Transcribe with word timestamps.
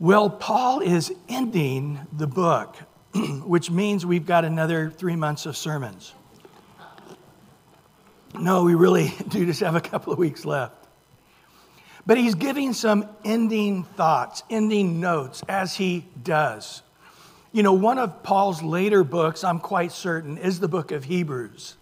Well, 0.00 0.30
Paul 0.30 0.80
is 0.80 1.12
ending 1.28 2.00
the 2.10 2.26
book, 2.26 2.74
which 3.44 3.70
means 3.70 4.06
we've 4.06 4.24
got 4.24 4.46
another 4.46 4.88
three 4.88 5.14
months 5.14 5.44
of 5.44 5.58
sermons. 5.58 6.14
No, 8.38 8.64
we 8.64 8.74
really 8.74 9.12
do 9.28 9.44
just 9.44 9.60
have 9.60 9.74
a 9.74 9.80
couple 9.80 10.10
of 10.10 10.18
weeks 10.18 10.46
left. 10.46 10.74
But 12.06 12.16
he's 12.16 12.34
giving 12.34 12.72
some 12.72 13.06
ending 13.26 13.84
thoughts, 13.84 14.42
ending 14.48 15.00
notes, 15.00 15.42
as 15.50 15.76
he 15.76 16.06
does. 16.22 16.80
You 17.52 17.62
know, 17.62 17.74
one 17.74 17.98
of 17.98 18.22
Paul's 18.22 18.62
later 18.62 19.04
books, 19.04 19.44
I'm 19.44 19.58
quite 19.58 19.92
certain, 19.92 20.38
is 20.38 20.60
the 20.60 20.68
book 20.68 20.92
of 20.92 21.04
Hebrews. 21.04 21.76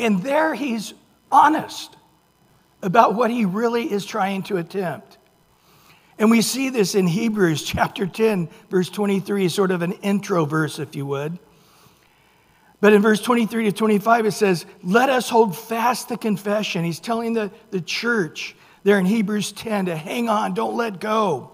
And 0.00 0.24
there 0.24 0.54
he's 0.54 0.92
honest 1.30 1.94
about 2.82 3.14
what 3.14 3.30
he 3.30 3.44
really 3.44 3.92
is 3.92 4.04
trying 4.04 4.42
to 4.44 4.56
attempt. 4.56 5.18
And 6.18 6.30
we 6.30 6.42
see 6.42 6.68
this 6.68 6.94
in 6.94 7.06
Hebrews 7.06 7.62
chapter 7.64 8.06
10, 8.06 8.48
verse 8.70 8.88
23, 8.90 9.48
sort 9.48 9.70
of 9.70 9.82
an 9.82 9.92
intro 9.92 10.44
verse, 10.44 10.78
if 10.78 10.94
you 10.94 11.06
would. 11.06 11.38
But 12.80 12.92
in 12.92 13.00
verse 13.00 13.22
23 13.22 13.66
to 13.66 13.72
25, 13.72 14.26
it 14.26 14.32
says, 14.32 14.66
Let 14.82 15.08
us 15.08 15.28
hold 15.28 15.56
fast 15.56 16.08
the 16.08 16.16
confession. 16.16 16.84
He's 16.84 16.98
telling 16.98 17.32
the, 17.32 17.52
the 17.70 17.80
church 17.80 18.56
there 18.82 18.98
in 18.98 19.06
Hebrews 19.06 19.52
10 19.52 19.86
to 19.86 19.96
hang 19.96 20.28
on, 20.28 20.54
don't 20.54 20.76
let 20.76 21.00
go. 21.00 21.52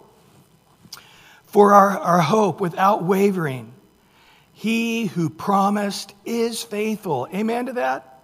For 1.44 1.74
our, 1.74 1.98
our 1.98 2.20
hope 2.20 2.60
without 2.60 3.04
wavering. 3.04 3.72
He 4.52 5.06
who 5.06 5.30
promised 5.30 6.14
is 6.24 6.62
faithful. 6.62 7.28
Amen 7.32 7.66
to 7.66 7.74
that? 7.74 8.22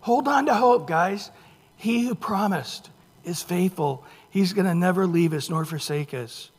Hold 0.00 0.28
on 0.28 0.46
to 0.46 0.54
hope, 0.54 0.86
guys. 0.86 1.30
He 1.76 2.06
who 2.06 2.14
promised 2.14 2.90
is 3.24 3.42
faithful. 3.42 4.04
He's 4.36 4.52
going 4.52 4.66
to 4.66 4.74
never 4.74 5.06
leave 5.06 5.32
us 5.32 5.48
nor 5.48 5.64
forsake 5.64 6.12
us. 6.12 6.50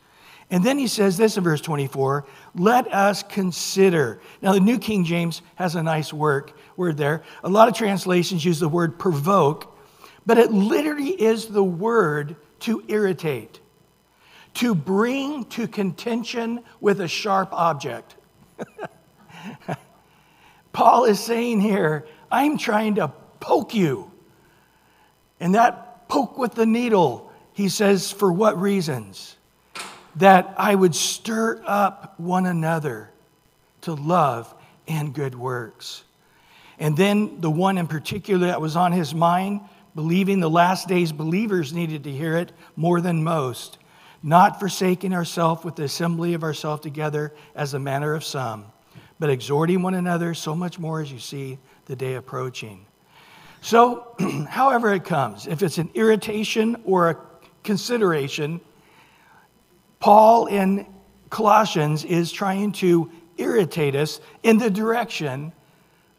And 0.50 0.64
then 0.64 0.80
he 0.80 0.88
says 0.88 1.16
this 1.16 1.36
in 1.36 1.44
verse 1.44 1.60
24 1.60 2.26
let 2.56 2.92
us 2.92 3.22
consider. 3.22 4.20
Now, 4.42 4.52
the 4.52 4.58
New 4.58 4.80
King 4.80 5.04
James 5.04 5.42
has 5.54 5.76
a 5.76 5.82
nice 5.84 6.12
word, 6.12 6.52
word 6.76 6.96
there. 6.96 7.22
A 7.44 7.48
lot 7.48 7.68
of 7.68 7.74
translations 7.74 8.44
use 8.44 8.58
the 8.58 8.68
word 8.68 8.98
provoke, 8.98 9.78
but 10.26 10.38
it 10.38 10.50
literally 10.50 11.10
is 11.10 11.46
the 11.46 11.62
word 11.62 12.34
to 12.60 12.82
irritate, 12.88 13.60
to 14.54 14.74
bring 14.74 15.44
to 15.44 15.68
contention 15.68 16.64
with 16.80 17.00
a 17.00 17.06
sharp 17.06 17.50
object. 17.52 18.16
Paul 20.72 21.04
is 21.04 21.20
saying 21.20 21.60
here, 21.60 22.08
I'm 22.28 22.58
trying 22.58 22.96
to 22.96 23.06
poke 23.38 23.72
you. 23.72 24.10
And 25.38 25.54
that 25.54 26.08
poke 26.08 26.38
with 26.38 26.54
the 26.54 26.66
needle, 26.66 27.27
he 27.58 27.68
says, 27.68 28.12
for 28.12 28.30
what 28.30 28.60
reasons? 28.60 29.36
That 30.14 30.54
I 30.56 30.72
would 30.72 30.94
stir 30.94 31.60
up 31.66 32.14
one 32.16 32.46
another 32.46 33.10
to 33.80 33.94
love 33.94 34.54
and 34.86 35.12
good 35.12 35.34
works. 35.34 36.04
And 36.78 36.96
then 36.96 37.40
the 37.40 37.50
one 37.50 37.76
in 37.76 37.88
particular 37.88 38.46
that 38.46 38.60
was 38.60 38.76
on 38.76 38.92
his 38.92 39.12
mind, 39.12 39.62
believing 39.96 40.38
the 40.38 40.48
last 40.48 40.86
days 40.86 41.10
believers 41.10 41.72
needed 41.72 42.04
to 42.04 42.12
hear 42.12 42.36
it 42.36 42.52
more 42.76 43.00
than 43.00 43.24
most, 43.24 43.78
not 44.22 44.60
forsaking 44.60 45.12
ourselves 45.12 45.64
with 45.64 45.74
the 45.74 45.82
assembly 45.82 46.34
of 46.34 46.44
ourselves 46.44 46.82
together 46.82 47.34
as 47.56 47.72
the 47.72 47.80
manner 47.80 48.14
of 48.14 48.22
some, 48.22 48.66
but 49.18 49.30
exhorting 49.30 49.82
one 49.82 49.94
another 49.94 50.32
so 50.32 50.54
much 50.54 50.78
more 50.78 51.00
as 51.00 51.10
you 51.10 51.18
see 51.18 51.58
the 51.86 51.96
day 51.96 52.14
approaching. 52.14 52.86
So, 53.62 54.14
however 54.48 54.92
it 54.92 55.04
comes, 55.04 55.48
if 55.48 55.64
it's 55.64 55.78
an 55.78 55.90
irritation 55.94 56.80
or 56.84 57.10
a 57.10 57.27
consideration, 57.68 58.62
Paul 60.00 60.46
in 60.46 60.86
Colossians 61.28 62.02
is 62.02 62.32
trying 62.32 62.72
to 62.72 63.10
irritate 63.36 63.94
us 63.94 64.22
in 64.42 64.56
the 64.56 64.70
direction 64.70 65.52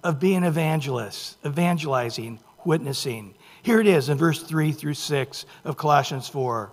of 0.03 0.19
being 0.19 0.43
evangelists, 0.43 1.37
evangelizing, 1.43 2.39
witnessing. 2.65 3.33
Here 3.63 3.81
it 3.81 3.87
is 3.87 4.09
in 4.09 4.17
verse 4.19 4.43
3 4.43 4.71
through 4.71 4.93
6 4.93 5.45
of 5.65 5.75
Colossians 5.75 6.29
4. 6.29 6.71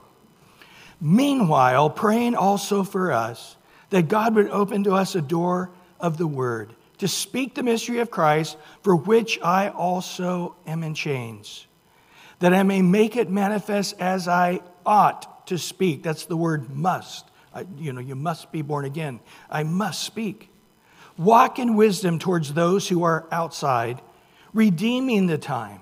Meanwhile, 1.00 1.88
praying 1.88 2.34
also 2.34 2.82
for 2.82 3.12
us 3.12 3.56
that 3.88 4.08
God 4.08 4.34
would 4.34 4.50
open 4.50 4.84
to 4.84 4.92
us 4.92 5.14
a 5.14 5.22
door 5.22 5.70
of 5.98 6.18
the 6.18 6.26
word 6.26 6.74
to 6.98 7.08
speak 7.08 7.54
the 7.54 7.62
mystery 7.62 8.00
of 8.00 8.10
Christ, 8.10 8.58
for 8.82 8.94
which 8.94 9.40
I 9.42 9.70
also 9.70 10.54
am 10.66 10.82
in 10.82 10.92
chains, 10.92 11.66
that 12.38 12.52
I 12.52 12.62
may 12.62 12.82
make 12.82 13.16
it 13.16 13.30
manifest 13.30 13.94
as 13.98 14.28
I 14.28 14.60
ought 14.84 15.46
to 15.46 15.58
speak. 15.58 16.02
That's 16.02 16.26
the 16.26 16.36
word 16.36 16.74
must. 16.74 17.26
I, 17.54 17.66
you 17.78 17.92
know, 17.92 18.00
you 18.00 18.14
must 18.14 18.52
be 18.52 18.62
born 18.62 18.84
again. 18.84 19.20
I 19.48 19.62
must 19.62 20.02
speak. 20.02 20.50
Walk 21.16 21.58
in 21.58 21.76
wisdom 21.76 22.18
towards 22.18 22.52
those 22.52 22.88
who 22.88 23.02
are 23.04 23.26
outside, 23.32 24.02
redeeming 24.52 25.26
the 25.26 25.38
time, 25.38 25.80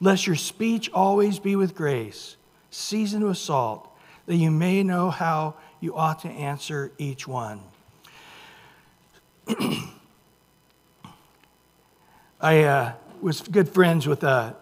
lest 0.00 0.26
your 0.26 0.36
speech 0.36 0.88
always 0.92 1.40
be 1.40 1.56
with 1.56 1.74
grace, 1.74 2.36
seasoned 2.70 3.24
with 3.24 3.38
salt, 3.38 3.90
that 4.26 4.36
you 4.36 4.52
may 4.52 4.84
know 4.84 5.10
how 5.10 5.56
you 5.80 5.96
ought 5.96 6.20
to 6.20 6.28
answer 6.28 6.92
each 6.98 7.26
one. 7.26 7.60
I 12.40 12.62
uh, 12.62 12.92
was 13.20 13.40
good 13.40 13.68
friends 13.68 14.06
with 14.06 14.22
a 14.22 14.54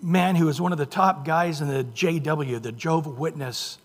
man 0.00 0.36
who 0.36 0.46
was 0.46 0.60
one 0.60 0.72
of 0.72 0.78
the 0.78 0.86
top 0.86 1.24
guys 1.24 1.60
in 1.60 1.68
the 1.68 1.84
JW, 1.84 2.62
the 2.62 2.72
Jehovah 2.72 3.10
Witness 3.10 3.78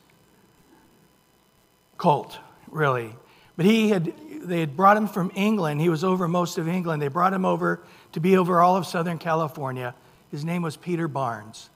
cult, 1.97 2.37
really. 2.69 3.15
But 3.55 3.65
he 3.65 3.89
had, 3.89 4.13
they 4.41 4.59
had 4.59 4.75
brought 4.75 4.97
him 4.97 5.07
from 5.07 5.31
England. 5.35 5.81
He 5.81 5.89
was 5.89 6.03
over 6.03 6.27
most 6.27 6.57
of 6.57 6.67
England. 6.67 7.01
They 7.01 7.07
brought 7.07 7.33
him 7.33 7.45
over 7.45 7.81
to 8.13 8.19
be 8.19 8.37
over 8.37 8.59
all 8.59 8.75
of 8.75 8.85
Southern 8.85 9.17
California. 9.17 9.93
His 10.31 10.43
name 10.43 10.61
was 10.61 10.77
Peter 10.77 11.07
Barnes. 11.07 11.69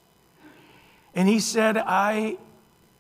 And 1.14 1.30
he 1.30 1.40
said, 1.40 1.78
I 1.78 2.38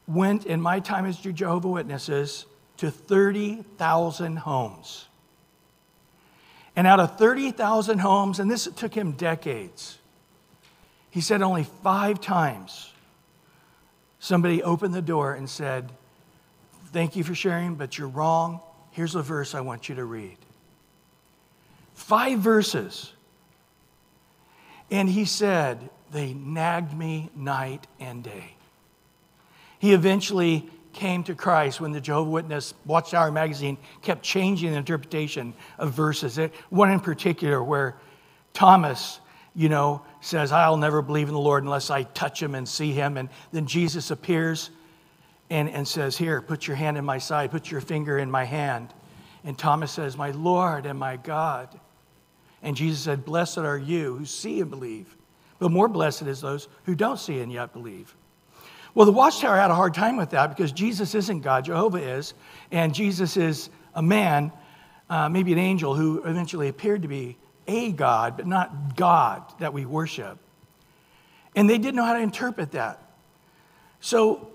went 0.08 0.46
in 0.46 0.62
my 0.62 0.80
time 0.80 1.06
as 1.06 1.18
Jehovah 1.18 1.68
Witnesses 1.68 2.46
to 2.78 2.92
30,000 2.92 4.38
homes. 4.38 5.08
And 6.76 6.86
out 6.86 7.00
of 7.00 7.18
30,000 7.18 8.00
homes, 8.00 8.40
and 8.40 8.52
this 8.52 8.68
took 8.76 8.94
him 8.94 9.14
decades, 9.14 9.98
he 11.16 11.22
said 11.22 11.42
only 11.42 11.64
five 11.64 12.20
times 12.20 12.92
somebody 14.20 14.62
opened 14.62 14.94
the 14.94 15.02
door 15.02 15.34
and 15.34 15.50
said, 15.50 15.90
Thank 16.92 17.16
you 17.16 17.24
for 17.24 17.34
sharing, 17.34 17.76
but 17.76 17.98
you're 17.98 18.10
wrong. 18.10 18.60
Here's 18.92 19.16
a 19.16 19.22
verse 19.22 19.56
I 19.56 19.62
want 19.62 19.88
you 19.88 19.96
to 19.96 20.04
read. 20.04 20.36
Five 21.94 22.40
verses. 22.40 23.14
And 24.92 25.08
he 25.08 25.24
said, 25.24 25.90
They 26.12 26.34
nagged 26.34 26.94
me 26.94 27.30
night 27.34 27.88
and 27.98 28.22
day. 28.22 28.58
He 29.80 29.94
eventually 29.94 30.70
came 30.92 31.24
to 31.24 31.34
Christ 31.34 31.80
when 31.80 31.94
the 31.94 32.02
Jehovah 32.02 32.30
Witness 32.30 32.74
Watchtower 32.86 33.32
magazine 33.32 33.78
kept 34.02 34.22
changing 34.22 34.72
the 34.72 34.78
interpretation 34.78 35.54
of 35.78 35.94
verses. 35.94 36.38
One 36.70 36.92
in 36.92 37.00
particular 37.00 37.64
where 37.64 37.96
Thomas, 38.52 39.22
you 39.56 39.70
know, 39.70 40.02
says, 40.20 40.52
I'll 40.52 40.78
never 40.78 41.02
believe 41.02 41.30
in 41.30 41.34
the 41.34 41.40
Lord 41.40 41.64
unless 41.64 41.90
I 41.90 42.04
touch 42.04 42.42
him 42.44 42.56
and 42.56 42.68
see 42.68 42.92
him. 42.92 43.16
And 43.18 43.30
then 43.52 43.66
Jesus 43.66 44.12
appears 44.12 44.70
and, 45.50 45.70
and 45.70 45.88
says, 45.88 46.18
Here, 46.18 46.42
put 46.42 46.68
your 46.68 46.76
hand 46.76 46.98
in 46.98 47.06
my 47.06 47.18
side, 47.18 47.52
put 47.52 47.72
your 47.72 47.82
finger 47.82 48.18
in 48.18 48.30
my 48.30 48.44
hand. 48.44 48.94
And 49.46 49.58
Thomas 49.58 49.92
says, 49.92 50.18
My 50.18 50.32
Lord 50.32 50.86
and 50.86 51.00
my 51.00 51.18
God. 51.18 51.80
And 52.62 52.76
Jesus 52.76 53.00
said, 53.00 53.24
Blessed 53.24 53.60
are 53.60 53.78
you 53.78 54.18
who 54.18 54.26
see 54.26 54.60
and 54.60 54.70
believe, 54.70 55.16
but 55.60 55.72
more 55.72 55.88
blessed 55.88 56.24
is 56.24 56.42
those 56.42 56.68
who 56.84 56.96
don't 56.96 57.20
see 57.20 57.40
and 57.40 57.52
yet 57.52 57.72
believe. 57.72 58.14
Well, 58.94 59.06
the 59.06 59.12
Watchtower 59.12 59.58
had 59.58 59.72
a 59.72 59.76
hard 59.76 59.94
time 59.94 60.18
with 60.18 60.32
that 60.32 60.48
because 60.48 60.72
Jesus 60.72 61.16
isn't 61.16 61.42
God, 61.42 61.66
Jehovah 61.66 61.98
is, 61.98 62.34
and 62.72 62.94
Jesus 62.94 63.38
is 63.38 63.70
a 63.94 64.02
man, 64.02 64.52
uh, 65.10 65.30
maybe 65.30 65.54
an 65.54 65.60
angel, 65.60 65.96
who 65.96 66.24
eventually 66.24 66.70
appeared 66.70 67.04
to 67.04 67.08
be 67.08 67.38
a 67.68 67.92
God, 67.92 68.38
but 68.38 68.48
not 68.48 68.96
God 68.96 69.44
that 69.60 69.74
we 69.74 69.86
worship. 69.86 70.38
And 71.56 71.70
they 71.70 71.78
didn't 71.78 71.96
know 71.96 72.06
how 72.06 72.14
to 72.14 72.20
interpret 72.20 72.72
that. 72.74 73.02
So 74.02 74.50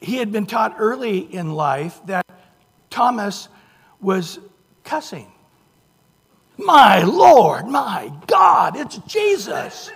he 0.00 0.16
had 0.16 0.32
been 0.32 0.46
taught 0.46 0.76
early 0.78 1.18
in 1.18 1.52
life 1.52 2.00
that 2.06 2.26
Thomas 2.90 3.48
was 4.00 4.38
cussing. 4.84 5.30
My 6.56 7.02
Lord, 7.02 7.66
my 7.66 8.12
God, 8.26 8.76
it's 8.76 8.98
Jesus. 8.98 9.90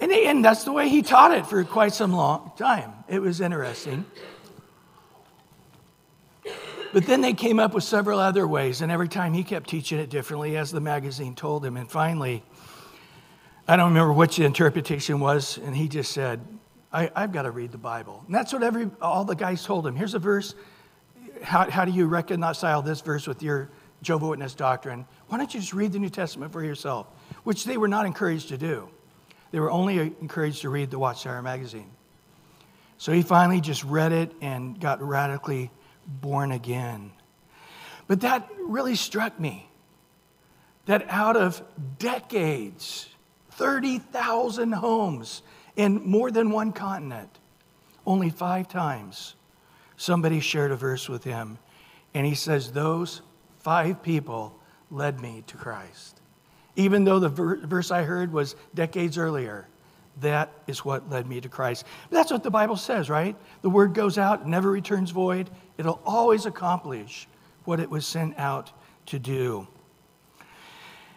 And, 0.00 0.10
he, 0.10 0.26
and 0.26 0.44
that's 0.44 0.64
the 0.64 0.72
way 0.72 0.88
he 0.88 1.02
taught 1.02 1.32
it 1.32 1.46
for 1.46 1.62
quite 1.64 1.94
some 1.94 2.12
long 2.12 2.52
time. 2.56 2.92
It 3.08 3.20
was 3.20 3.40
interesting. 3.40 4.04
But 6.94 7.06
then 7.06 7.22
they 7.22 7.32
came 7.32 7.58
up 7.58 7.74
with 7.74 7.82
several 7.82 8.20
other 8.20 8.46
ways, 8.46 8.80
and 8.80 8.92
every 8.92 9.08
time 9.08 9.34
he 9.34 9.42
kept 9.42 9.68
teaching 9.68 9.98
it 9.98 10.10
differently, 10.10 10.56
as 10.56 10.70
the 10.70 10.78
magazine 10.78 11.34
told 11.34 11.64
him. 11.64 11.76
And 11.76 11.90
finally, 11.90 12.44
I 13.66 13.74
don't 13.74 13.88
remember 13.88 14.12
which 14.12 14.36
the 14.36 14.44
interpretation 14.44 15.18
was, 15.18 15.58
and 15.58 15.74
he 15.74 15.88
just 15.88 16.12
said, 16.12 16.40
I, 16.92 17.10
have 17.16 17.32
got 17.32 17.42
to 17.42 17.50
read 17.50 17.72
the 17.72 17.78
Bible. 17.78 18.22
And 18.26 18.32
that's 18.32 18.52
what 18.52 18.62
every, 18.62 18.88
all 19.02 19.24
the 19.24 19.34
guys 19.34 19.64
told 19.64 19.84
him. 19.84 19.96
Here's 19.96 20.14
a 20.14 20.20
verse. 20.20 20.54
How, 21.42 21.68
how 21.68 21.84
do 21.84 21.90
you 21.90 22.06
reconcile 22.06 22.80
this 22.80 23.00
verse 23.00 23.26
with 23.26 23.42
your 23.42 23.70
Jehovah 24.00 24.28
Witness 24.28 24.54
doctrine? 24.54 25.04
Why 25.26 25.38
don't 25.38 25.52
you 25.52 25.58
just 25.58 25.74
read 25.74 25.90
the 25.90 25.98
New 25.98 26.10
Testament 26.10 26.52
for 26.52 26.62
yourself? 26.62 27.08
Which 27.42 27.64
they 27.64 27.76
were 27.76 27.88
not 27.88 28.06
encouraged 28.06 28.50
to 28.50 28.56
do. 28.56 28.88
They 29.50 29.58
were 29.58 29.72
only 29.72 29.98
encouraged 29.98 30.60
to 30.60 30.68
read 30.68 30.92
the 30.92 31.00
Watchtower 31.00 31.42
magazine. 31.42 31.90
So 32.98 33.10
he 33.10 33.22
finally 33.22 33.60
just 33.60 33.82
read 33.82 34.12
it 34.12 34.30
and 34.40 34.78
got 34.78 35.02
radically 35.02 35.72
born 36.06 36.52
again. 36.52 37.12
But 38.06 38.20
that 38.20 38.48
really 38.58 38.96
struck 38.96 39.38
me 39.38 39.68
that 40.86 41.06
out 41.08 41.36
of 41.36 41.62
decades, 41.98 43.08
30,000 43.52 44.72
homes 44.72 45.42
in 45.76 46.04
more 46.04 46.30
than 46.30 46.50
one 46.50 46.72
continent, 46.72 47.30
only 48.06 48.30
five 48.30 48.68
times 48.68 49.34
somebody 49.96 50.40
shared 50.40 50.70
a 50.70 50.76
verse 50.76 51.08
with 51.08 51.24
him. 51.24 51.58
And 52.12 52.26
he 52.26 52.34
says, 52.34 52.72
Those 52.72 53.22
five 53.60 54.02
people 54.02 54.58
led 54.90 55.20
me 55.20 55.42
to 55.46 55.56
Christ. 55.56 56.20
Even 56.76 57.04
though 57.04 57.18
the 57.18 57.28
verse 57.28 57.90
I 57.90 58.02
heard 58.02 58.32
was 58.32 58.56
decades 58.74 59.16
earlier, 59.16 59.68
that 60.20 60.52
is 60.66 60.84
what 60.84 61.10
led 61.10 61.26
me 61.26 61.40
to 61.40 61.48
Christ. 61.48 61.84
That's 62.10 62.30
what 62.30 62.42
the 62.42 62.50
Bible 62.50 62.76
says, 62.76 63.10
right? 63.10 63.36
The 63.62 63.70
word 63.70 63.94
goes 63.94 64.18
out, 64.18 64.46
never 64.46 64.70
returns 64.70 65.10
void. 65.10 65.50
It'll 65.76 66.00
always 66.04 66.46
accomplish 66.46 67.26
what 67.64 67.80
it 67.80 67.90
was 67.90 68.06
sent 68.06 68.38
out 68.38 68.70
to 69.06 69.18
do. 69.18 69.66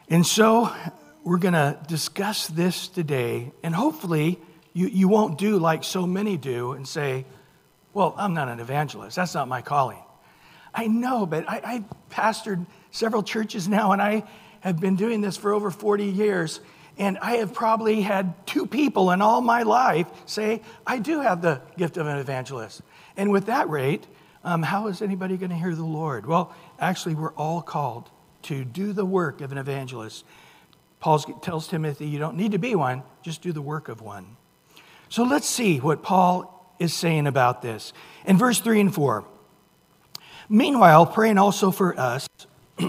And 0.09 0.25
so 0.25 0.73
we're 1.23 1.37
going 1.37 1.53
to 1.53 1.77
discuss 1.87 2.47
this 2.47 2.87
today, 2.87 3.51
and 3.61 3.75
hopefully 3.75 4.39
you, 4.73 4.87
you 4.87 5.07
won't 5.07 5.37
do 5.37 5.57
like 5.59 5.83
so 5.83 6.07
many 6.07 6.37
do 6.37 6.71
and 6.71 6.87
say, 6.87 7.25
Well, 7.93 8.13
I'm 8.17 8.33
not 8.33 8.47
an 8.47 8.59
evangelist. 8.59 9.15
That's 9.15 9.33
not 9.33 9.47
my 9.47 9.61
calling. 9.61 10.01
I 10.73 10.87
know, 10.87 11.25
but 11.25 11.49
I, 11.49 11.61
I 11.63 11.83
pastored 12.09 12.65
several 12.91 13.23
churches 13.23 13.67
now, 13.67 13.91
and 13.91 14.01
I 14.01 14.23
have 14.61 14.79
been 14.79 14.95
doing 14.95 15.21
this 15.21 15.35
for 15.35 15.53
over 15.53 15.71
40 15.71 16.05
years. 16.05 16.59
And 16.97 17.17
I 17.19 17.37
have 17.37 17.53
probably 17.53 18.01
had 18.01 18.33
two 18.47 18.65
people 18.65 19.11
in 19.11 19.21
all 19.21 19.41
my 19.41 19.63
life 19.63 20.07
say, 20.25 20.61
I 20.85 20.99
do 20.99 21.21
have 21.21 21.41
the 21.41 21.61
gift 21.77 21.97
of 21.97 22.07
an 22.07 22.17
evangelist. 22.17 22.81
And 23.15 23.31
with 23.31 23.45
that 23.45 23.69
rate, 23.69 24.05
um, 24.43 24.63
how 24.63 24.87
is 24.87 25.01
anybody 25.01 25.37
going 25.37 25.49
to 25.51 25.55
hear 25.55 25.75
the 25.75 25.83
Lord? 25.83 26.25
Well, 26.25 26.55
actually, 26.79 27.15
we're 27.15 27.33
all 27.33 27.61
called 27.61 28.09
to 28.43 28.63
do 28.63 28.93
the 28.93 29.05
work 29.05 29.41
of 29.41 29.51
an 29.51 29.57
evangelist. 29.57 30.25
Paul 30.99 31.19
tells 31.19 31.67
Timothy, 31.67 32.07
you 32.07 32.17
don't 32.17 32.37
need 32.37 32.53
to 32.53 32.57
be 32.57 32.73
one, 32.73 33.03
just 33.21 33.41
do 33.41 33.51
the 33.51 33.61
work 33.61 33.89
of 33.89 34.01
one. 34.01 34.37
So 35.09 35.23
let's 35.23 35.47
see 35.47 35.79
what 35.79 36.01
Paul 36.01 36.73
is 36.79 36.93
saying 36.93 37.27
about 37.27 37.61
this. 37.61 37.93
In 38.25 38.37
verse 38.37 38.59
3 38.59 38.81
and 38.81 38.93
4, 38.93 39.23
meanwhile, 40.49 41.05
praying 41.05 41.37
also 41.37 41.71
for 41.71 41.97
us 41.99 42.27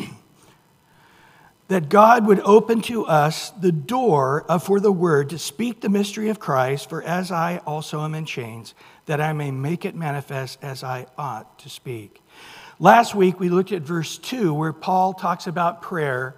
that 1.68 1.90
God 1.90 2.26
would 2.26 2.40
open 2.40 2.80
to 2.82 3.04
us 3.06 3.50
the 3.50 3.72
door 3.72 4.44
for 4.60 4.80
the 4.80 4.90
word 4.90 5.30
to 5.30 5.38
speak 5.38 5.80
the 5.80 5.90
mystery 5.90 6.30
of 6.30 6.38
Christ, 6.38 6.88
for 6.88 7.02
as 7.02 7.30
I 7.30 7.58
also 7.66 8.00
am 8.00 8.14
in 8.14 8.24
chains, 8.24 8.74
that 9.04 9.20
I 9.20 9.34
may 9.34 9.50
make 9.50 9.84
it 9.84 9.94
manifest 9.94 10.58
as 10.62 10.82
I 10.82 11.06
ought 11.18 11.58
to 11.60 11.68
speak. 11.68 12.22
Last 12.78 13.14
week 13.14 13.38
we 13.38 13.50
looked 13.50 13.72
at 13.72 13.82
verse 13.82 14.16
2, 14.16 14.54
where 14.54 14.72
Paul 14.72 15.12
talks 15.12 15.46
about 15.46 15.82
prayer, 15.82 16.36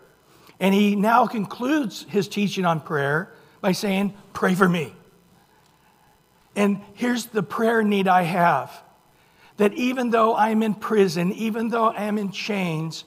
and 0.59 0.75
he 0.75 0.97
now 0.97 1.27
concludes 1.27 2.05
his 2.09 2.27
teaching 2.27 2.65
on 2.65 2.81
prayer 2.81 3.33
by 3.61 3.73
saying, 3.73 4.15
Pray 4.33 4.55
for 4.57 4.69
me. 4.69 4.93
And 6.57 6.81
here's 6.95 7.27
the 7.27 7.43
prayer 7.43 7.83
need 7.83 8.09
I 8.09 8.23
have 8.23 8.83
that 9.59 9.75
even 9.75 10.09
though 10.11 10.35
I'm 10.35 10.63
in 10.63 10.75
prison, 10.75 11.33
even 11.33 11.69
though 11.69 11.89
I 11.89 12.05
am 12.05 12.17
in 12.17 12.33
chains, 12.33 13.05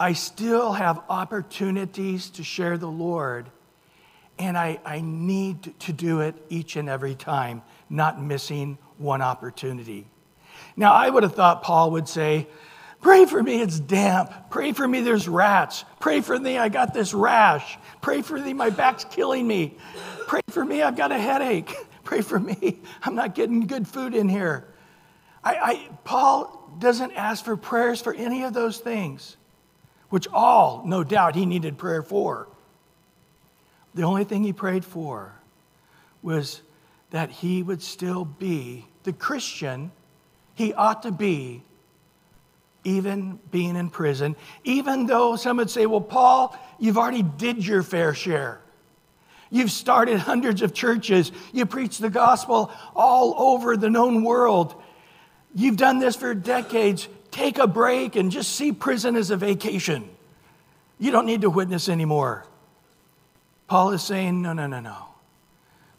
I 0.00 0.12
still 0.12 0.72
have 0.72 1.02
opportunities 1.08 2.30
to 2.30 2.44
share 2.44 2.78
the 2.78 2.88
Lord, 2.88 3.50
and 4.38 4.56
I, 4.56 4.78
I 4.84 5.00
need 5.00 5.78
to 5.80 5.92
do 5.92 6.20
it 6.20 6.36
each 6.48 6.76
and 6.76 6.88
every 6.88 7.16
time, 7.16 7.62
not 7.90 8.22
missing 8.22 8.78
one 8.98 9.22
opportunity. 9.22 10.06
Now, 10.76 10.92
I 10.92 11.10
would 11.10 11.24
have 11.24 11.34
thought 11.34 11.62
Paul 11.62 11.92
would 11.92 12.08
say, 12.08 12.46
Pray 13.00 13.26
for 13.26 13.40
me, 13.40 13.60
it's 13.60 13.78
damp. 13.78 14.32
Pray 14.50 14.72
for 14.72 14.86
me, 14.86 15.00
there's 15.02 15.28
rats. 15.28 15.84
Pray 16.00 16.20
for 16.20 16.36
me, 16.36 16.58
I 16.58 16.68
got 16.68 16.92
this 16.92 17.14
rash. 17.14 17.78
Pray 18.00 18.22
for 18.22 18.36
me, 18.36 18.52
my 18.52 18.70
back's 18.70 19.04
killing 19.04 19.46
me. 19.46 19.76
Pray 20.26 20.40
for 20.48 20.64
me, 20.64 20.82
I've 20.82 20.96
got 20.96 21.12
a 21.12 21.18
headache. 21.18 21.72
Pray 22.04 22.22
for 22.22 22.40
me, 22.40 22.80
I'm 23.02 23.14
not 23.14 23.34
getting 23.36 23.66
good 23.66 23.86
food 23.86 24.14
in 24.14 24.28
here. 24.28 24.66
I, 25.44 25.54
I, 25.54 25.88
Paul 26.04 26.76
doesn't 26.78 27.12
ask 27.12 27.44
for 27.44 27.56
prayers 27.56 28.00
for 28.00 28.12
any 28.14 28.42
of 28.42 28.52
those 28.52 28.78
things 28.78 29.36
which 30.10 30.26
all, 30.32 30.82
no 30.86 31.04
doubt, 31.04 31.34
he 31.34 31.46
needed 31.46 31.78
prayer 31.78 32.02
for. 32.02 32.48
The 33.94 34.02
only 34.02 34.24
thing 34.24 34.44
he 34.44 34.52
prayed 34.52 34.84
for 34.84 35.32
was 36.22 36.62
that 37.10 37.30
he 37.30 37.62
would 37.62 37.82
still 37.82 38.24
be 38.24 38.86
the 39.04 39.12
Christian 39.12 39.90
he 40.54 40.74
ought 40.74 41.04
to 41.04 41.12
be, 41.12 41.62
even 42.84 43.38
being 43.50 43.76
in 43.76 43.90
prison. 43.90 44.34
Even 44.64 45.06
though 45.06 45.36
some 45.36 45.58
would 45.58 45.70
say, 45.70 45.86
Well, 45.86 46.00
Paul, 46.00 46.58
you've 46.78 46.98
already 46.98 47.22
did 47.22 47.64
your 47.64 47.82
fair 47.82 48.12
share. 48.12 48.60
You've 49.50 49.70
started 49.70 50.18
hundreds 50.18 50.60
of 50.62 50.74
churches. 50.74 51.32
You 51.52 51.64
preach 51.64 51.98
the 51.98 52.10
gospel 52.10 52.70
all 52.94 53.34
over 53.38 53.76
the 53.76 53.88
known 53.88 54.24
world. 54.24 54.74
You've 55.54 55.76
done 55.76 56.00
this 56.00 56.16
for 56.16 56.34
decades 56.34 57.08
take 57.30 57.58
a 57.58 57.66
break 57.66 58.16
and 58.16 58.30
just 58.30 58.54
see 58.54 58.72
prison 58.72 59.16
as 59.16 59.30
a 59.30 59.36
vacation. 59.36 60.08
You 60.98 61.10
don't 61.10 61.26
need 61.26 61.42
to 61.42 61.50
witness 61.50 61.88
anymore. 61.88 62.44
Paul 63.68 63.90
is 63.90 64.02
saying, 64.02 64.42
no, 64.42 64.52
no, 64.52 64.66
no, 64.66 64.80
no. 64.80 65.08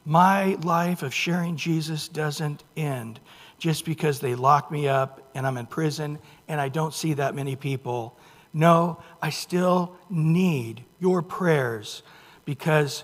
My 0.06 0.56
life 0.64 1.04
of 1.04 1.14
sharing 1.14 1.56
Jesus 1.56 2.08
doesn't 2.08 2.64
end 2.76 3.20
just 3.60 3.86
because 3.86 4.20
they 4.20 4.36
lock 4.36 4.72
me 4.72 4.88
up 4.88 5.22
and 5.36 5.46
I'm 5.46 5.58
in 5.58 5.68
prison 5.68 6.18
and 6.48 6.60
I 6.60 6.70
don't 6.70 6.94
see 6.94 7.14
that 7.14 7.36
many 7.36 7.56
people. 7.56 8.18
No, 8.54 9.02
I 9.22 9.30
still 9.30 9.96
need 10.10 10.84
your 11.00 11.22
prayers 11.22 12.02
because 12.46 13.04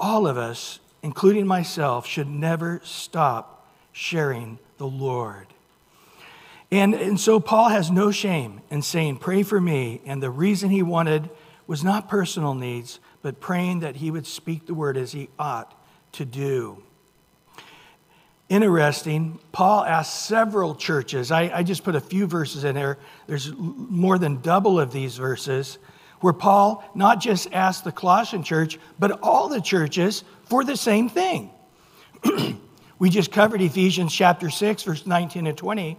all 0.00 0.26
of 0.26 0.38
us, 0.38 0.78
including 1.02 1.46
myself, 1.46 2.06
should 2.06 2.28
never 2.28 2.80
stop 2.84 3.68
sharing 3.92 4.58
the 4.78 4.86
Lord. 4.86 5.46
And, 6.70 6.94
and 6.94 7.18
so 7.20 7.38
Paul 7.38 7.68
has 7.68 7.90
no 7.90 8.10
shame 8.10 8.60
in 8.70 8.82
saying, 8.82 9.18
Pray 9.18 9.42
for 9.42 9.60
me. 9.60 10.00
And 10.04 10.22
the 10.22 10.30
reason 10.30 10.70
he 10.70 10.82
wanted 10.82 11.30
was 11.66 11.84
not 11.84 12.08
personal 12.08 12.54
needs, 12.54 13.00
but 13.22 13.40
praying 13.40 13.80
that 13.80 13.96
he 13.96 14.10
would 14.10 14.26
speak 14.26 14.66
the 14.66 14.74
word 14.74 14.96
as 14.96 15.12
he 15.12 15.28
ought 15.38 15.74
to 16.12 16.24
do. 16.24 16.82
Interesting, 18.48 19.40
Paul 19.50 19.84
asked 19.84 20.26
several 20.26 20.76
churches, 20.76 21.32
I, 21.32 21.50
I 21.52 21.62
just 21.64 21.82
put 21.82 21.96
a 21.96 22.00
few 22.00 22.26
verses 22.26 22.62
in 22.62 22.76
there, 22.76 22.96
there's 23.26 23.52
more 23.56 24.18
than 24.18 24.40
double 24.40 24.78
of 24.78 24.92
these 24.92 25.16
verses, 25.16 25.78
where 26.20 26.32
Paul 26.32 26.84
not 26.94 27.20
just 27.20 27.52
asked 27.52 27.82
the 27.82 27.90
Colossian 27.90 28.44
church, 28.44 28.78
but 29.00 29.18
all 29.20 29.48
the 29.48 29.60
churches 29.60 30.22
for 30.44 30.62
the 30.62 30.76
same 30.76 31.08
thing. 31.08 31.50
we 33.00 33.10
just 33.10 33.32
covered 33.32 33.60
Ephesians 33.60 34.14
chapter 34.14 34.48
6, 34.48 34.84
verse 34.84 35.06
19 35.06 35.48
and 35.48 35.58
20 35.58 35.98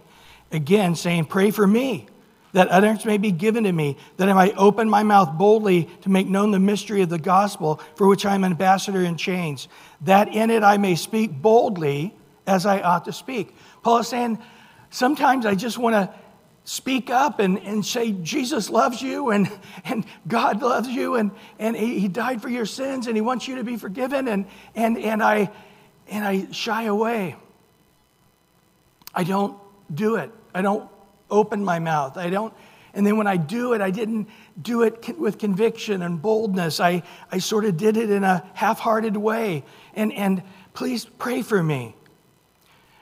again 0.52 0.94
saying, 0.94 1.26
Pray 1.26 1.50
for 1.50 1.66
me, 1.66 2.06
that 2.52 2.68
utterance 2.70 3.04
may 3.04 3.18
be 3.18 3.30
given 3.32 3.64
to 3.64 3.72
me, 3.72 3.96
that 4.16 4.28
I 4.28 4.32
might 4.32 4.54
open 4.56 4.88
my 4.88 5.02
mouth 5.02 5.36
boldly 5.36 5.88
to 6.02 6.10
make 6.10 6.26
known 6.26 6.50
the 6.50 6.58
mystery 6.58 7.02
of 7.02 7.08
the 7.08 7.18
gospel, 7.18 7.80
for 7.96 8.06
which 8.06 8.24
I 8.24 8.34
am 8.34 8.44
ambassador 8.44 9.02
in 9.02 9.16
chains, 9.16 9.68
that 10.02 10.34
in 10.34 10.50
it 10.50 10.62
I 10.62 10.76
may 10.78 10.94
speak 10.94 11.32
boldly 11.32 12.14
as 12.46 12.66
I 12.66 12.80
ought 12.80 13.04
to 13.04 13.12
speak. 13.12 13.54
Paul 13.82 13.98
is 13.98 14.08
saying, 14.08 14.38
Sometimes 14.90 15.44
I 15.44 15.54
just 15.54 15.76
want 15.76 15.94
to 15.94 16.14
speak 16.64 17.08
up 17.08 17.40
and, 17.40 17.58
and 17.60 17.84
say, 17.84 18.12
Jesus 18.12 18.68
loves 18.68 19.00
you 19.00 19.30
and, 19.30 19.50
and 19.84 20.04
God 20.26 20.60
loves 20.60 20.88
you 20.88 21.14
and, 21.14 21.30
and 21.58 21.74
he 21.74 22.08
died 22.08 22.42
for 22.42 22.48
your 22.50 22.66
sins 22.66 23.06
and 23.06 23.16
he 23.16 23.22
wants 23.22 23.48
you 23.48 23.56
to 23.56 23.64
be 23.64 23.76
forgiven. 23.76 24.28
And, 24.28 24.46
and, 24.74 24.98
and, 24.98 25.22
I, 25.22 25.50
and 26.08 26.24
I 26.26 26.50
shy 26.52 26.84
away. 26.84 27.36
I 29.14 29.24
don't 29.24 29.58
do 29.92 30.16
it. 30.16 30.30
I 30.54 30.62
don't 30.62 30.88
open 31.30 31.64
my 31.64 31.78
mouth. 31.78 32.16
I 32.16 32.30
don't, 32.30 32.54
and 32.94 33.06
then 33.06 33.16
when 33.16 33.26
I 33.26 33.36
do 33.36 33.74
it, 33.74 33.80
I 33.80 33.90
didn't 33.90 34.28
do 34.60 34.82
it 34.82 35.18
with 35.18 35.38
conviction 35.38 36.02
and 36.02 36.20
boldness. 36.20 36.80
I, 36.80 37.02
I 37.30 37.38
sort 37.38 37.64
of 37.64 37.76
did 37.76 37.96
it 37.96 38.10
in 38.10 38.24
a 38.24 38.44
half 38.54 38.80
hearted 38.80 39.16
way. 39.16 39.64
And, 39.94 40.12
and 40.12 40.42
please 40.74 41.04
pray 41.04 41.42
for 41.42 41.62
me. 41.62 41.94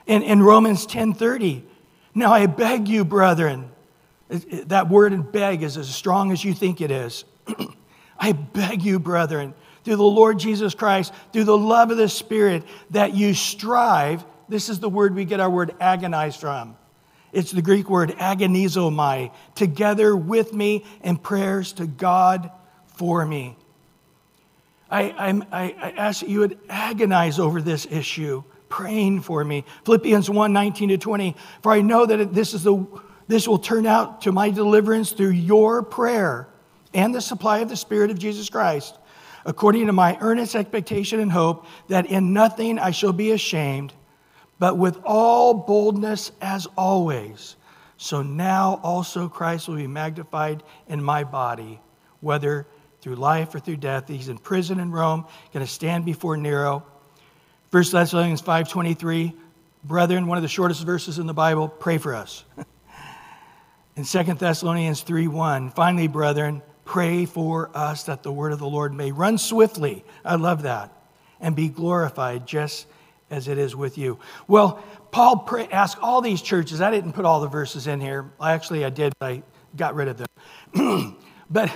In, 0.05 0.21
in 0.23 0.41
Romans 0.41 0.87
10:30, 0.87 1.63
now 2.13 2.31
I 2.31 2.45
beg 2.45 2.87
you, 2.87 3.03
brethren, 3.05 3.69
that 4.29 4.89
word 4.89 5.31
beg 5.31 5.63
is 5.63 5.77
as 5.77 5.93
strong 5.93 6.31
as 6.31 6.43
you 6.43 6.53
think 6.53 6.79
it 6.81 6.91
is. 6.91 7.25
I 8.19 8.31
beg 8.31 8.83
you, 8.83 8.99
brethren, 8.99 9.53
through 9.83 9.97
the 9.97 10.03
Lord 10.03 10.39
Jesus 10.39 10.73
Christ, 10.73 11.13
through 11.33 11.43
the 11.43 11.57
love 11.57 11.91
of 11.91 11.97
the 11.97 12.09
Spirit, 12.09 12.63
that 12.91 13.13
you 13.13 13.33
strive. 13.33 14.23
This 14.49 14.69
is 14.69 14.79
the 14.79 14.89
word 14.89 15.13
we 15.13 15.25
get 15.25 15.39
our 15.39 15.49
word 15.49 15.75
agonize 15.79 16.35
from. 16.35 16.77
It's 17.37 17.51
the 17.51 17.61
Greek 17.61 17.87
word 17.87 18.09
agonizomai, 18.17 19.31
together 19.53 20.15
with 20.15 20.53
me 20.53 20.83
in 21.03 21.17
prayers 21.17 21.73
to 21.73 21.85
God 21.85 22.49
for 22.95 23.23
me. 23.23 23.55
I, 24.89 25.03
I, 25.51 25.75
I 25.79 25.91
ask 25.91 26.21
that 26.21 26.29
you 26.29 26.39
would 26.39 26.57
agonize 26.67 27.37
over 27.37 27.61
this 27.61 27.85
issue, 27.85 28.43
praying 28.69 29.21
for 29.21 29.43
me. 29.43 29.65
Philippians 29.85 30.31
1 30.31 30.51
19 30.51 30.89
to 30.89 30.97
20. 30.97 31.35
For 31.61 31.71
I 31.71 31.81
know 31.81 32.07
that 32.07 32.33
this, 32.33 32.55
is 32.55 32.63
the, 32.63 32.83
this 33.27 33.47
will 33.47 33.59
turn 33.59 33.85
out 33.85 34.23
to 34.23 34.31
my 34.31 34.49
deliverance 34.49 35.11
through 35.11 35.29
your 35.29 35.83
prayer 35.83 36.47
and 36.91 37.13
the 37.13 37.21
supply 37.21 37.59
of 37.59 37.69
the 37.69 37.77
Spirit 37.77 38.09
of 38.09 38.17
Jesus 38.17 38.49
Christ, 38.49 38.97
according 39.45 39.85
to 39.85 39.93
my 39.93 40.17
earnest 40.21 40.55
expectation 40.55 41.19
and 41.19 41.31
hope 41.31 41.67
that 41.87 42.07
in 42.07 42.33
nothing 42.33 42.79
I 42.79 42.89
shall 42.89 43.13
be 43.13 43.29
ashamed, 43.29 43.93
but 44.59 44.77
with 44.77 44.99
all 45.03 45.53
boldness 45.53 46.31
as 46.41 46.67
always. 46.77 47.55
So 47.97 48.21
now 48.21 48.79
also 48.83 49.27
Christ 49.27 49.67
will 49.67 49.75
be 49.75 49.87
magnified 49.87 50.63
in 50.87 51.03
my 51.03 51.23
body, 51.23 51.79
whether 52.21 52.67
through 53.01 53.15
life 53.15 53.53
or 53.55 53.59
through 53.59 53.77
death. 53.77 54.07
He's 54.07 54.29
in 54.29 54.37
prison 54.37 54.79
in 54.79 54.91
Rome, 54.91 55.25
going 55.53 55.65
to 55.65 55.71
stand 55.71 56.05
before 56.05 56.37
Nero. 56.37 56.83
1 57.71 57.83
Thessalonians 57.91 58.41
5.23, 58.41 59.33
brethren, 59.83 60.27
one 60.27 60.37
of 60.37 60.41
the 60.41 60.47
shortest 60.47 60.85
verses 60.85 61.19
in 61.19 61.27
the 61.27 61.33
Bible, 61.33 61.67
pray 61.67 61.97
for 61.97 62.15
us. 62.15 62.43
in 63.95 64.05
2 64.05 64.23
Thessalonians 64.35 65.03
3.1, 65.03 65.73
finally, 65.73 66.07
brethren, 66.07 66.61
pray 66.85 67.25
for 67.25 67.69
us 67.75 68.03
that 68.03 68.23
the 68.23 68.31
word 68.31 68.53
of 68.53 68.59
the 68.59 68.67
Lord 68.67 68.93
may 68.93 69.11
run 69.11 69.37
swiftly. 69.37 70.05
I 70.23 70.35
love 70.35 70.63
that. 70.63 70.93
And 71.39 71.55
be 71.55 71.69
glorified 71.69 72.47
just 72.47 72.87
as 73.29 73.47
it 73.47 73.57
is 73.57 73.75
with 73.75 73.97
you. 73.97 74.19
Well, 74.47 74.83
Paul 75.11 75.37
pray, 75.37 75.67
asked 75.71 75.97
all 76.01 76.21
these 76.21 76.41
churches. 76.41 76.81
I 76.81 76.91
didn't 76.91 77.13
put 77.13 77.25
all 77.25 77.41
the 77.41 77.47
verses 77.47 77.87
in 77.87 77.99
here. 77.99 78.29
Actually, 78.41 78.85
I 78.85 78.89
did, 78.89 79.13
I 79.21 79.43
got 79.75 79.95
rid 79.95 80.07
of 80.07 80.17
them. 80.17 81.17
but 81.49 81.71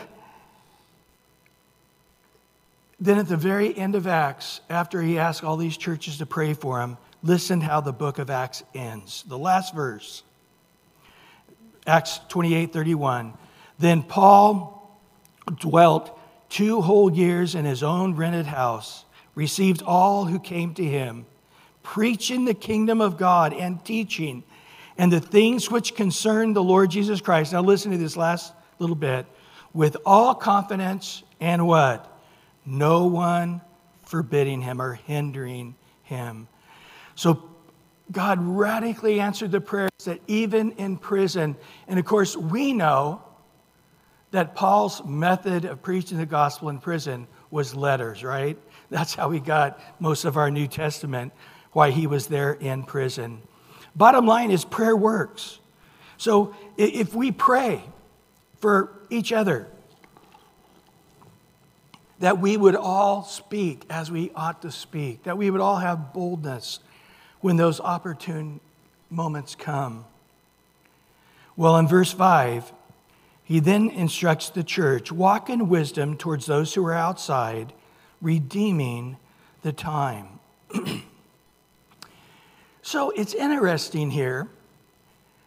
then 3.00 3.18
at 3.18 3.28
the 3.28 3.38
very 3.38 3.76
end 3.76 3.96
of 3.96 4.06
Acts, 4.06 4.62
after 4.70 5.02
he 5.02 5.18
asked 5.18 5.44
all 5.44 5.58
these 5.58 5.76
churches 5.76 6.20
to 6.20 6.26
pray 6.26 6.54
for 6.54 6.80
him, 6.80 6.98
listen 7.24 7.60
how 7.60 7.82
the 7.82 7.92
book 7.92 8.20
of 8.20 8.30
Acts 8.30 8.64
ends. 8.76 9.24
The 9.28 9.38
last 9.38 9.74
verse, 9.74 10.24
Acts 11.88 12.20
28 12.30 12.72
31. 12.72 13.34
Then 13.80 14.04
Paul 14.04 15.00
dwelt 15.60 16.18
two 16.50 16.82
whole 16.82 17.12
years 17.12 17.56
in 17.56 17.66
his 17.66 17.82
own 17.82 18.16
rented 18.16 18.46
house, 18.46 19.06
received 19.34 19.82
all 19.82 20.26
who 20.26 20.40
came 20.40 20.76
to 20.76 20.84
him, 20.84 21.26
preaching 21.84 22.46
the 22.46 22.54
kingdom 22.54 23.02
of 23.02 23.18
God 23.18 23.54
and 23.54 23.84
teaching, 23.84 24.44
and 24.98 25.12
the 25.12 25.20
things 25.20 25.72
which 25.72 25.96
concern 25.96 26.54
the 26.54 26.64
Lord 26.64 26.92
Jesus 26.92 27.22
Christ. 27.22 27.54
Now, 27.54 27.62
listen 27.62 27.92
to 27.92 27.98
this 27.98 28.18
last 28.18 28.54
little 28.80 28.96
bit 28.96 29.26
with 29.74 29.98
all 30.06 30.36
confidence 30.36 31.24
and 31.40 31.66
what? 31.66 32.12
no 32.66 33.06
one 33.06 33.62
forbidding 34.04 34.62
him 34.62 34.82
or 34.82 34.94
hindering 34.94 35.76
him. 36.04 36.48
So 37.16 37.44
God 38.12 38.40
radically 38.42 39.20
answered 39.20 39.52
the 39.52 39.62
prayers 39.62 39.92
that 40.06 40.20
even 40.28 40.72
in 40.74 40.98
prison, 40.98 41.56
and 41.88 41.98
of 42.00 42.06
course, 42.06 42.36
we 42.36 42.74
know 42.74 43.22
that 44.32 44.56
Paul's 44.56 45.04
method 45.06 45.66
of 45.66 45.82
preaching 45.82 46.18
the 46.18 46.26
gospel 46.26 46.70
in 46.70 46.80
prison 46.80 47.28
was 47.50 47.76
letters, 47.76 48.24
right? 48.24 48.58
That's 48.90 49.14
how 49.14 49.30
we 49.30 49.40
got 49.40 49.80
most 50.00 50.26
of 50.26 50.38
our 50.38 50.50
New 50.50 50.68
Testament, 50.68 51.34
why 51.74 51.92
he 51.92 52.08
was 52.08 52.28
there 52.28 52.54
in 52.54 52.84
prison. 52.84 53.42
Bottom 53.96 54.26
line 54.26 54.52
is 54.52 54.66
prayer 54.66 54.96
works. 54.96 55.60
So 56.18 56.56
if 56.78 57.14
we 57.14 57.32
pray 57.32 57.82
for 58.60 58.92
each 59.10 59.32
other, 59.32 59.68
that 62.20 62.40
we 62.40 62.56
would 62.56 62.76
all 62.76 63.24
speak 63.24 63.84
as 63.90 64.12
we 64.12 64.32
ought 64.36 64.62
to 64.62 64.72
speak, 64.72 65.24
that 65.24 65.38
we 65.38 65.50
would 65.50 65.62
all 65.62 65.78
have 65.78 66.14
boldness 66.14 66.80
when 67.40 67.58
those 67.58 67.80
opportune 67.80 68.60
moments 69.10 69.56
come. 69.56 70.06
Well, 71.58 71.78
in 71.78 71.88
verse 71.88 72.14
5, 72.14 72.72
he 73.44 73.60
then 73.60 73.90
instructs 73.90 74.50
the 74.50 74.64
church 74.64 75.12
walk 75.12 75.50
in 75.50 75.68
wisdom 75.68 76.16
towards 76.16 76.46
those 76.46 76.74
who 76.74 76.86
are 76.86 76.94
outside, 76.94 77.74
redeeming 78.22 79.18
the 79.64 79.74
time. 79.74 80.40
so 82.92 83.10
it's 83.12 83.34
interesting 83.34 84.12
here 84.12 84.50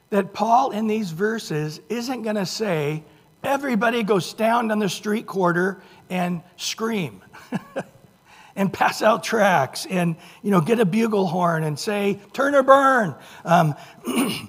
that 0.08 0.32
Paul 0.32 0.70
in 0.70 0.86
these 0.86 1.10
verses 1.10 1.78
isn't 1.90 2.22
going 2.22 2.36
to 2.36 2.46
say, 2.46 3.04
everybody 3.42 4.02
go 4.02 4.18
stand 4.18 4.72
on 4.72 4.78
the 4.78 4.88
street 4.88 5.26
corner 5.26 5.82
and 6.08 6.42
scream 6.56 7.22
and 8.56 8.72
pass 8.72 9.02
out 9.02 9.24
tracts 9.24 9.84
and 9.84 10.16
you 10.42 10.50
know 10.50 10.62
get 10.62 10.80
a 10.80 10.86
bugle 10.86 11.26
horn 11.26 11.64
and 11.64 11.78
say 11.78 12.18
turn 12.32 12.54
or 12.54 12.62
burn 12.62 13.14
um, 13.44 13.74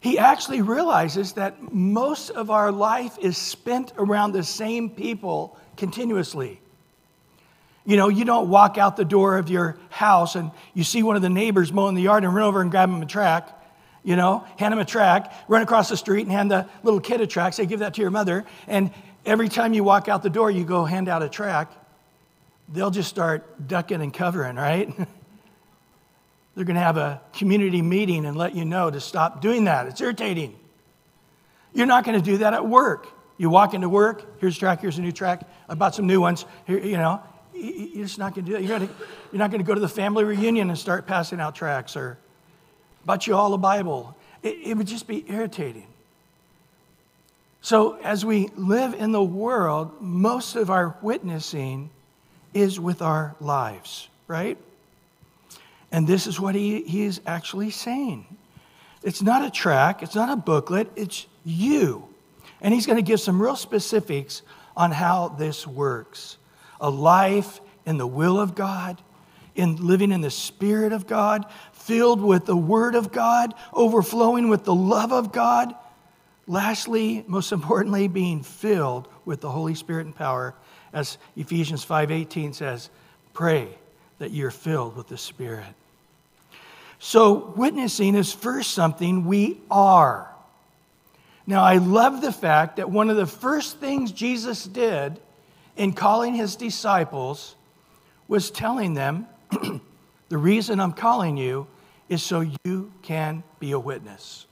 he 0.00 0.18
actually 0.18 0.60
realizes 0.60 1.34
that 1.34 1.72
most 1.72 2.30
of 2.30 2.50
our 2.50 2.72
life 2.72 3.16
is 3.20 3.36
spent 3.38 3.92
around 3.96 4.32
the 4.32 4.42
same 4.42 4.90
people 4.90 5.56
continuously 5.76 6.60
you 7.84 7.96
know 7.96 8.08
you 8.08 8.24
don't 8.24 8.48
walk 8.48 8.78
out 8.78 8.96
the 8.96 9.04
door 9.04 9.38
of 9.38 9.48
your 9.48 9.76
house 9.90 10.36
and 10.36 10.50
you 10.72 10.84
see 10.84 11.02
one 11.02 11.16
of 11.16 11.22
the 11.22 11.30
neighbors 11.30 11.72
mowing 11.72 11.94
the 11.94 12.02
yard 12.02 12.24
and 12.24 12.34
run 12.34 12.44
over 12.44 12.60
and 12.60 12.70
grab 12.70 12.88
him 12.88 13.02
a 13.02 13.06
track 13.06 13.60
you 14.04 14.16
know, 14.16 14.44
hand 14.58 14.72
him 14.72 14.78
a 14.78 14.84
track, 14.84 15.32
run 15.48 15.62
across 15.62 15.88
the 15.88 15.96
street 15.96 16.22
and 16.22 16.30
hand 16.30 16.50
the 16.50 16.68
little 16.82 17.00
kid 17.00 17.22
a 17.22 17.26
track, 17.26 17.54
say, 17.54 17.64
give 17.64 17.80
that 17.80 17.94
to 17.94 18.02
your 18.02 18.10
mother. 18.10 18.44
And 18.68 18.90
every 19.24 19.48
time 19.48 19.72
you 19.72 19.82
walk 19.82 20.08
out 20.08 20.22
the 20.22 20.30
door, 20.30 20.50
you 20.50 20.64
go 20.64 20.84
hand 20.84 21.08
out 21.08 21.22
a 21.22 21.28
track, 21.28 21.72
they'll 22.68 22.90
just 22.90 23.08
start 23.08 23.66
ducking 23.66 24.02
and 24.02 24.12
covering, 24.12 24.56
right? 24.56 24.94
They're 26.54 26.64
going 26.64 26.76
to 26.76 26.82
have 26.82 26.98
a 26.98 27.20
community 27.32 27.82
meeting 27.82 28.26
and 28.26 28.36
let 28.36 28.54
you 28.54 28.64
know 28.64 28.90
to 28.90 29.00
stop 29.00 29.40
doing 29.40 29.64
that. 29.64 29.86
It's 29.86 30.00
irritating. 30.00 30.54
You're 31.72 31.86
not 31.86 32.04
going 32.04 32.16
to 32.16 32.24
do 32.24 32.38
that 32.38 32.54
at 32.54 32.64
work. 32.64 33.08
You 33.38 33.50
walk 33.50 33.74
into 33.74 33.88
work, 33.88 34.38
here's 34.40 34.56
a 34.56 34.60
track, 34.60 34.80
here's 34.80 34.98
a 34.98 35.02
new 35.02 35.10
track. 35.10 35.48
I 35.68 35.74
bought 35.74 35.96
some 35.96 36.06
new 36.06 36.20
ones. 36.20 36.44
Here, 36.68 36.78
you 36.78 36.96
know, 36.96 37.20
you're 37.54 38.04
just 38.04 38.18
not 38.18 38.34
going 38.34 38.44
to 38.46 38.50
do 38.52 38.56
that. 38.58 38.64
You're, 38.64 38.78
to, 38.78 38.88
you're 39.32 39.38
not 39.38 39.50
going 39.50 39.62
to 39.62 39.66
go 39.66 39.74
to 39.74 39.80
the 39.80 39.88
family 39.88 40.24
reunion 40.24 40.68
and 40.68 40.78
start 40.78 41.06
passing 41.06 41.40
out 41.40 41.54
tracks 41.54 41.96
or 41.96 42.18
bought 43.04 43.26
you 43.26 43.34
all 43.36 43.54
a 43.54 43.58
Bible. 43.58 44.16
It, 44.42 44.58
it 44.62 44.76
would 44.76 44.86
just 44.86 45.06
be 45.06 45.24
irritating. 45.28 45.86
So, 47.60 47.98
as 48.02 48.26
we 48.26 48.48
live 48.56 48.92
in 48.92 49.12
the 49.12 49.22
world, 49.22 50.02
most 50.02 50.54
of 50.54 50.68
our 50.70 50.96
witnessing 51.00 51.88
is 52.52 52.78
with 52.78 53.00
our 53.00 53.34
lives, 53.40 54.08
right? 54.28 54.58
And 55.90 56.06
this 56.06 56.26
is 56.26 56.38
what 56.38 56.54
he, 56.54 56.82
he 56.82 57.04
is 57.04 57.20
actually 57.26 57.70
saying. 57.70 58.26
It's 59.02 59.22
not 59.22 59.44
a 59.44 59.50
track, 59.50 60.02
it's 60.02 60.14
not 60.14 60.30
a 60.30 60.36
booklet, 60.36 60.90
it's 60.96 61.26
you. 61.44 62.06
And 62.60 62.74
he's 62.74 62.86
going 62.86 62.96
to 62.96 63.02
give 63.02 63.20
some 63.20 63.40
real 63.40 63.56
specifics 63.56 64.42
on 64.76 64.90
how 64.90 65.28
this 65.28 65.66
works 65.66 66.36
a 66.84 66.90
life 66.90 67.60
in 67.86 67.96
the 67.96 68.06
will 68.06 68.38
of 68.38 68.54
God, 68.54 69.00
in 69.54 69.76
living 69.76 70.12
in 70.12 70.20
the 70.20 70.30
Spirit 70.30 70.92
of 70.92 71.06
God, 71.06 71.46
filled 71.72 72.20
with 72.20 72.46
the 72.46 72.56
Word 72.56 72.94
of 72.94 73.12
God, 73.12 73.54
overflowing 73.72 74.48
with 74.48 74.64
the 74.64 74.74
love 74.74 75.12
of 75.12 75.32
God 75.32 75.74
Lastly, 76.46 77.24
most 77.26 77.52
importantly, 77.52 78.08
being 78.08 78.42
filled 78.42 79.08
with 79.24 79.40
the 79.40 79.50
Holy 79.50 79.74
Spirit 79.74 80.06
and 80.06 80.14
power, 80.14 80.54
as 80.92 81.16
Ephesians 81.36 81.84
5:18 81.84 82.52
says, 82.54 82.90
pray 83.32 83.68
that 84.18 84.30
you're 84.30 84.50
filled 84.50 84.96
with 84.96 85.08
the 85.08 85.18
Spirit. 85.18 85.74
So, 86.98 87.52
witnessing 87.56 88.14
is 88.14 88.32
first 88.32 88.72
something 88.72 89.24
we 89.24 89.60
are. 89.70 90.30
Now, 91.46 91.62
I 91.62 91.76
love 91.78 92.20
the 92.20 92.32
fact 92.32 92.76
that 92.76 92.90
one 92.90 93.10
of 93.10 93.16
the 93.16 93.26
first 93.26 93.78
things 93.78 94.12
Jesus 94.12 94.64
did 94.64 95.20
in 95.76 95.92
calling 95.92 96.34
his 96.34 96.56
disciples 96.56 97.56
was 98.28 98.50
telling 98.50 98.94
them, 98.94 99.26
The 100.28 100.38
reason 100.38 100.80
I'm 100.80 100.92
calling 100.92 101.36
you 101.36 101.66
is 102.08 102.22
so 102.22 102.40
you 102.64 102.92
can 103.02 103.42
be 103.60 103.72
a 103.72 103.78
witness. 103.78 104.46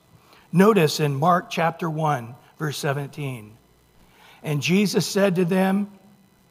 Notice 0.53 1.01
in 1.01 1.15
Mark 1.15 1.51
chapter 1.51 1.89
1, 1.89 2.35
verse 2.59 2.79
17. 2.79 3.57
And 4.43 4.63
Jesus 4.63 5.07
said 5.07 5.37
to 5.37 5.45
them, 5.45 5.91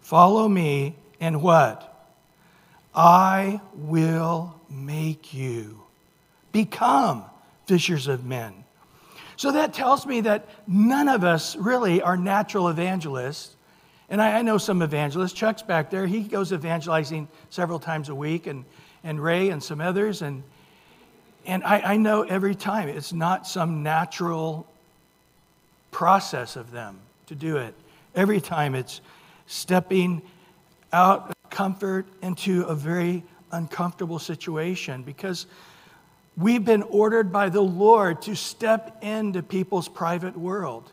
Follow 0.01 0.47
me, 0.47 0.95
and 1.19 1.41
what? 1.41 1.87
I 2.93 3.61
will 3.73 4.59
make 4.69 5.33
you 5.33 5.83
become 6.51 7.23
fishers 7.67 8.07
of 8.07 8.25
men. 8.25 8.63
So 9.37 9.51
that 9.53 9.73
tells 9.73 10.05
me 10.05 10.21
that 10.21 10.47
none 10.67 11.07
of 11.07 11.23
us 11.23 11.55
really 11.55 12.01
are 12.01 12.17
natural 12.17 12.67
evangelists. 12.67 13.55
And 14.11 14.21
I, 14.21 14.39
I, 14.39 14.41
know 14.41 14.57
some 14.57 14.81
evangelists. 14.81 15.31
Chuck's 15.31 15.61
back 15.61 15.89
there. 15.89 16.05
He 16.05 16.19
goes 16.19 16.51
evangelizing 16.51 17.29
several 17.49 17.79
times 17.79 18.09
a 18.09 18.15
week, 18.15 18.45
and, 18.45 18.65
and 19.05 19.23
Ray 19.23 19.49
and 19.49 19.63
some 19.63 19.79
others. 19.79 20.21
And, 20.21 20.43
and 21.45 21.63
I, 21.63 21.93
I 21.93 21.97
know 21.97 22.23
every 22.23 22.53
time 22.53 22.89
it's 22.89 23.13
not 23.13 23.47
some 23.47 23.83
natural 23.83 24.67
process 25.91 26.57
of 26.57 26.71
them 26.71 26.99
to 27.27 27.35
do 27.35 27.55
it. 27.55 27.73
Every 28.13 28.41
time 28.41 28.75
it's 28.75 28.99
stepping 29.47 30.21
out 30.91 31.29
of 31.29 31.49
comfort 31.49 32.05
into 32.21 32.63
a 32.63 32.75
very 32.75 33.23
uncomfortable 33.53 34.19
situation 34.19 35.03
because 35.03 35.45
we've 36.35 36.65
been 36.65 36.83
ordered 36.83 37.31
by 37.31 37.47
the 37.47 37.61
Lord 37.61 38.21
to 38.23 38.35
step 38.35 38.97
into 39.01 39.41
people's 39.41 39.87
private 39.87 40.37
world. 40.37 40.91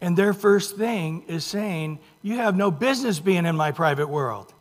And 0.00 0.16
their 0.16 0.32
first 0.32 0.76
thing 0.76 1.24
is 1.26 1.44
saying, 1.44 1.98
You 2.22 2.36
have 2.36 2.56
no 2.56 2.70
business 2.70 3.18
being 3.20 3.46
in 3.46 3.56
my 3.56 3.72
private 3.72 4.08
world. 4.08 4.52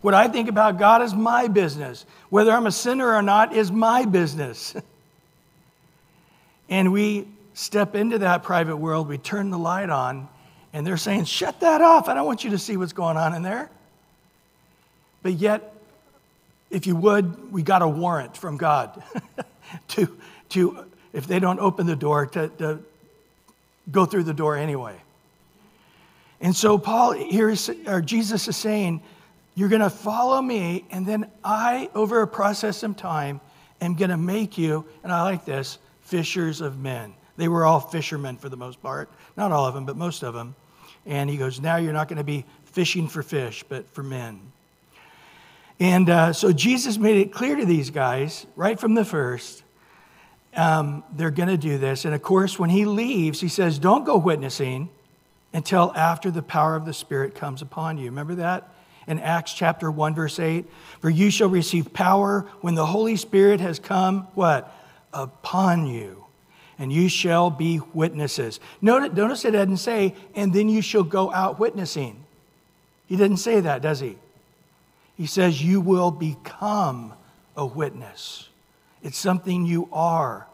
What 0.00 0.14
I 0.14 0.28
think 0.28 0.48
about 0.48 0.78
God 0.78 1.02
is 1.02 1.14
my 1.14 1.48
business. 1.48 2.06
Whether 2.30 2.52
I'm 2.52 2.66
a 2.66 2.72
sinner 2.72 3.14
or 3.14 3.22
not 3.22 3.54
is 3.54 3.70
my 3.70 4.06
business. 4.06 4.74
and 6.68 6.92
we 6.92 7.28
step 7.54 7.94
into 7.94 8.18
that 8.18 8.42
private 8.42 8.76
world, 8.76 9.08
we 9.08 9.18
turn 9.18 9.50
the 9.50 9.58
light 9.58 9.90
on, 9.90 10.28
and 10.72 10.86
they're 10.86 10.96
saying, 10.96 11.24
Shut 11.24 11.60
that 11.60 11.80
off. 11.80 12.08
I 12.08 12.14
don't 12.14 12.26
want 12.26 12.44
you 12.44 12.50
to 12.50 12.58
see 12.58 12.76
what's 12.76 12.92
going 12.92 13.16
on 13.16 13.34
in 13.34 13.42
there. 13.42 13.70
But 15.22 15.34
yet, 15.34 15.74
if 16.70 16.86
you 16.86 16.96
would, 16.96 17.52
we 17.52 17.62
got 17.62 17.82
a 17.82 17.88
warrant 17.88 18.36
from 18.36 18.56
God 18.56 19.02
to, 19.88 20.16
to, 20.50 20.84
if 21.12 21.26
they 21.26 21.38
don't 21.38 21.58
open 21.58 21.86
the 21.86 21.96
door, 21.96 22.26
to, 22.26 22.48
to 22.48 22.80
go 23.90 24.04
through 24.04 24.24
the 24.24 24.34
door 24.34 24.56
anyway. 24.56 24.96
And 26.40 26.54
so 26.56 26.78
Paul 26.78 27.12
here 27.12 27.50
is, 27.50 27.70
or 27.86 28.00
Jesus 28.00 28.48
is 28.48 28.56
saying, 28.56 29.02
you're 29.54 29.68
going 29.68 29.82
to 29.82 29.90
follow 29.90 30.40
me, 30.40 30.84
and 30.90 31.04
then 31.04 31.30
I, 31.44 31.90
over 31.94 32.22
a 32.22 32.26
process 32.26 32.82
of 32.82 32.96
time, 32.96 33.40
am 33.80 33.94
going 33.94 34.10
to 34.10 34.16
make 34.16 34.56
you, 34.56 34.86
and 35.02 35.12
I 35.12 35.22
like 35.22 35.44
this, 35.44 35.78
fishers 36.00 36.60
of 36.60 36.78
men. 36.78 37.14
They 37.36 37.48
were 37.48 37.64
all 37.64 37.80
fishermen 37.80 38.36
for 38.36 38.48
the 38.48 38.56
most 38.56 38.82
part. 38.82 39.10
Not 39.36 39.52
all 39.52 39.66
of 39.66 39.74
them, 39.74 39.86
but 39.86 39.96
most 39.96 40.22
of 40.22 40.34
them. 40.34 40.54
And 41.06 41.28
he 41.28 41.36
goes, 41.36 41.60
Now 41.60 41.76
you're 41.76 41.92
not 41.92 42.08
going 42.08 42.18
to 42.18 42.24
be 42.24 42.44
fishing 42.64 43.08
for 43.08 43.22
fish, 43.22 43.64
but 43.68 43.88
for 43.90 44.02
men. 44.02 44.40
And 45.78 46.10
uh, 46.10 46.32
so 46.32 46.52
Jesus 46.52 46.98
made 46.98 47.16
it 47.16 47.32
clear 47.32 47.56
to 47.56 47.64
these 47.64 47.90
guys 47.90 48.46
right 48.56 48.78
from 48.78 48.94
the 48.94 49.04
first 49.04 49.62
um, 50.56 51.04
they're 51.14 51.30
going 51.30 51.48
to 51.48 51.56
do 51.56 51.78
this. 51.78 52.04
And 52.04 52.14
of 52.14 52.22
course, 52.22 52.58
when 52.58 52.70
he 52.70 52.84
leaves, 52.84 53.40
he 53.40 53.48
says, 53.48 53.78
Don't 53.78 54.04
go 54.04 54.16
witnessing 54.16 54.88
until 55.52 55.92
after 55.96 56.30
the 56.30 56.42
power 56.42 56.76
of 56.76 56.84
the 56.84 56.92
Spirit 56.92 57.34
comes 57.34 57.62
upon 57.62 57.98
you. 57.98 58.06
Remember 58.06 58.36
that? 58.36 58.68
In 59.06 59.18
Acts 59.18 59.54
chapter 59.54 59.90
1, 59.90 60.14
verse 60.14 60.38
8. 60.38 60.66
For 61.00 61.10
you 61.10 61.30
shall 61.30 61.48
receive 61.48 61.92
power 61.92 62.46
when 62.60 62.74
the 62.74 62.86
Holy 62.86 63.16
Spirit 63.16 63.60
has 63.60 63.78
come, 63.78 64.28
what? 64.34 64.72
Upon 65.12 65.86
you. 65.86 66.24
And 66.78 66.92
you 66.92 67.08
shall 67.08 67.50
be 67.50 67.80
witnesses. 67.92 68.60
Notice, 68.80 69.16
notice 69.16 69.44
it 69.44 69.50
doesn't 69.52 69.78
say, 69.78 70.14
and 70.34 70.52
then 70.52 70.68
you 70.68 70.82
shall 70.82 71.02
go 71.02 71.32
out 71.32 71.58
witnessing. 71.58 72.24
He 73.06 73.16
didn't 73.16 73.38
say 73.38 73.60
that, 73.60 73.82
does 73.82 74.00
he? 74.00 74.16
He 75.16 75.26
says, 75.26 75.62
You 75.62 75.80
will 75.80 76.10
become 76.10 77.12
a 77.56 77.66
witness. 77.66 78.49
It's 79.02 79.18
something 79.18 79.64
you 79.64 79.88
are 79.92 80.46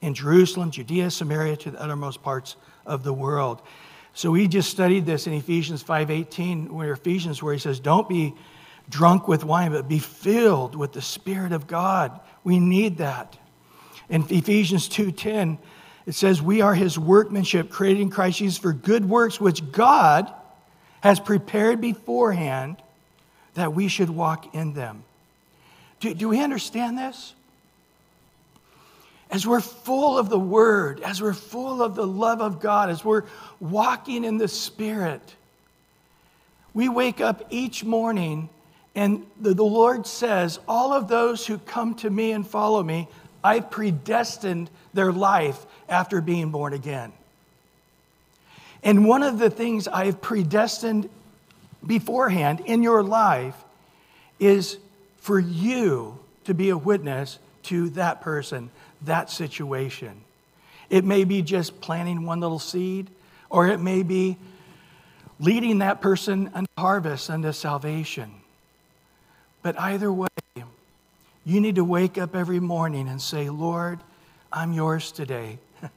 in 0.00 0.14
Jerusalem, 0.14 0.70
Judea, 0.70 1.10
Samaria, 1.10 1.56
to 1.58 1.70
the 1.70 1.82
uttermost 1.82 2.22
parts 2.22 2.56
of 2.86 3.04
the 3.04 3.12
world. 3.12 3.62
So 4.14 4.30
we 4.30 4.46
just 4.46 4.70
studied 4.70 5.06
this 5.06 5.26
in 5.26 5.32
Ephesians 5.32 5.82
5:18, 5.82 6.70
where 6.70 6.92
Ephesians, 6.92 7.42
where 7.42 7.52
he 7.52 7.58
says, 7.58 7.80
Don't 7.80 8.08
be 8.08 8.34
drunk 8.88 9.26
with 9.26 9.44
wine, 9.44 9.72
but 9.72 9.88
be 9.88 9.98
filled 9.98 10.76
with 10.76 10.92
the 10.92 11.02
Spirit 11.02 11.52
of 11.52 11.66
God. 11.66 12.20
We 12.44 12.60
need 12.60 12.98
that. 12.98 13.36
In 14.08 14.24
Ephesians 14.28 14.88
2:10, 14.88 15.58
it 16.06 16.14
says, 16.14 16.42
We 16.42 16.60
are 16.60 16.74
his 16.74 16.98
workmanship, 16.98 17.70
created 17.70 18.02
in 18.02 18.10
Christ 18.10 18.38
Jesus 18.38 18.58
for 18.58 18.72
good 18.72 19.08
works, 19.08 19.40
which 19.40 19.72
God 19.72 20.32
has 21.00 21.18
prepared 21.18 21.80
beforehand 21.80 22.76
that 23.54 23.74
we 23.74 23.88
should 23.88 24.10
walk 24.10 24.54
in 24.54 24.74
them. 24.74 25.04
Do, 26.00 26.14
do 26.14 26.28
we 26.28 26.42
understand 26.42 26.98
this? 26.98 27.34
As 29.30 29.46
we're 29.46 29.60
full 29.60 30.18
of 30.18 30.28
the 30.28 30.38
Word, 30.38 31.00
as 31.00 31.20
we're 31.20 31.34
full 31.34 31.82
of 31.82 31.94
the 31.94 32.06
love 32.06 32.40
of 32.40 32.60
God, 32.60 32.90
as 32.90 33.04
we're 33.04 33.24
walking 33.58 34.24
in 34.24 34.38
the 34.38 34.48
Spirit, 34.48 35.34
we 36.72 36.88
wake 36.88 37.20
up 37.20 37.44
each 37.50 37.84
morning 37.84 38.48
and 38.94 39.26
the, 39.40 39.54
the 39.54 39.64
Lord 39.64 40.06
says, 40.06 40.60
All 40.68 40.92
of 40.92 41.08
those 41.08 41.46
who 41.46 41.58
come 41.58 41.94
to 41.96 42.10
me 42.10 42.32
and 42.32 42.46
follow 42.46 42.82
me, 42.82 43.08
I've 43.42 43.70
predestined 43.70 44.70
their 44.92 45.12
life 45.12 45.66
after 45.88 46.20
being 46.20 46.50
born 46.50 46.72
again. 46.72 47.12
And 48.82 49.06
one 49.06 49.22
of 49.22 49.38
the 49.38 49.50
things 49.50 49.88
I've 49.88 50.20
predestined 50.20 51.08
beforehand 51.84 52.60
in 52.66 52.82
your 52.82 53.02
life 53.02 53.56
is 54.38 54.78
for 55.16 55.38
you 55.38 56.18
to 56.44 56.54
be 56.54 56.70
a 56.70 56.76
witness 56.76 57.38
to 57.64 57.88
that 57.90 58.20
person, 58.20 58.70
that 59.06 59.30
situation. 59.30 60.20
It 60.90 61.04
may 61.04 61.24
be 61.24 61.42
just 61.42 61.80
planting 61.80 62.26
one 62.26 62.40
little 62.40 62.58
seed, 62.58 63.10
or 63.50 63.68
it 63.68 63.78
may 63.80 64.02
be 64.02 64.36
leading 65.40 65.78
that 65.78 66.00
person 66.00 66.50
unto 66.54 66.70
harvest, 66.78 67.30
unto 67.30 67.52
salvation. 67.52 68.30
But 69.62 69.78
either 69.80 70.12
way, 70.12 70.28
you 71.44 71.60
need 71.60 71.76
to 71.76 71.84
wake 71.84 72.18
up 72.18 72.34
every 72.34 72.60
morning 72.60 73.08
and 73.08 73.20
say, 73.20 73.50
Lord, 73.50 74.00
I'm 74.52 74.72
yours 74.72 75.12
today. 75.12 75.58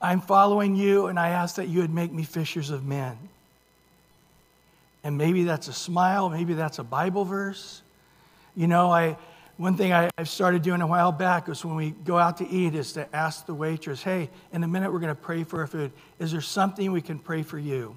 I'm 0.00 0.20
following 0.20 0.76
you, 0.76 1.06
and 1.06 1.18
I 1.18 1.30
ask 1.30 1.56
that 1.56 1.68
you 1.68 1.80
would 1.80 1.92
make 1.92 2.12
me 2.12 2.22
fishers 2.22 2.70
of 2.70 2.84
men. 2.84 3.16
And 5.04 5.18
maybe 5.18 5.44
that's 5.44 5.68
a 5.68 5.72
smile, 5.72 6.28
maybe 6.28 6.54
that's 6.54 6.78
a 6.78 6.84
Bible 6.84 7.24
verse. 7.24 7.82
You 8.56 8.66
know, 8.66 8.90
I, 8.90 9.16
one 9.56 9.76
thing 9.76 9.92
I, 9.92 10.10
have 10.18 10.28
started 10.28 10.62
doing 10.62 10.82
a 10.82 10.86
while 10.86 11.12
back 11.12 11.48
is 11.48 11.64
when 11.64 11.76
we 11.76 11.90
go 11.90 12.18
out 12.18 12.36
to 12.38 12.48
eat 12.48 12.74
is 12.74 12.92
to 12.92 13.16
ask 13.16 13.46
the 13.46 13.54
waitress, 13.54 14.02
hey, 14.02 14.28
in 14.52 14.62
a 14.62 14.68
minute 14.68 14.92
we're 14.92 14.98
going 14.98 15.14
to 15.14 15.20
pray 15.20 15.44
for 15.44 15.60
our 15.60 15.66
food. 15.66 15.92
Is 16.18 16.32
there 16.32 16.42
something 16.42 16.92
we 16.92 17.00
can 17.00 17.18
pray 17.18 17.42
for 17.42 17.58
you? 17.58 17.96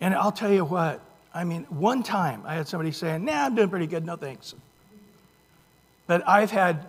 And 0.00 0.14
I'll 0.14 0.32
tell 0.32 0.52
you 0.52 0.64
what, 0.64 1.00
I 1.34 1.44
mean, 1.44 1.64
one 1.68 2.02
time 2.02 2.42
I 2.46 2.54
had 2.54 2.68
somebody 2.68 2.92
saying, 2.92 3.24
nah, 3.24 3.46
I'm 3.46 3.54
doing 3.54 3.70
pretty 3.70 3.86
good, 3.86 4.04
no 4.04 4.16
thanks. 4.16 4.54
But 6.06 6.28
I've 6.28 6.50
had 6.50 6.88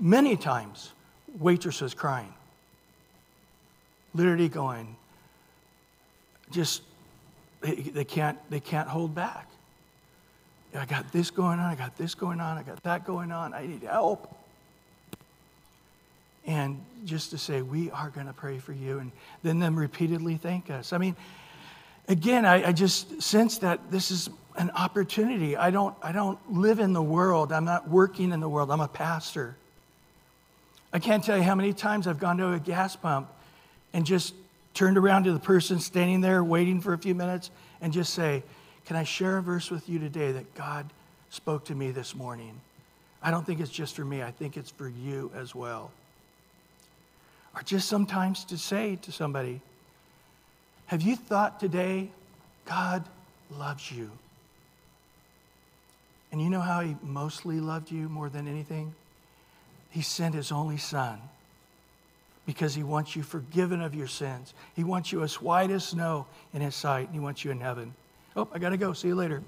many 0.00 0.36
times 0.36 0.92
waitresses 1.38 1.94
crying, 1.94 2.32
literally 4.14 4.48
going, 4.48 4.94
just 6.50 6.82
they, 7.60 7.74
they, 7.74 8.04
can't, 8.04 8.38
they 8.50 8.60
can't 8.60 8.88
hold 8.88 9.14
back. 9.14 9.48
I 10.74 10.84
got 10.84 11.10
this 11.12 11.30
going 11.30 11.58
on, 11.58 11.66
I 11.66 11.74
got 11.74 11.96
this 11.96 12.14
going 12.14 12.40
on, 12.40 12.58
I 12.58 12.62
got 12.62 12.82
that 12.82 13.04
going 13.04 13.32
on, 13.32 13.54
I 13.54 13.66
need 13.66 13.82
help. 13.82 14.34
And 16.46 16.82
just 17.04 17.30
to 17.30 17.38
say, 17.38 17.62
we 17.62 17.90
are 17.90 18.10
going 18.10 18.26
to 18.26 18.32
pray 18.32 18.58
for 18.58 18.72
you, 18.72 18.98
and 18.98 19.12
then 19.42 19.58
them 19.58 19.76
repeatedly 19.76 20.36
thank 20.36 20.70
us. 20.70 20.92
I 20.92 20.98
mean, 20.98 21.16
again, 22.06 22.44
I, 22.44 22.68
I 22.68 22.72
just 22.72 23.22
sense 23.22 23.58
that 23.58 23.90
this 23.90 24.10
is 24.10 24.28
an 24.56 24.70
opportunity. 24.70 25.56
I 25.56 25.70
don't, 25.70 25.94
I 26.02 26.12
don't 26.12 26.38
live 26.52 26.80
in 26.80 26.92
the 26.92 27.02
world, 27.02 27.52
I'm 27.52 27.64
not 27.64 27.88
working 27.88 28.32
in 28.32 28.40
the 28.40 28.48
world, 28.48 28.70
I'm 28.70 28.80
a 28.80 28.88
pastor. 28.88 29.56
I 30.92 30.98
can't 30.98 31.22
tell 31.22 31.36
you 31.36 31.42
how 31.42 31.54
many 31.54 31.72
times 31.72 32.06
I've 32.06 32.18
gone 32.18 32.38
to 32.38 32.52
a 32.52 32.58
gas 32.58 32.96
pump 32.96 33.28
and 33.92 34.06
just 34.06 34.34
turned 34.74 34.96
around 34.96 35.24
to 35.24 35.32
the 35.32 35.40
person 35.40 35.80
standing 35.80 36.20
there 36.20 36.42
waiting 36.42 36.80
for 36.80 36.92
a 36.92 36.98
few 36.98 37.14
minutes 37.14 37.50
and 37.80 37.92
just 37.92 38.14
say, 38.14 38.42
Can 38.88 38.96
I 38.96 39.04
share 39.04 39.36
a 39.36 39.42
verse 39.42 39.70
with 39.70 39.86
you 39.86 39.98
today 39.98 40.32
that 40.32 40.54
God 40.54 40.86
spoke 41.28 41.66
to 41.66 41.74
me 41.74 41.90
this 41.90 42.14
morning? 42.14 42.58
I 43.22 43.30
don't 43.30 43.44
think 43.44 43.60
it's 43.60 43.70
just 43.70 43.94
for 43.94 44.02
me, 44.02 44.22
I 44.22 44.30
think 44.30 44.56
it's 44.56 44.70
for 44.70 44.88
you 44.88 45.30
as 45.34 45.54
well. 45.54 45.90
Or 47.54 47.60
just 47.60 47.86
sometimes 47.86 48.44
to 48.44 48.56
say 48.56 48.96
to 49.02 49.12
somebody, 49.12 49.60
Have 50.86 51.02
you 51.02 51.16
thought 51.16 51.60
today, 51.60 52.08
God 52.64 53.04
loves 53.50 53.92
you? 53.92 54.10
And 56.32 56.40
you 56.40 56.48
know 56.48 56.60
how 56.60 56.80
He 56.80 56.96
mostly 57.02 57.60
loved 57.60 57.90
you 57.90 58.08
more 58.08 58.30
than 58.30 58.48
anything? 58.48 58.94
He 59.90 60.00
sent 60.00 60.34
His 60.34 60.50
only 60.50 60.78
Son 60.78 61.20
because 62.46 62.74
he 62.74 62.82
wants 62.82 63.14
you 63.14 63.22
forgiven 63.22 63.82
of 63.82 63.94
your 63.94 64.06
sins. 64.06 64.54
He 64.74 64.82
wants 64.82 65.12
you 65.12 65.22
as 65.22 65.42
white 65.42 65.70
as 65.70 65.84
snow 65.84 66.24
in 66.54 66.62
his 66.62 66.74
sight, 66.74 67.04
and 67.04 67.12
he 67.12 67.20
wants 67.20 67.44
you 67.44 67.50
in 67.50 67.60
heaven. 67.60 67.92
Oh, 68.36 68.48
I 68.52 68.58
got 68.58 68.70
to 68.70 68.76
go. 68.76 68.92
See 68.92 69.08
you 69.08 69.14
later. 69.14 69.42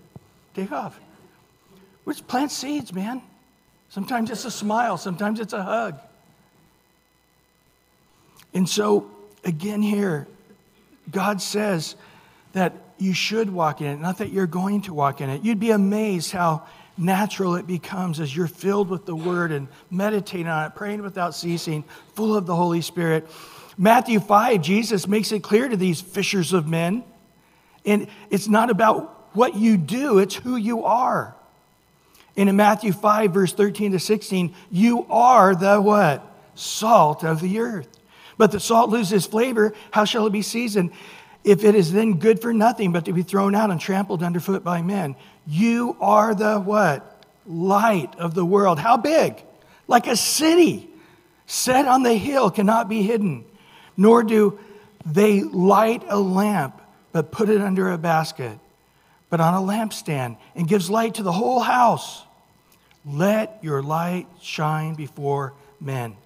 Take 0.54 0.72
off. 0.72 0.98
we 2.04 2.12
just 2.12 2.26
plant 2.26 2.50
seeds, 2.50 2.92
man. 2.92 3.22
Sometimes 3.88 4.30
it's 4.30 4.44
a 4.44 4.50
smile, 4.50 4.96
sometimes 4.96 5.40
it's 5.40 5.52
a 5.52 5.62
hug. 5.62 5.98
And 8.54 8.68
so, 8.68 9.10
again, 9.44 9.82
here, 9.82 10.28
God 11.10 11.42
says 11.42 11.96
that 12.52 12.72
you 12.98 13.12
should 13.14 13.50
walk 13.50 13.80
in 13.80 13.88
it, 13.88 14.00
not 14.00 14.18
that 14.18 14.30
you're 14.32 14.46
going 14.46 14.82
to 14.82 14.94
walk 14.94 15.20
in 15.20 15.30
it. 15.30 15.42
You'd 15.42 15.60
be 15.60 15.70
amazed 15.70 16.32
how 16.32 16.66
natural 16.96 17.56
it 17.56 17.66
becomes 17.66 18.20
as 18.20 18.36
you're 18.36 18.46
filled 18.46 18.88
with 18.88 19.06
the 19.06 19.16
word 19.16 19.52
and 19.52 19.68
meditating 19.90 20.46
on 20.46 20.66
it, 20.66 20.74
praying 20.74 21.02
without 21.02 21.34
ceasing, 21.34 21.82
full 22.14 22.36
of 22.36 22.46
the 22.46 22.54
Holy 22.54 22.82
Spirit. 22.82 23.28
Matthew 23.78 24.20
5, 24.20 24.60
Jesus 24.60 25.08
makes 25.08 25.32
it 25.32 25.42
clear 25.42 25.68
to 25.68 25.76
these 25.76 26.00
fishers 26.00 26.52
of 26.52 26.68
men. 26.68 27.02
And 27.84 28.08
it's 28.30 28.48
not 28.48 28.70
about 28.70 29.34
what 29.34 29.54
you 29.56 29.76
do, 29.76 30.18
it's 30.18 30.34
who 30.34 30.56
you 30.56 30.84
are. 30.84 31.34
And 32.36 32.48
in 32.48 32.56
Matthew 32.56 32.92
5, 32.92 33.32
verse 33.32 33.52
13 33.52 33.92
to 33.92 33.98
16, 33.98 34.54
you 34.70 35.06
are 35.10 35.54
the 35.54 35.80
what? 35.80 36.26
Salt 36.54 37.24
of 37.24 37.40
the 37.40 37.60
earth. 37.60 37.88
But 38.38 38.52
the 38.52 38.60
salt 38.60 38.90
loses 38.90 39.26
flavor, 39.26 39.74
how 39.90 40.04
shall 40.04 40.26
it 40.26 40.30
be 40.30 40.42
seasoned? 40.42 40.92
If 41.44 41.64
it 41.64 41.74
is 41.74 41.92
then 41.92 42.18
good 42.18 42.40
for 42.40 42.52
nothing 42.52 42.92
but 42.92 43.06
to 43.06 43.12
be 43.12 43.22
thrown 43.22 43.54
out 43.54 43.70
and 43.70 43.80
trampled 43.80 44.22
underfoot 44.22 44.62
by 44.62 44.82
men. 44.82 45.16
You 45.46 45.96
are 46.00 46.34
the 46.34 46.58
what? 46.58 47.24
Light 47.46 48.14
of 48.18 48.34
the 48.34 48.44
world. 48.44 48.78
How 48.78 48.96
big? 48.96 49.42
Like 49.88 50.06
a 50.06 50.16
city 50.16 50.88
set 51.46 51.86
on 51.86 52.02
the 52.02 52.14
hill 52.14 52.50
cannot 52.50 52.88
be 52.88 53.02
hidden. 53.02 53.44
Nor 53.96 54.22
do 54.22 54.58
they 55.04 55.42
light 55.42 56.04
a 56.08 56.18
lamp, 56.18 56.79
but 57.12 57.32
put 57.32 57.48
it 57.48 57.60
under 57.60 57.90
a 57.90 57.98
basket, 57.98 58.58
but 59.28 59.40
on 59.40 59.54
a 59.54 59.58
lampstand, 59.58 60.36
and 60.54 60.68
gives 60.68 60.90
light 60.90 61.14
to 61.14 61.22
the 61.22 61.32
whole 61.32 61.60
house. 61.60 62.24
Let 63.04 63.58
your 63.62 63.82
light 63.82 64.26
shine 64.40 64.94
before 64.94 65.54
men, 65.80 66.16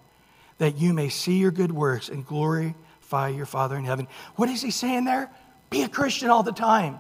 that 0.59 0.77
you 0.77 0.93
may 0.93 1.09
see 1.09 1.39
your 1.39 1.51
good 1.51 1.73
works 1.73 2.09
and 2.09 2.27
glorify 2.27 3.29
your 3.29 3.47
Father 3.47 3.77
in 3.77 3.85
heaven. 3.85 4.09
What 4.37 4.49
is 4.49 4.61
he 4.61 4.71
saying 4.71 5.05
there? 5.05 5.31
Be 5.71 5.83
a 5.83 5.89
Christian 5.89 6.31
all 6.31 6.43
the 6.43 6.53
time. 6.53 6.99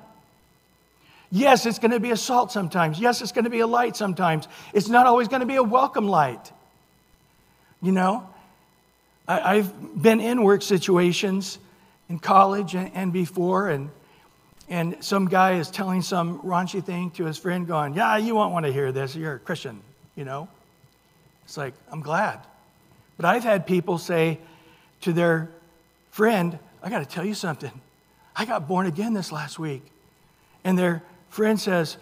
Yes, 1.31 1.67
it's 1.67 1.81
going 1.81 1.91
to 1.91 2.01
be 2.01 2.13
a 2.13 2.17
salt 2.17 2.53
sometimes. 2.53 3.01
Yes, 3.01 3.21
it's 3.21 3.33
going 3.33 3.45
to 3.45 3.51
be 3.51 3.61
a 3.61 3.67
light 3.67 3.97
sometimes. 3.97 4.47
It's 4.73 4.89
not 4.89 5.07
always 5.07 5.27
going 5.27 5.41
to 5.41 5.47
be 5.47 5.57
a 5.57 5.63
welcome 5.63 6.07
light. 6.07 6.53
You 7.83 7.93
know, 7.93 8.29
I, 9.27 9.57
have 9.57 10.01
been 10.01 10.21
in 10.21 10.43
work 10.43 10.63
situations 10.63 11.59
in 12.09 12.19
college 12.19 12.75
and, 12.75 13.13
before, 13.13 13.69
and, 13.69 13.91
and 14.69 14.97
some 15.01 15.29
guy 15.29 15.55
is 15.55 15.71
telling 15.71 16.03
some 16.03 16.41
raunchy 16.41 16.85
thing 16.85 17.11
to 17.13 17.25
his 17.25 17.39
friend, 17.39 17.67
going, 17.67 17.95
Yeah, 17.95 18.17
you 18.17 18.35
won't 18.35 18.53
want 18.53 18.67
to 18.67 18.73
hear 18.73 18.93
this. 18.93 19.15
You're 19.15 19.35
a 19.35 19.39
Christian, 19.39 19.81
you 20.15 20.25
know? 20.25 20.49
It's 21.45 21.57
like, 21.57 21.75
I'm 21.91 22.01
glad. 22.01 22.41
But 23.17 23.27
I've 23.27 23.45
had 23.45 23.67
people 23.67 23.99
say 23.99 24.39
to 25.03 25.13
their 25.13 25.51
friend, 26.11 26.59
I 26.83 26.91
got 26.91 26.99
to 26.99 27.07
tell 27.07 27.25
you 27.25 27.35
something. 27.35 27.73
I 28.37 28.45
got 28.45 28.67
born 28.67 28.87
again 28.87 29.15
this 29.15 29.31
last 29.31 29.59
week. 29.59 29.83
And 30.65 30.79
their 30.79 31.03
friend 31.29 31.61
says, 31.61 31.97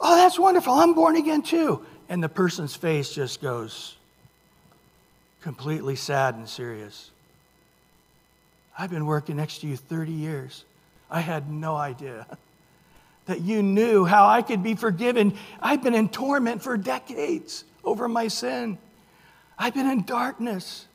Oh, 0.00 0.16
that's 0.16 0.38
wonderful. 0.38 0.72
I'm 0.74 0.94
born 0.94 1.16
again 1.16 1.42
too. 1.42 1.84
And 2.08 2.22
the 2.22 2.28
person's 2.28 2.74
face 2.74 3.12
just 3.12 3.40
goes 3.40 3.96
completely 5.42 5.96
sad 5.96 6.34
and 6.34 6.48
serious. 6.48 7.10
I've 8.78 8.90
been 8.90 9.06
working 9.06 9.36
next 9.36 9.58
to 9.58 9.66
you 9.66 9.76
30 9.76 10.12
years. 10.12 10.64
I 11.10 11.20
had 11.20 11.50
no 11.50 11.74
idea 11.74 12.26
that 13.26 13.40
you 13.40 13.62
knew 13.62 14.04
how 14.04 14.26
I 14.26 14.40
could 14.40 14.62
be 14.62 14.76
forgiven. 14.76 15.34
I've 15.60 15.82
been 15.82 15.94
in 15.94 16.08
torment 16.08 16.62
for 16.62 16.76
decades 16.76 17.64
over 17.82 18.08
my 18.08 18.28
sin. 18.28 18.78
I've 19.58 19.74
been 19.74 19.90
in 19.90 20.04
darkness. 20.04 20.86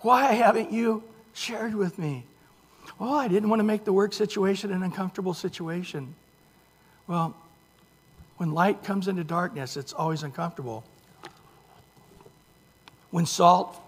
Why 0.00 0.32
haven't 0.32 0.72
you 0.72 1.04
shared 1.32 1.74
with 1.74 1.96
me? 1.96 2.24
Well, 2.98 3.14
I 3.14 3.28
didn't 3.28 3.48
want 3.48 3.60
to 3.60 3.64
make 3.64 3.84
the 3.84 3.92
work 3.92 4.12
situation 4.12 4.72
an 4.72 4.82
uncomfortable 4.82 5.34
situation. 5.34 6.14
Well, 7.06 7.36
when 8.38 8.52
light 8.52 8.82
comes 8.82 9.06
into 9.06 9.22
darkness, 9.22 9.76
it's 9.76 9.92
always 9.92 10.22
uncomfortable. 10.22 10.82
When 13.10 13.26
salt 13.26 13.80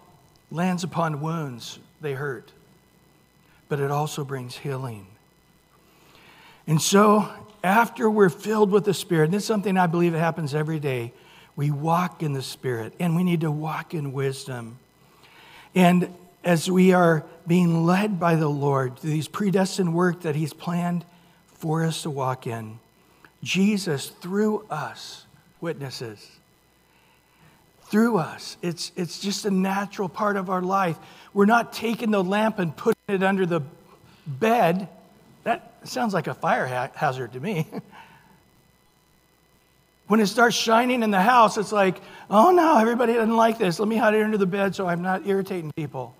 lands 0.51 0.85
upon 0.85 1.21
wounds, 1.21 1.79
they 2.01 2.15
hurt, 2.15 2.53
but 3.69 3.81
it 3.81 3.91
also 3.91 4.25
brings 4.25 4.57
healing. 4.57 5.07
And 6.67 6.81
so, 6.81 7.29
after 7.65 8.11
we're 8.11 8.29
filled 8.29 8.71
with 8.71 8.85
the 8.85 8.95
Spirit, 8.95 9.27
and 9.27 9.35
this 9.35 9.43
is 9.43 9.47
something 9.47 9.77
I 9.77 9.87
believe 9.87 10.13
happens 10.15 10.55
every 10.55 10.79
day, 10.79 11.13
we 11.57 11.71
walk 11.71 12.23
in 12.23 12.35
the 12.35 12.43
Spirit, 12.43 12.93
and 13.01 13.17
we 13.17 13.25
need 13.25 13.41
to 13.41 13.51
walk 13.51 13.95
in 13.95 14.13
wisdom. 14.13 14.79
And 15.75 16.15
as 16.45 16.71
we 16.71 16.93
are 16.93 17.25
being 17.47 17.85
led 17.85 18.21
by 18.21 18.37
the 18.37 18.49
Lord 18.49 18.99
these 18.99 19.29
predestined 19.29 19.93
work 19.93 20.23
that 20.23 20.37
He's 20.37 20.53
planned 20.53 21.05
for 21.47 21.85
us 21.85 22.03
to 22.03 22.11
walk 22.11 22.47
in, 22.47 22.79
Jesus, 23.43 24.09
through 24.09 24.65
us, 24.71 25.27
witnesses. 25.61 26.38
Through 27.91 28.19
us. 28.19 28.57
It's, 28.61 28.93
it's 28.97 29.19
just 29.19 29.45
a 29.47 29.51
natural 29.51 30.09
part 30.09 30.37
of 30.37 30.51
our 30.51 30.63
life. 30.63 30.99
We're 31.33 31.47
not 31.47 31.73
taking 31.73 32.11
the 32.11 32.23
lamp 32.23 32.59
and 32.59 32.77
putting 32.77 33.01
it 33.09 33.23
under 33.23 33.47
the 33.47 33.63
bed. 34.27 34.89
That 35.45 35.73
sounds 35.85 36.13
like 36.13 36.27
a 36.27 36.35
fire 36.35 36.67
ha- 36.67 36.91
hazard 36.95 37.33
to 37.33 37.41
me. 37.41 37.67
when 40.09 40.21
it 40.21 40.27
starts 40.27 40.57
shining 40.57 41.03
in 41.03 41.11
the 41.11 41.21
house, 41.21 41.57
it's 41.57 41.73
like, 41.73 42.01
oh 42.31 42.51
no, 42.51 42.79
everybody 42.79 43.13
doesn't 43.13 43.37
like 43.37 43.59
this. 43.59 43.79
Let 43.79 43.89
me 43.89 43.97
hide 43.97 44.15
it 44.15 44.23
under 44.23 44.39
the 44.39 44.47
bed 44.47 44.75
so 44.75 44.87
I'm 44.87 45.03
not 45.03 45.27
irritating 45.27 45.71
people. 45.77 46.15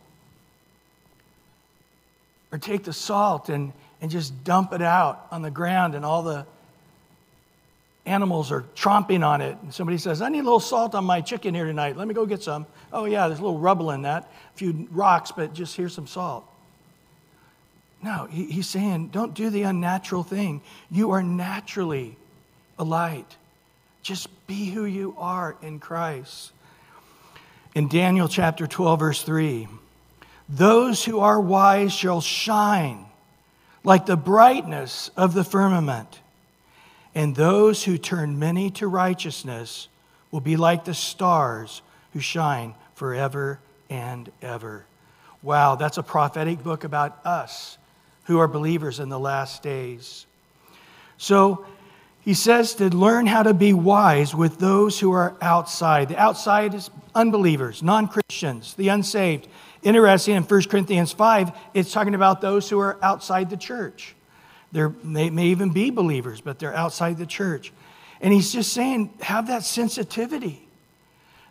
Or 2.53 2.59
take 2.59 2.85
the 2.85 2.93
salt 2.93 3.49
and, 3.49 3.73
and 4.01 4.11
just 4.11 4.45
dump 4.45 4.73
it 4.73 4.83
out 4.83 5.27
on 5.31 5.43
the 5.43 5.51
ground 5.51 5.95
and 5.95 6.05
all 6.05 6.23
the 6.23 6.47
animals 8.07 8.51
are 8.51 8.65
tromping 8.75 9.27
on 9.27 9.41
it. 9.41 9.57
And 9.63 9.73
somebody 9.73 9.99
says, 9.99 10.23
I 10.23 10.29
need 10.29 10.41
a 10.41 10.45
little 10.45 10.61
salt 10.61 10.95
on 10.95 11.05
my 11.05 11.21
chicken 11.21 11.55
here 11.55 11.67
tonight. 11.67 11.97
Let 11.97 12.09
me 12.09 12.15
go 12.15 12.27
get 12.27 12.43
some. 12.43 12.67
Oh, 12.93 13.05
yeah, 13.05 13.29
there's 13.29 13.41
a 13.41 13.43
little 13.43 13.59
rubble 13.59 13.91
in 13.91 14.03
that. 14.03 14.31
A 14.55 14.59
few 14.59 14.89
rocks, 14.91 15.33
but 15.33 15.53
just 15.55 15.77
here's 15.77 15.95
some 15.95 16.07
salt. 16.07 16.45
No, 18.03 18.27
he, 18.31 18.47
he's 18.47 18.69
saying, 18.69 19.09
don't 19.09 19.35
do 19.35 19.51
the 19.51 19.63
unnatural 19.63 20.23
thing. 20.23 20.63
You 20.91 21.11
are 21.11 21.23
naturally 21.23 22.17
a 22.79 22.85
light. 22.85 23.37
Just 24.03 24.29
be 24.47 24.71
who 24.71 24.85
you 24.85 25.15
are 25.19 25.57
in 25.63 25.81
Christ. 25.81 26.53
In 27.75 27.89
Daniel 27.89 28.29
chapter 28.29 28.67
12, 28.67 28.99
verse 28.99 29.23
3, 29.23 29.69
those 30.49 31.05
who 31.05 31.19
are 31.21 31.41
wise 31.41 31.93
shall 31.93 32.21
shine 32.21 33.05
like 33.85 34.07
the 34.07 34.17
brightness 34.17 35.11
of 35.17 35.35
the 35.35 35.45
firmament 35.45 36.21
and 37.19 37.35
those 37.35 37.83
who 37.83 37.99
turn 37.99 38.39
many 38.39 38.71
to 38.71 38.87
righteousness 38.87 39.89
will 40.31 40.39
be 40.39 40.57
like 40.57 40.85
the 40.85 40.95
stars 40.95 41.83
who 42.13 42.21
shine 42.21 42.77
forever 42.95 43.59
and 43.91 44.31
ever. 44.41 44.87
Wow, 45.43 45.75
that's 45.75 45.99
a 45.99 46.03
prophetic 46.05 46.63
book 46.63 46.85
about 46.85 47.19
us 47.27 47.77
who 48.27 48.39
are 48.39 48.47
believers 48.47 49.01
in 49.01 49.09
the 49.09 49.19
last 49.19 49.65
days. 49.65 50.27
So 51.17 51.67
he 52.21 52.35
says 52.35 52.77
to 52.77 52.89
learn 52.89 53.27
how 53.27 53.43
to 53.43 53.53
be 53.53 53.73
wise 53.73 54.33
with 54.33 54.59
those 54.59 55.01
who 55.01 55.11
are 55.11 55.35
outside. 55.41 56.11
The 56.11 56.19
outside 56.19 56.73
is 56.73 56.89
unbelievers, 57.17 57.83
non 57.83 58.07
Christians, 58.07 58.75
the 58.75 58.91
unsaved. 58.91 59.49
Interesting, 59.83 60.37
in 60.37 60.45
1 60.45 60.63
Corinthians 60.71 61.11
5, 61.11 61.51
it's 61.75 61.91
talking 61.91 62.15
about 62.15 62.41
those 62.41 62.71
who 62.71 62.79
are 62.79 62.97
outside 63.03 63.51
the 63.51 63.57
church. 63.57 64.15
They're, 64.73 64.93
they 65.03 65.31
may 65.31 65.47
even 65.47 65.71
be 65.71 65.91
believers, 65.91 66.41
but 66.41 66.59
they're 66.59 66.75
outside 66.75 67.19
the 67.19 67.27
church. 67.27 67.73
And 68.21 68.33
he's 68.33 68.53
just 68.53 68.73
saying, 68.73 69.15
have 69.21 69.47
that 69.49 69.65
sensitivity 69.65 70.69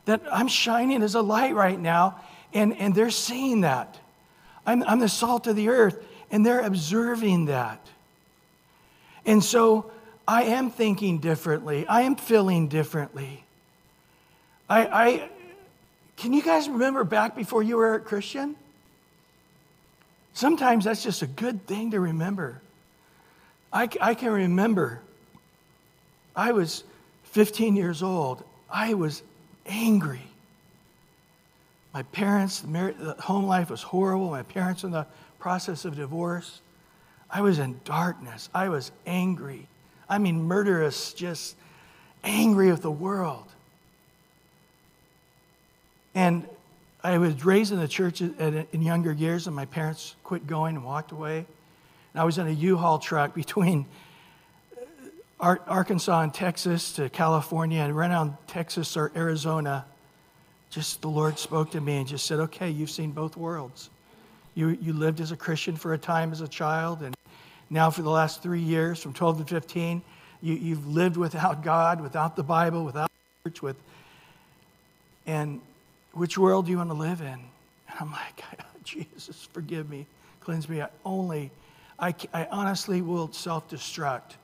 that 0.05 0.21
I'm 0.31 0.47
shining 0.47 1.01
as 1.01 1.15
a 1.15 1.21
light 1.21 1.55
right 1.55 1.79
now, 1.79 2.19
and, 2.53 2.75
and 2.77 2.93
they're 2.93 3.09
seeing 3.09 3.61
that. 3.61 3.97
I'm, 4.65 4.83
I'm 4.83 4.99
the 4.99 5.09
salt 5.09 5.47
of 5.47 5.55
the 5.55 5.69
earth, 5.69 6.03
and 6.31 6.45
they're 6.45 6.61
observing 6.61 7.45
that. 7.45 7.85
And 9.25 9.43
so 9.43 9.91
I 10.27 10.43
am 10.43 10.71
thinking 10.71 11.19
differently, 11.19 11.87
I 11.87 12.01
am 12.01 12.15
feeling 12.15 12.67
differently. 12.67 13.43
I, 14.69 14.87
I 14.87 15.29
can 16.17 16.33
you 16.33 16.41
guys 16.41 16.67
remember 16.67 17.03
back 17.03 17.35
before 17.35 17.63
you 17.63 17.77
were 17.77 17.95
a 17.95 17.99
Christian? 17.99 18.55
Sometimes 20.33 20.85
that's 20.85 21.03
just 21.03 21.21
a 21.21 21.27
good 21.27 21.65
thing 21.65 21.91
to 21.91 21.99
remember. 21.99 22.61
I, 23.77 23.87
I 24.01 24.15
can 24.15 24.31
remember 24.31 25.01
I 26.35 26.51
was 26.51 26.83
15 27.25 27.75
years 27.75 28.01
old. 28.01 28.43
I 28.71 28.95
was 28.95 29.21
angry. 29.67 30.23
My 31.93 32.01
parents, 32.01 32.61
the, 32.61 32.69
marriage, 32.69 32.95
the 32.97 33.13
home 33.13 33.45
life 33.45 33.69
was 33.69 33.83
horrible. 33.83 34.31
My 34.31 34.41
parents 34.41 34.83
in 34.83 34.89
the 34.89 35.05
process 35.37 35.85
of 35.85 35.95
divorce. 35.95 36.61
I 37.29 37.41
was 37.41 37.59
in 37.59 37.79
darkness. 37.85 38.49
I 38.51 38.69
was 38.69 38.91
angry. 39.05 39.67
I 40.09 40.17
mean, 40.17 40.41
murderous, 40.41 41.13
just 41.13 41.55
angry 42.23 42.71
with 42.71 42.81
the 42.81 42.91
world. 42.91 43.45
And 46.15 46.49
I 47.03 47.19
was 47.19 47.45
raised 47.45 47.71
in 47.71 47.79
the 47.79 47.87
church 47.87 48.21
in 48.21 48.81
younger 48.81 49.13
years, 49.13 49.45
and 49.45 49.55
my 49.55 49.65
parents 49.65 50.15
quit 50.23 50.47
going 50.47 50.77
and 50.77 50.83
walked 50.83 51.11
away. 51.11 51.45
And 52.17 52.23
I 52.23 52.25
was 52.25 52.39
in 52.39 52.47
a 52.47 52.51
U-Haul 52.51 52.97
truck 52.97 53.35
between 53.35 53.85
Arkansas 55.39 56.21
and 56.21 56.33
Texas 56.33 56.93
to 56.93 57.09
California, 57.09 57.81
and 57.81 57.95
right 57.95 58.09
around 58.09 58.35
Texas 58.47 58.97
or 58.97 59.11
Arizona. 59.15 59.85
Just 60.71 61.03
the 61.03 61.09
Lord 61.09 61.37
spoke 61.37 61.69
to 61.73 61.79
me 61.79 61.97
and 61.97 62.07
just 62.07 62.25
said, 62.25 62.39
"Okay, 62.39 62.71
you've 62.71 62.89
seen 62.89 63.11
both 63.11 63.37
worlds. 63.37 63.91
You 64.55 64.69
you 64.69 64.93
lived 64.93 65.21
as 65.21 65.31
a 65.31 65.37
Christian 65.37 65.75
for 65.75 65.93
a 65.93 65.97
time 65.99 66.31
as 66.31 66.41
a 66.41 66.47
child, 66.47 67.03
and 67.03 67.13
now 67.69 67.91
for 67.91 68.01
the 68.01 68.09
last 68.09 68.41
three 68.41 68.63
years, 68.63 68.99
from 68.99 69.13
12 69.13 69.45
to 69.45 69.45
15, 69.45 70.01
you, 70.41 70.55
you've 70.55 70.87
lived 70.87 71.17
without 71.17 71.61
God, 71.61 72.01
without 72.01 72.35
the 72.35 72.41
Bible, 72.41 72.83
without 72.83 73.11
church, 73.43 73.61
with 73.61 73.77
and 75.27 75.61
which 76.13 76.35
world 76.35 76.65
do 76.65 76.71
you 76.71 76.77
want 76.77 76.89
to 76.89 76.95
live 76.95 77.21
in? 77.21 77.27
And 77.27 77.99
I'm 77.99 78.11
like, 78.11 78.43
oh, 78.59 78.65
Jesus, 78.83 79.47
forgive 79.53 79.87
me, 79.87 80.07
cleanse 80.39 80.67
me. 80.67 80.81
I 80.81 80.89
only, 81.05 81.51
I, 81.99 82.13
I 82.33 82.45
honestly 82.51 83.01
will 83.01 83.31
self 83.31 83.69
destruct. 83.69 84.35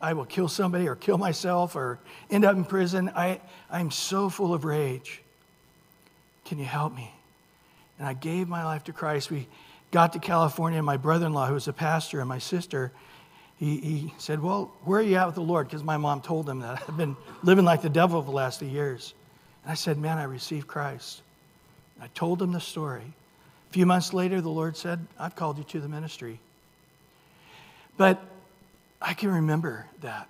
I 0.00 0.12
will 0.12 0.26
kill 0.26 0.48
somebody 0.48 0.88
or 0.88 0.94
kill 0.94 1.16
myself 1.16 1.74
or 1.74 1.98
end 2.30 2.44
up 2.44 2.56
in 2.56 2.64
prison. 2.64 3.10
I, 3.16 3.40
I'm 3.70 3.90
so 3.90 4.28
full 4.28 4.52
of 4.52 4.64
rage. 4.64 5.22
Can 6.44 6.58
you 6.58 6.66
help 6.66 6.94
me? 6.94 7.10
And 7.98 8.06
I 8.06 8.12
gave 8.12 8.46
my 8.46 8.64
life 8.64 8.84
to 8.84 8.92
Christ. 8.92 9.30
We 9.30 9.48
got 9.90 10.12
to 10.12 10.18
California, 10.18 10.78
and 10.78 10.86
my 10.86 10.98
brother 10.98 11.26
in 11.26 11.32
law, 11.32 11.46
who 11.46 11.54
was 11.54 11.66
a 11.66 11.72
pastor, 11.72 12.20
and 12.20 12.28
my 12.28 12.38
sister, 12.38 12.92
he, 13.58 13.78
he 13.78 14.14
said, 14.18 14.42
Well, 14.42 14.70
where 14.84 15.00
are 15.00 15.02
you 15.02 15.16
at 15.16 15.26
with 15.26 15.34
the 15.34 15.40
Lord? 15.40 15.66
Because 15.66 15.82
my 15.82 15.96
mom 15.96 16.20
told 16.20 16.48
him 16.48 16.60
that 16.60 16.82
I've 16.88 16.96
been 16.96 17.16
living 17.42 17.64
like 17.64 17.80
the 17.80 17.88
devil 17.88 18.20
for 18.20 18.26
the 18.26 18.36
last 18.36 18.58
few 18.58 18.68
years. 18.68 19.14
And 19.62 19.72
I 19.72 19.74
said, 19.74 19.96
Man, 19.96 20.18
I 20.18 20.24
received 20.24 20.66
Christ. 20.66 21.22
I 22.00 22.08
told 22.08 22.42
him 22.42 22.52
the 22.52 22.60
story. 22.60 23.14
A 23.70 23.72
few 23.72 23.86
months 23.86 24.12
later, 24.12 24.42
the 24.42 24.50
Lord 24.50 24.76
said, 24.76 25.04
I've 25.18 25.34
called 25.34 25.56
you 25.56 25.64
to 25.64 25.80
the 25.80 25.88
ministry. 25.88 26.38
But 27.96 28.22
I 29.00 29.14
can 29.14 29.32
remember 29.32 29.86
that. 30.00 30.28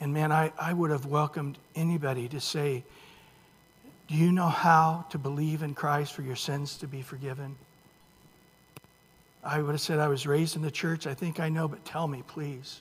And 0.00 0.12
man, 0.12 0.30
I, 0.30 0.52
I 0.60 0.72
would 0.72 0.90
have 0.90 1.06
welcomed 1.06 1.58
anybody 1.74 2.28
to 2.28 2.40
say, 2.40 2.84
Do 4.08 4.14
you 4.14 4.30
know 4.30 4.48
how 4.48 5.06
to 5.10 5.18
believe 5.18 5.62
in 5.62 5.74
Christ 5.74 6.12
for 6.12 6.22
your 6.22 6.36
sins 6.36 6.76
to 6.78 6.86
be 6.86 7.02
forgiven? 7.02 7.56
I 9.42 9.62
would 9.62 9.72
have 9.72 9.80
said, 9.80 9.98
I 9.98 10.08
was 10.08 10.26
raised 10.26 10.56
in 10.56 10.62
the 10.62 10.70
church. 10.70 11.06
I 11.06 11.14
think 11.14 11.40
I 11.40 11.48
know, 11.48 11.68
but 11.68 11.84
tell 11.84 12.06
me, 12.06 12.22
please. 12.26 12.80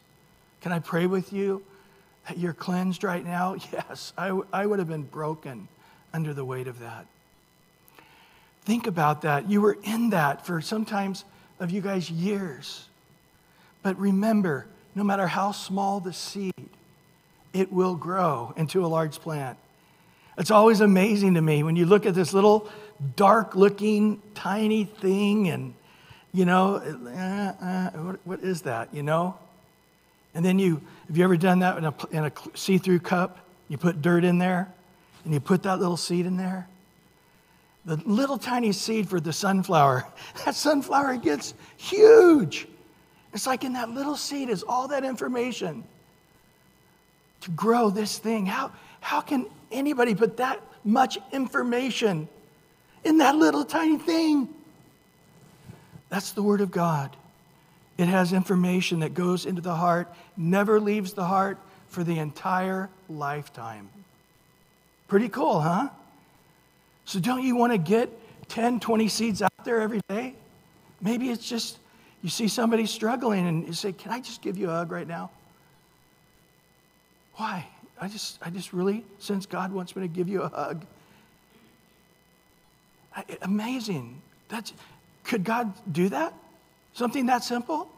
Can 0.61 0.71
I 0.71 0.79
pray 0.79 1.07
with 1.07 1.31
you? 1.31 1.63
that 2.27 2.37
you're 2.37 2.53
cleansed 2.53 3.03
right 3.03 3.25
now? 3.25 3.55
Yes, 3.71 4.13
I, 4.17 4.27
w- 4.27 4.47
I 4.51 4.65
would 4.65 4.79
have 4.79 4.87
been 4.87 5.03
broken 5.03 5.67
under 6.13 6.33
the 6.33 6.45
weight 6.45 6.67
of 6.67 6.79
that. 6.79 7.05
Think 8.63 8.87
about 8.87 9.21
that. 9.21 9.49
You 9.49 9.61
were 9.61 9.77
in 9.83 10.09
that 10.09 10.45
for 10.45 10.61
sometimes 10.61 11.23
of 11.59 11.71
you 11.71 11.81
guys 11.81 12.09
years. 12.09 12.87
But 13.83 13.97
remember, 13.99 14.67
no 14.95 15.03
matter 15.03 15.27
how 15.27 15.51
small 15.51 15.99
the 15.99 16.13
seed, 16.13 16.53
it 17.53 17.71
will 17.71 17.95
grow 17.95 18.53
into 18.57 18.85
a 18.85 18.87
large 18.87 19.19
plant. 19.19 19.57
It's 20.37 20.51
always 20.51 20.81
amazing 20.81 21.33
to 21.33 21.41
me 21.41 21.63
when 21.63 21.75
you 21.75 21.85
look 21.85 22.05
at 22.05 22.13
this 22.13 22.33
little 22.33 22.69
dark 23.15 23.55
looking 23.55 24.21
tiny 24.35 24.85
thing 24.85 25.49
and, 25.49 25.73
you 26.31 26.45
know, 26.45 26.75
uh, 26.75 27.65
uh, 27.65 27.89
what, 27.91 28.19
what 28.25 28.39
is 28.41 28.61
that, 28.63 28.93
you 28.93 29.01
know? 29.01 29.35
And 30.35 30.45
then 30.45 30.59
you, 30.59 30.81
have 31.07 31.17
you 31.17 31.23
ever 31.23 31.37
done 31.37 31.59
that 31.59 31.77
in 31.77 31.85
a, 31.85 31.93
in 32.11 32.25
a 32.25 32.31
see 32.53 32.77
through 32.77 32.99
cup? 32.99 33.39
You 33.69 33.77
put 33.77 34.01
dirt 34.01 34.23
in 34.23 34.37
there 34.37 34.71
and 35.25 35.33
you 35.33 35.39
put 35.39 35.63
that 35.63 35.79
little 35.79 35.97
seed 35.97 36.25
in 36.27 36.37
there. 36.37 36.67
The 37.87 37.95
little 38.05 38.37
tiny 38.37 38.73
seed 38.73 39.07
for 39.09 39.21
the 39.21 39.31
sunflower, 39.31 40.05
that 40.45 40.55
sunflower 40.55 41.17
gets 41.17 41.53
huge. 41.77 42.67
It's 43.33 43.47
like 43.47 43.63
in 43.63 43.73
that 43.73 43.89
little 43.89 44.17
seed 44.17 44.49
is 44.49 44.61
all 44.61 44.89
that 44.89 45.05
information 45.05 45.85
to 47.41 47.51
grow 47.51 47.89
this 47.89 48.19
thing. 48.19 48.45
How, 48.45 48.71
how 48.99 49.21
can 49.21 49.45
anybody 49.71 50.15
put 50.15 50.37
that 50.37 50.61
much 50.83 51.17
information 51.31 52.27
in 53.05 53.19
that 53.19 53.35
little 53.35 53.63
tiny 53.63 53.97
thing? 53.97 54.49
That's 56.09 56.31
the 56.31 56.43
Word 56.43 56.59
of 56.59 56.71
God. 56.71 57.15
It 57.97 58.07
has 58.07 58.33
information 58.33 58.99
that 58.99 59.13
goes 59.13 59.45
into 59.45 59.61
the 59.61 59.75
heart, 59.75 60.13
never 60.35 60.81
leaves 60.81 61.13
the 61.13 61.25
heart 61.25 61.57
for 61.87 62.03
the 62.03 62.19
entire 62.19 62.89
lifetime. 63.07 63.87
Pretty 65.07 65.29
cool, 65.29 65.61
huh? 65.61 65.87
So, 67.07 67.21
don't 67.21 67.41
you 67.41 67.55
want 67.55 67.71
to 67.71 67.77
get 67.77 68.09
10, 68.49 68.81
20 68.81 69.07
seeds 69.07 69.41
out 69.41 69.63
there 69.63 69.79
every 69.79 70.01
day? 70.09 70.35
Maybe 70.99 71.29
it's 71.29 71.47
just 71.47 71.79
you 72.21 72.29
see 72.29 72.49
somebody 72.49 72.85
struggling 72.85 73.47
and 73.47 73.65
you 73.65 73.71
say, 73.71 73.93
Can 73.93 74.11
I 74.11 74.19
just 74.19 74.41
give 74.41 74.57
you 74.57 74.69
a 74.69 74.73
hug 74.73 74.91
right 74.91 75.07
now? 75.07 75.31
Why? 77.35 77.65
I 78.01 78.09
just, 78.09 78.39
I 78.41 78.49
just 78.49 78.73
really 78.73 79.05
sense 79.19 79.45
God 79.45 79.71
wants 79.71 79.95
me 79.95 80.01
to 80.01 80.09
give 80.09 80.27
you 80.27 80.41
a 80.41 80.49
hug. 80.49 80.85
Amazing. 83.41 84.21
That's, 84.49 84.73
could 85.23 85.45
God 85.45 85.71
do 85.89 86.09
that? 86.09 86.33
Something 86.91 87.27
that 87.27 87.41
simple? 87.41 87.89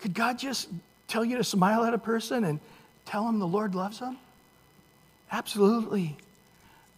Could 0.00 0.14
God 0.14 0.36
just 0.36 0.68
tell 1.06 1.24
you 1.24 1.36
to 1.36 1.44
smile 1.44 1.84
at 1.84 1.94
a 1.94 1.98
person 1.98 2.42
and 2.42 2.58
tell 3.04 3.24
them 3.24 3.38
the 3.38 3.46
Lord 3.46 3.76
loves 3.76 4.00
them? 4.00 4.18
Absolutely. 5.30 6.16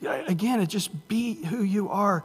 Again, 0.05 0.61
it 0.61 0.67
just 0.67 1.09
be 1.09 1.45
who 1.45 1.63
you 1.63 1.89
are. 1.89 2.25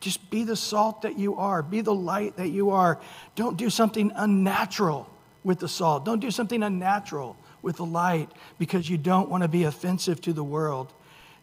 Just 0.00 0.30
be 0.30 0.44
the 0.44 0.56
salt 0.56 1.02
that 1.02 1.18
you 1.18 1.36
are. 1.36 1.62
Be 1.62 1.80
the 1.80 1.94
light 1.94 2.36
that 2.36 2.48
you 2.48 2.70
are. 2.70 3.00
Don't 3.34 3.56
do 3.56 3.70
something 3.70 4.12
unnatural 4.14 5.08
with 5.42 5.58
the 5.58 5.68
salt. 5.68 6.04
Don't 6.04 6.20
do 6.20 6.30
something 6.30 6.62
unnatural 6.62 7.36
with 7.62 7.76
the 7.76 7.84
light 7.84 8.30
because 8.58 8.88
you 8.88 8.98
don't 8.98 9.28
want 9.28 9.42
to 9.42 9.48
be 9.48 9.64
offensive 9.64 10.20
to 10.22 10.32
the 10.32 10.44
world. 10.44 10.92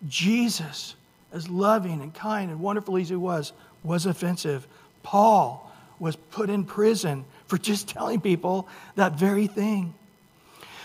Jesus, 0.07 0.95
as 1.31 1.49
loving 1.49 2.01
and 2.01 2.13
kind 2.13 2.51
and 2.51 2.59
wonderful 2.59 2.97
as 2.97 3.09
he 3.09 3.15
was, 3.15 3.53
was 3.83 4.05
offensive. 4.05 4.67
Paul 5.01 5.71
was 5.99 6.15
put 6.15 6.49
in 6.49 6.63
prison 6.63 7.25
for 7.47 7.57
just 7.57 7.87
telling 7.89 8.21
people 8.21 8.67
that 8.95 9.13
very 9.13 9.47
thing. 9.47 9.93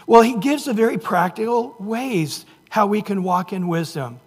Well, 0.07 0.23
he 0.23 0.37
gives 0.39 0.65
the 0.65 0.73
very 0.73 0.97
practical 0.97 1.77
ways 1.79 2.47
how 2.71 2.87
we 2.87 3.03
can 3.03 3.23
walk 3.23 3.53
in 3.53 3.69
wisdom. 3.69 4.21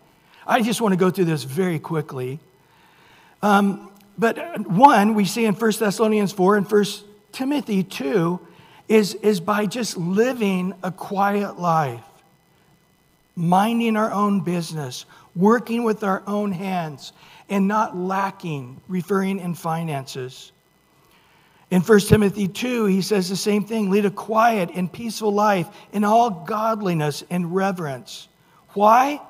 I 0.46 0.62
just 0.62 0.82
want 0.82 0.94
to 0.94 0.98
go 0.98 1.10
through 1.10 1.26
this 1.26 1.44
very 1.44 1.80
quickly. 1.80 2.40
Um, 3.42 3.92
but 4.18 4.68
one, 4.68 5.16
we 5.16 5.26
see 5.26 5.46
in 5.46 5.56
1 5.56 5.72
Thessalonians 5.80 6.32
4 6.32 6.58
and 6.58 6.72
1 6.72 6.86
Timothy 7.32 7.84
2 7.84 8.40
is, 8.88 9.16
is 9.16 9.40
by 9.40 9.66
just 9.66 9.98
living 9.98 10.74
a 10.84 10.92
quiet 10.92 11.60
life, 11.60 12.04
minding 13.36 13.96
our 13.96 14.12
own 14.12 14.42
business, 14.42 15.06
working 15.36 15.84
with 15.84 16.04
our 16.04 16.24
own 16.28 16.52
hands, 16.52 17.14
and 17.50 17.68
not 17.68 17.96
lacking, 17.96 18.82
referring 18.88 19.40
in 19.40 19.56
finances. 19.56 20.52
In 21.70 21.82
1 21.82 22.00
Timothy 22.02 22.50
2, 22.50 22.86
he 22.86 23.02
says 23.02 23.30
the 23.30 23.36
same 23.38 23.64
thing 23.64 23.90
lead 23.90 24.06
a 24.06 24.12
quiet 24.12 24.72
and 24.76 24.92
peaceful 24.92 25.34
life 25.34 25.68
in 25.94 26.04
all 26.04 26.30
godliness 26.30 27.24
and 27.30 27.56
reverence. 27.56 28.28
Why? 28.74 29.22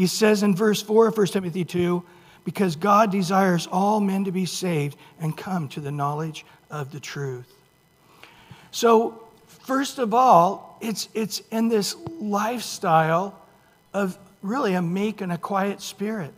He 0.00 0.06
says 0.06 0.42
in 0.42 0.56
verse 0.56 0.80
4 0.80 1.08
of 1.08 1.18
1 1.18 1.26
Timothy 1.26 1.62
2 1.62 2.02
because 2.46 2.74
God 2.74 3.12
desires 3.12 3.68
all 3.70 4.00
men 4.00 4.24
to 4.24 4.32
be 4.32 4.46
saved 4.46 4.96
and 5.20 5.36
come 5.36 5.68
to 5.68 5.80
the 5.80 5.90
knowledge 5.90 6.46
of 6.70 6.90
the 6.90 7.00
truth. 7.00 7.52
So, 8.70 9.22
first 9.46 9.98
of 9.98 10.14
all, 10.14 10.78
it's, 10.80 11.10
it's 11.12 11.42
in 11.50 11.68
this 11.68 11.96
lifestyle 12.18 13.38
of 13.92 14.16
really 14.40 14.72
a 14.72 14.80
meek 14.80 15.20
and 15.20 15.32
a 15.32 15.36
quiet 15.36 15.82
spirit, 15.82 16.32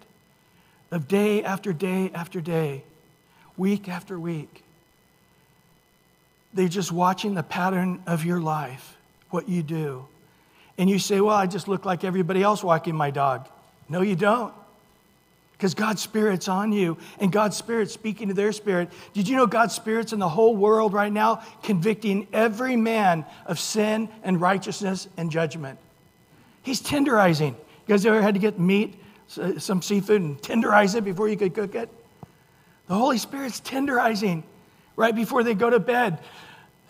of 0.90 1.06
day 1.06 1.44
after 1.44 1.72
day 1.72 2.10
after 2.14 2.40
day, 2.40 2.82
week 3.56 3.88
after 3.88 4.18
week. 4.18 4.64
They're 6.52 6.66
just 6.66 6.90
watching 6.90 7.34
the 7.34 7.44
pattern 7.44 8.02
of 8.08 8.24
your 8.24 8.40
life, 8.40 8.96
what 9.30 9.48
you 9.48 9.62
do. 9.62 10.08
And 10.78 10.88
you 10.88 10.98
say, 10.98 11.20
Well, 11.20 11.36
I 11.36 11.46
just 11.46 11.68
look 11.68 11.84
like 11.84 12.04
everybody 12.04 12.42
else 12.42 12.62
walking 12.62 12.94
my 12.94 13.10
dog. 13.10 13.48
No, 13.88 14.00
you 14.00 14.16
don't. 14.16 14.54
Because 15.52 15.74
God's 15.74 16.02
Spirit's 16.02 16.48
on 16.48 16.72
you 16.72 16.96
and 17.20 17.30
God's 17.30 17.56
Spirit's 17.56 17.92
speaking 17.92 18.28
to 18.28 18.34
their 18.34 18.50
spirit. 18.50 18.90
Did 19.12 19.28
you 19.28 19.36
know 19.36 19.46
God's 19.46 19.74
Spirit's 19.74 20.12
in 20.12 20.18
the 20.18 20.28
whole 20.28 20.56
world 20.56 20.92
right 20.92 21.12
now, 21.12 21.44
convicting 21.62 22.26
every 22.32 22.74
man 22.74 23.24
of 23.46 23.60
sin 23.60 24.08
and 24.24 24.40
righteousness 24.40 25.06
and 25.16 25.30
judgment? 25.30 25.78
He's 26.62 26.82
tenderizing. 26.82 27.50
You 27.50 27.86
guys 27.86 28.04
ever 28.06 28.20
had 28.20 28.34
to 28.34 28.40
get 28.40 28.58
meat, 28.58 28.94
some 29.26 29.82
seafood, 29.82 30.20
and 30.20 30.40
tenderize 30.42 30.96
it 30.96 31.04
before 31.04 31.28
you 31.28 31.36
could 31.36 31.54
cook 31.54 31.76
it? 31.76 31.88
The 32.88 32.94
Holy 32.94 33.18
Spirit's 33.18 33.60
tenderizing 33.60 34.42
right 34.96 35.14
before 35.14 35.44
they 35.44 35.54
go 35.54 35.70
to 35.70 35.78
bed. 35.78 36.18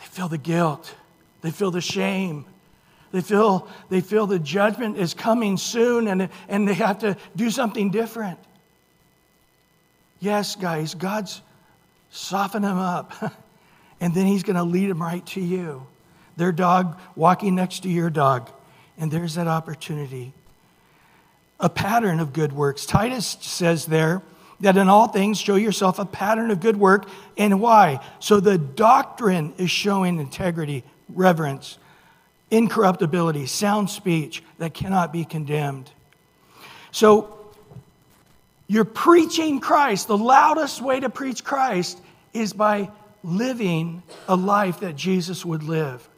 They 0.01 0.07
feel 0.07 0.29
the 0.29 0.38
guilt, 0.38 0.95
they 1.42 1.51
feel 1.51 1.71
the 1.71 1.83
shame, 1.83 2.47
They 3.12 3.20
feel, 3.20 3.68
they 3.90 4.01
feel 4.01 4.27
the 4.27 4.38
judgment 4.38 4.96
is 4.96 5.12
coming 5.12 5.59
soon 5.59 6.09
and, 6.09 6.31
and 6.48 6.66
they 6.66 6.75
have 6.75 7.01
to 7.01 7.16
do 7.37 7.51
something 7.51 7.90
different. 7.90 8.38
Yes, 10.18 10.57
guys, 10.57 10.94
God's 10.94 11.42
softening 12.11 12.68
them 12.68 12.79
up. 12.79 13.12
and 14.01 14.14
then 14.14 14.27
He's 14.27 14.42
going 14.42 14.57
to 14.57 14.62
lead 14.62 14.88
them 14.88 15.03
right 15.03 15.25
to 15.27 15.40
you. 15.40 15.87
Their 16.37 16.53
dog 16.53 16.98
walking 17.14 17.55
next 17.55 17.81
to 17.81 17.90
your 17.90 18.09
dog. 18.09 18.51
And 18.96 19.11
there's 19.11 19.35
that 19.35 19.46
opportunity. 19.46 20.33
A 21.61 21.68
pattern 21.68 22.18
of 22.18 22.33
good 22.33 22.53
works. 22.53 22.87
Titus 22.87 23.37
says 23.40 23.87
there 23.87 24.22
that 24.61 24.77
in 24.77 24.88
all 24.88 25.09
things 25.09 25.38
show 25.38 25.57
yourself 25.57 25.98
a 25.98 26.05
pattern 26.05 26.51
of 26.51 26.61
good 26.61 26.77
work. 26.79 27.09
And 27.37 27.61
why? 27.61 28.01
So 28.20 28.40
the 28.40 28.57
doctrine 28.57 29.53
is 29.59 29.70
showing 29.70 30.18
integrity, 30.18 30.85
reverence, 31.09 31.79
incorruptibility, 32.52 33.46
sound 33.46 33.90
speech 33.90 34.44
that 34.58 34.74
cannot 34.74 35.12
be 35.12 35.24
condemned. 35.24 35.90
So 36.92 37.38
you're 38.68 38.84
preaching 38.84 39.58
Christ. 39.58 40.06
The 40.06 40.16
loudest 40.16 40.80
way 40.80 41.00
to 41.00 41.10
preach 41.10 41.42
Christ 41.42 42.00
is 42.32 42.52
by 42.52 42.90
living 43.24 44.02
a 44.28 44.36
life 44.36 44.80
that 44.80 44.94
Jesus 44.94 45.44
would 45.44 45.62
live 45.62 46.08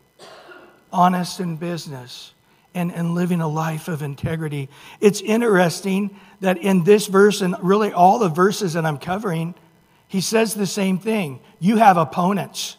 honest 0.93 1.41
in 1.41 1.57
business 1.57 2.33
and, 2.75 2.93
and 2.93 3.15
living 3.15 3.41
a 3.41 3.49
life 3.49 3.89
of 3.89 4.03
integrity. 4.03 4.69
It's 5.01 5.21
interesting 5.21 6.19
that 6.41 6.59
in 6.59 6.85
this 6.85 7.07
verse, 7.07 7.41
and 7.41 7.57
really 7.61 7.93
all 7.93 8.19
the 8.19 8.29
verses 8.29 8.75
that 8.75 8.85
I'm 8.85 8.99
covering, 8.99 9.55
he 10.09 10.21
says 10.21 10.55
the 10.55 10.67
same 10.67 10.99
thing. 10.99 11.41
You 11.61 11.77
have 11.77 11.97
opponents. 11.97 12.77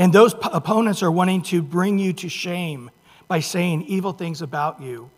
And 0.00 0.14
those 0.14 0.32
p- 0.32 0.48
opponents 0.50 1.02
are 1.02 1.10
wanting 1.10 1.42
to 1.42 1.60
bring 1.60 1.98
you 1.98 2.14
to 2.14 2.28
shame 2.30 2.90
by 3.28 3.40
saying 3.40 3.82
evil 3.82 4.12
things 4.12 4.40
about 4.40 4.80
you. 4.80 5.10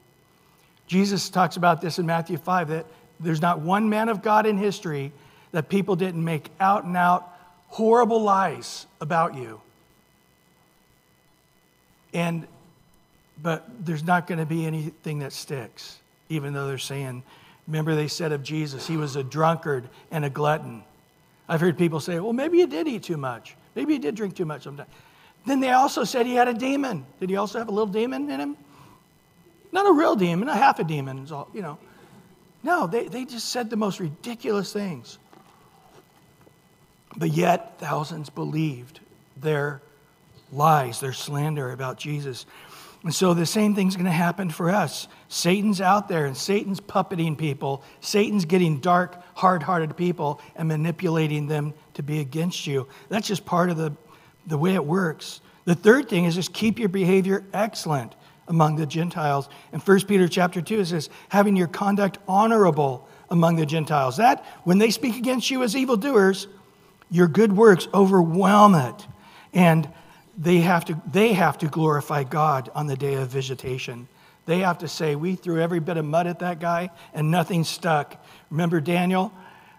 Jesus 0.89 1.29
talks 1.29 1.57
about 1.57 1.81
this 1.81 2.01
in 2.01 2.05
Matthew 2.05 2.37
5 2.37 2.69
that 2.71 2.87
there's 3.21 3.41
not 3.41 3.61
one 3.61 3.89
man 3.89 4.09
of 4.09 4.23
God 4.23 4.45
in 4.45 4.59
history 4.59 5.13
that 5.53 5.69
people 5.69 5.95
didn't 5.95 6.25
make 6.25 6.51
out 6.59 6.83
and 6.83 6.97
out 6.97 7.33
horrible 7.69 8.21
lies 8.23 8.87
about 9.01 9.37
you. 9.37 9.61
And 12.13 12.49
but 13.41 13.65
there's 13.87 14.03
not 14.03 14.27
going 14.27 14.41
to 14.41 14.47
be 14.47 14.67
anything 14.67 15.21
that 15.21 15.33
sticks, 15.33 16.01
even 16.29 16.53
though 16.55 16.67
they're 16.67 16.77
saying, 16.79 17.23
remember 17.69 17.95
they 17.95 18.09
said 18.09 18.33
of 18.33 18.43
Jesus, 18.43 18.89
he 18.89 18.97
was 18.97 19.15
a 19.15 19.23
drunkard 19.23 19.89
and 20.11 20.25
a 20.25 20.31
glutton. 20.31 20.83
I've 21.49 21.61
heard 21.61 21.79
people 21.79 22.01
say, 22.01 22.19
well, 22.19 22.33
maybe 22.33 22.59
he 22.59 22.67
did 22.67 22.89
eat 22.89 23.05
too 23.05 23.17
much. 23.17 23.55
Maybe 23.75 23.95
he 23.95 23.99
did 23.99 24.15
drink 24.15 24.37
too 24.37 24.45
much 24.45 24.63
sometimes. 24.63 24.91
Then 25.47 25.61
they 25.61 25.71
also 25.71 26.05
said 26.05 26.27
he 26.27 26.35
had 26.35 26.49
a 26.49 26.55
demon. 26.55 27.05
Did 27.21 27.31
he 27.31 27.37
also 27.37 27.59
have 27.59 27.69
a 27.69 27.73
little 27.73 27.93
demon 27.93 28.31
in 28.31 28.41
him? 28.41 28.57
Not 29.73 29.89
a 29.89 29.93
real 29.93 30.15
demon, 30.15 30.49
a 30.49 30.57
half 30.57 30.79
a 30.79 30.85
demon, 30.85 31.27
all, 31.33 31.49
you 31.55 31.63
know. 31.63 31.79
No, 32.63 32.87
they, 32.87 33.09
they 33.09 33.25
just 33.25 33.49
said 33.49 33.71
the 33.71 33.77
most 33.77 33.99
ridiculous 33.99 34.73
things. 34.73 35.19
But 37.17 37.31
yet, 37.31 37.79
thousands 37.79 38.31
believed 38.31 39.01
their 39.37 39.83
lies, 40.53 41.01
their 41.01 41.13
slander 41.13 41.73
about 41.73 41.99
Jesus. 41.99 42.47
And 43.03 43.13
so 43.13 43.35
the 43.35 43.47
same 43.47 43.75
thing's 43.75 43.97
going 43.97 44.07
to 44.07 44.13
happen 44.13 44.49
for 44.49 44.71
us. 44.71 45.09
Satan's 45.29 45.81
out 45.81 46.09
there 46.09 46.27
and 46.27 46.37
Satan's 46.37 46.81
puppeting 46.81 47.37
people. 47.37 47.83
Satan's 48.01 48.45
getting 48.45 48.79
dark, 48.79 49.21
hard 49.35 49.63
hearted 49.63 49.97
people 49.97 50.41
and 50.55 50.69
manipulating 50.69 51.49
them 51.49 51.75
to 51.95 52.03
be 52.03 52.21
against 52.21 52.67
you. 52.67 52.87
That's 53.09 53.29
just 53.29 53.45
part 53.45 53.71
of 53.71 53.77
the, 53.77 53.93
the 54.47 54.59
way 54.59 54.75
it 54.75 54.85
works. 54.85 55.41
The 55.65 55.75
third 55.75 56.09
thing 56.09 56.25
is 56.25 56.35
just 56.35 56.53
keep 56.53 56.79
your 56.79 56.89
behavior 56.89 57.45
excellent 57.53 58.15
among 58.49 58.77
the 58.77 58.87
Gentiles. 58.87 59.49
In 59.73 59.81
1 59.81 60.01
Peter 60.07 60.29
chapter 60.29 60.61
2, 60.61 60.81
it 60.81 60.87
says, 60.87 61.11
having 61.29 61.57
your 61.57 61.69
conduct 61.69 62.19
honorable 62.27 63.09
among 63.31 63.57
the 63.57 63.67
Gentiles. 63.67 64.17
That, 64.17 64.45
when 64.65 64.79
they 64.79 64.91
speak 64.91 65.17
against 65.17 65.51
you 65.51 65.63
as 65.63 65.77
evildoers, 65.77 66.49
your 67.11 67.29
good 67.29 67.57
works 67.57 67.89
overwhelm 67.95 68.75
it. 68.75 69.07
And 69.53 69.89
they 70.37 70.59
have 70.61 70.85
to, 70.87 71.01
they 71.11 71.33
have 71.35 71.59
to 71.59 71.67
glorify 71.67 72.25
God 72.25 72.71
on 72.75 72.87
the 72.87 72.97
day 72.97 73.15
of 73.15 73.29
visitation. 73.29 74.09
They 74.45 74.61
have 74.61 74.79
to 74.79 74.89
say, 74.89 75.15
We 75.15 75.37
threw 75.37 75.61
every 75.61 75.79
bit 75.79 75.97
of 75.97 76.05
mud 76.05 76.27
at 76.27 76.41
that 76.41 76.59
guy 76.59 76.91
and 77.15 77.31
nothing 77.31 77.65
stuck. 77.65 78.23
Remember 78.51 78.81
Daniel? 78.81 79.33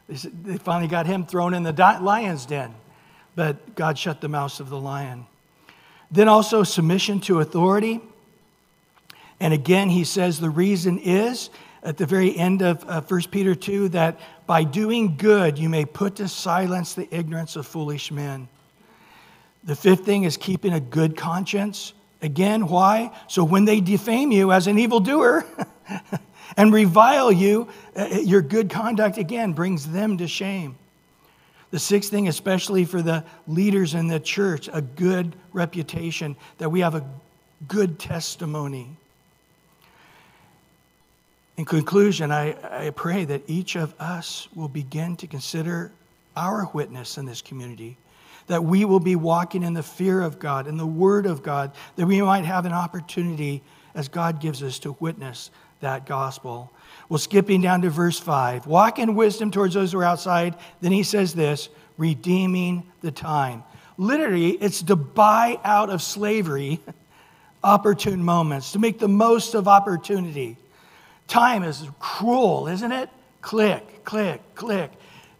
They 0.07 0.57
finally 0.57 0.87
got 0.87 1.05
him 1.05 1.25
thrown 1.25 1.53
in 1.53 1.63
the 1.63 1.71
lion's 2.01 2.45
den, 2.45 2.73
but 3.35 3.75
God 3.75 3.97
shut 3.97 4.21
the 4.21 4.27
mouth 4.27 4.59
of 4.59 4.69
the 4.69 4.79
lion. 4.79 5.25
Then 6.11 6.27
also 6.27 6.63
submission 6.63 7.19
to 7.21 7.39
authority. 7.39 8.01
And 9.39 9.53
again, 9.53 9.89
he 9.89 10.03
says 10.03 10.39
the 10.39 10.49
reason 10.49 10.99
is 10.99 11.49
at 11.81 11.97
the 11.97 12.05
very 12.05 12.35
end 12.37 12.61
of 12.61 12.87
uh, 12.87 13.01
1 13.01 13.21
Peter 13.31 13.55
2 13.55 13.89
that 13.89 14.19
by 14.45 14.63
doing 14.63 15.17
good 15.17 15.57
you 15.57 15.69
may 15.69 15.85
put 15.85 16.17
to 16.17 16.27
silence 16.27 16.93
the 16.93 17.13
ignorance 17.13 17.55
of 17.55 17.65
foolish 17.65 18.11
men. 18.11 18.47
The 19.63 19.75
fifth 19.75 20.05
thing 20.05 20.23
is 20.23 20.37
keeping 20.37 20.73
a 20.73 20.79
good 20.79 21.15
conscience. 21.15 21.93
Again, 22.21 22.67
why? 22.67 23.11
So 23.27 23.43
when 23.43 23.65
they 23.65 23.81
defame 23.81 24.31
you 24.31 24.51
as 24.51 24.67
an 24.67 24.77
evildoer 24.77 25.45
and 26.57 26.73
revile 26.73 27.31
you, 27.31 27.67
uh, 27.95 28.07
uh, 28.11 28.19
your 28.19 28.41
good 28.41 28.69
conduct 28.69 29.17
again 29.17 29.53
brings 29.53 29.87
them 29.87 30.17
to 30.17 30.27
shame. 30.27 30.75
The 31.71 31.79
sixth 31.79 32.11
thing, 32.11 32.27
especially 32.27 32.85
for 32.85 33.01
the 33.01 33.23
leaders 33.47 33.95
in 33.95 34.07
the 34.07 34.19
church, 34.19 34.69
a 34.71 34.81
good 34.81 35.35
reputation, 35.53 36.35
that 36.59 36.69
we 36.69 36.81
have 36.81 36.95
a 36.95 37.05
good 37.67 37.97
testimony. 37.97 38.95
In 41.57 41.65
conclusion, 41.65 42.31
I, 42.31 42.85
I 42.87 42.89
pray 42.91 43.25
that 43.25 43.43
each 43.47 43.75
of 43.75 43.93
us 43.99 44.47
will 44.55 44.67
begin 44.67 45.15
to 45.17 45.27
consider 45.27 45.91
our 46.35 46.69
witness 46.73 47.17
in 47.17 47.25
this 47.25 47.41
community 47.41 47.97
that 48.47 48.63
we 48.63 48.85
will 48.85 48.99
be 48.99 49.15
walking 49.15 49.63
in 49.63 49.73
the 49.73 49.83
fear 49.83 50.21
of 50.21 50.39
God, 50.39 50.67
in 50.67 50.77
the 50.77 50.85
Word 50.85 51.25
of 51.25 51.43
God, 51.43 51.71
that 51.95 52.05
we 52.05 52.21
might 52.21 52.45
have 52.45 52.65
an 52.65 52.73
opportunity 52.73 53.61
as 53.95 54.07
God 54.07 54.41
gives 54.41 54.63
us 54.63 54.79
to 54.79 54.95
witness 54.99 55.51
that 55.83 56.05
gospel. 56.05 56.73
Well, 57.07 57.19
skipping 57.19 57.61
down 57.61 57.81
to 57.83 57.89
verse 57.89 58.19
5 58.19 58.67
walk 58.67 58.99
in 58.99 59.15
wisdom 59.15 59.51
towards 59.51 59.75
those 59.75 59.91
who 59.91 59.99
are 59.99 60.03
outside. 60.03 60.55
Then 60.81 60.91
he 60.91 61.03
says 61.03 61.33
this 61.33 61.69
redeeming 61.97 62.91
the 63.01 63.11
time. 63.11 63.63
Literally, 63.97 64.51
it's 64.51 64.81
to 64.83 64.95
buy 64.95 65.59
out 65.63 65.89
of 65.89 66.01
slavery 66.01 66.79
opportune 67.63 68.23
moments, 68.23 68.71
to 68.71 68.79
make 68.79 68.99
the 68.99 69.07
most 69.07 69.53
of 69.53 69.67
opportunity. 69.67 70.57
Time 71.27 71.63
is 71.63 71.87
cruel, 71.99 72.67
isn't 72.67 72.91
it? 72.91 73.09
Click, 73.41 74.03
click, 74.03 74.41
click. 74.55 74.91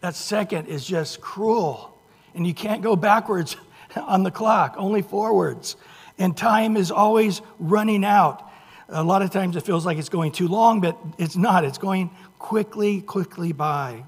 That 0.01 0.15
second 0.15 0.67
is 0.67 0.85
just 0.85 1.19
cruel 1.19 1.93
and 2.35 2.45
you 2.47 2.53
can't 2.53 2.81
go 2.81 2.95
backwards 2.95 3.55
on 3.95 4.23
the 4.23 4.31
clock, 4.31 4.75
only 4.77 5.01
forwards. 5.01 5.75
And 6.17 6.35
time 6.37 6.77
is 6.77 6.91
always 6.91 7.41
running 7.59 8.05
out. 8.05 8.42
A 8.89 9.03
lot 9.03 9.21
of 9.21 9.31
times 9.31 9.55
it 9.55 9.61
feels 9.61 9.85
like 9.85 9.97
it's 9.97 10.09
going 10.09 10.31
too 10.31 10.47
long, 10.47 10.81
but 10.81 10.97
it's 11.17 11.35
not. 11.35 11.63
It's 11.65 11.77
going 11.77 12.11
quickly, 12.37 13.01
quickly 13.01 13.51
by. 13.51 14.03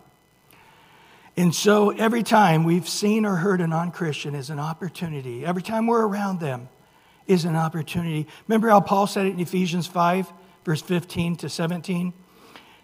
And 1.38 1.54
so 1.54 1.90
every 1.90 2.24
time 2.24 2.64
we've 2.64 2.88
seen 2.88 3.26
or 3.26 3.36
heard 3.36 3.62
a 3.62 3.68
non 3.68 3.92
Christian 3.92 4.36
is 4.36 4.50
an 4.50 4.60
opportunity. 4.60 5.46
Every 5.46 5.62
time 5.62 5.88
we're 5.88 6.06
around 6.06 6.40
them 6.40 6.70
is 7.28 7.46
an 7.46 7.56
opportunity. 7.56 8.28
Remember 8.48 8.70
how 8.70 8.80
Paul 8.80 9.08
said 9.08 9.26
it 9.26 9.34
in 9.34 9.40
Ephesians 9.40 9.88
5, 9.88 10.32
verse 10.64 10.82
15 10.82 11.38
to 11.38 11.50
17? 11.50 12.14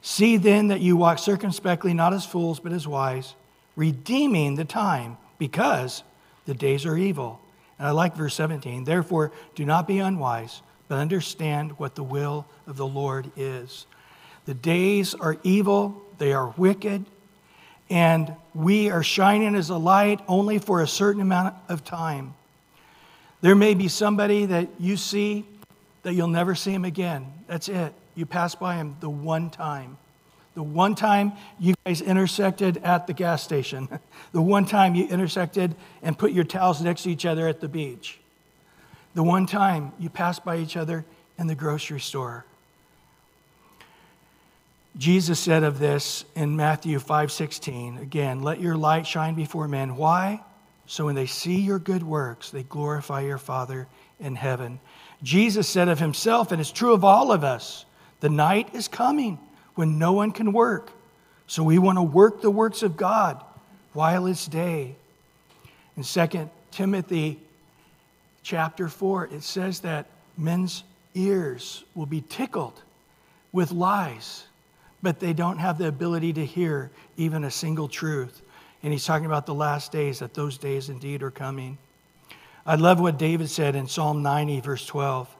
See 0.01 0.37
then 0.37 0.69
that 0.69 0.81
you 0.81 0.97
walk 0.97 1.19
circumspectly, 1.19 1.93
not 1.93 2.13
as 2.13 2.25
fools, 2.25 2.59
but 2.59 2.73
as 2.73 2.87
wise, 2.87 3.35
redeeming 3.75 4.55
the 4.55 4.65
time 4.65 5.17
because 5.37 6.03
the 6.45 6.53
days 6.53 6.85
are 6.85 6.97
evil. 6.97 7.39
And 7.77 7.87
I 7.87 7.91
like 7.91 8.15
verse 8.15 8.33
17. 8.35 8.83
Therefore, 8.83 9.31
do 9.55 9.63
not 9.63 9.87
be 9.87 9.99
unwise, 9.99 10.61
but 10.91 10.97
understand 10.97 11.79
what 11.79 11.95
the 11.95 12.03
will 12.03 12.45
of 12.67 12.75
the 12.75 12.85
Lord 12.85 13.31
is. 13.37 13.85
The 14.43 14.53
days 14.53 15.13
are 15.13 15.37
evil, 15.41 16.01
they 16.17 16.33
are 16.33 16.53
wicked, 16.57 17.05
and 17.89 18.35
we 18.53 18.89
are 18.89 19.01
shining 19.01 19.55
as 19.55 19.69
a 19.69 19.77
light 19.77 20.19
only 20.27 20.59
for 20.59 20.81
a 20.81 20.87
certain 20.87 21.21
amount 21.21 21.55
of 21.69 21.85
time. 21.85 22.33
There 23.39 23.55
may 23.55 23.73
be 23.73 23.87
somebody 23.87 24.47
that 24.47 24.67
you 24.81 24.97
see 24.97 25.45
that 26.03 26.13
you'll 26.13 26.27
never 26.27 26.55
see 26.55 26.73
him 26.73 26.83
again. 26.83 27.25
That's 27.47 27.69
it. 27.69 27.93
You 28.13 28.25
pass 28.25 28.53
by 28.55 28.75
him 28.75 28.97
the 28.99 29.09
one 29.09 29.49
time. 29.49 29.97
The 30.55 30.63
one 30.63 30.95
time 30.95 31.31
you 31.57 31.73
guys 31.85 32.01
intersected 32.01 32.81
at 32.83 33.07
the 33.07 33.13
gas 33.13 33.41
station, 33.41 33.87
the 34.33 34.41
one 34.41 34.65
time 34.65 34.95
you 34.95 35.07
intersected 35.07 35.73
and 36.01 36.19
put 36.19 36.33
your 36.33 36.43
towels 36.43 36.81
next 36.81 37.03
to 37.03 37.11
each 37.11 37.25
other 37.25 37.47
at 37.47 37.61
the 37.61 37.69
beach, 37.69 38.20
the 39.13 39.23
one 39.23 39.45
time 39.45 39.91
you 39.99 40.09
passed 40.09 40.43
by 40.45 40.57
each 40.57 40.77
other 40.77 41.05
in 41.37 41.47
the 41.47 41.55
grocery 41.55 41.99
store. 41.99 42.45
Jesus 44.97 45.39
said 45.39 45.63
of 45.63 45.79
this 45.79 46.25
in 46.35 46.55
Matthew 46.55 46.99
5:16, 46.99 47.97
again, 48.01 48.41
let 48.41 48.59
your 48.59 48.75
light 48.75 49.07
shine 49.07 49.35
before 49.35 49.67
men. 49.67 49.95
Why? 49.95 50.43
So 50.85 51.05
when 51.05 51.15
they 51.15 51.25
see 51.25 51.61
your 51.61 51.79
good 51.79 52.03
works, 52.03 52.49
they 52.49 52.63
glorify 52.63 53.21
your 53.21 53.37
Father 53.37 53.87
in 54.19 54.35
heaven. 54.35 54.79
Jesus 55.23 55.67
said 55.67 55.87
of 55.87 55.99
himself, 55.99 56.51
and 56.51 56.59
it's 56.59 56.71
true 56.71 56.93
of 56.93 57.05
all 57.05 57.31
of 57.31 57.43
us 57.43 57.85
the 58.19 58.29
night 58.29 58.73
is 58.73 58.87
coming 58.87 59.39
when 59.75 59.97
no 59.97 60.13
one 60.13 60.31
can 60.31 60.51
work. 60.53 60.91
So 61.47 61.63
we 61.63 61.79
want 61.79 61.97
to 61.97 62.03
work 62.03 62.41
the 62.41 62.51
works 62.51 62.83
of 62.83 62.97
God 62.97 63.43
while 63.93 64.25
it's 64.25 64.47
day. 64.47 64.95
In 65.97 66.03
2 66.03 66.49
Timothy 66.71 67.39
chapter 68.43 68.87
4, 68.87 69.27
it 69.27 69.43
says 69.43 69.81
that 69.81 70.07
men's 70.37 70.83
ears 71.13 71.83
will 71.95 72.05
be 72.05 72.21
tickled 72.21 72.81
with 73.51 73.71
lies, 73.71 74.45
but 75.01 75.19
they 75.19 75.33
don't 75.33 75.57
have 75.57 75.77
the 75.77 75.87
ability 75.87 76.33
to 76.33 76.45
hear 76.45 76.91
even 77.17 77.43
a 77.43 77.51
single 77.51 77.87
truth. 77.87 78.41
And 78.83 78.91
he's 78.91 79.05
talking 79.05 79.25
about 79.25 79.45
the 79.45 79.53
last 79.53 79.91
days, 79.91 80.19
that 80.19 80.33
those 80.33 80.57
days 80.57 80.89
indeed 80.89 81.21
are 81.23 81.31
coming. 81.31 81.77
I 82.65 82.75
love 82.75 82.99
what 82.99 83.17
David 83.17 83.49
said 83.49 83.75
in 83.75 83.87
Psalm 83.87 84.21
90, 84.23 84.61
verse 84.61 84.85
12. 84.85 85.35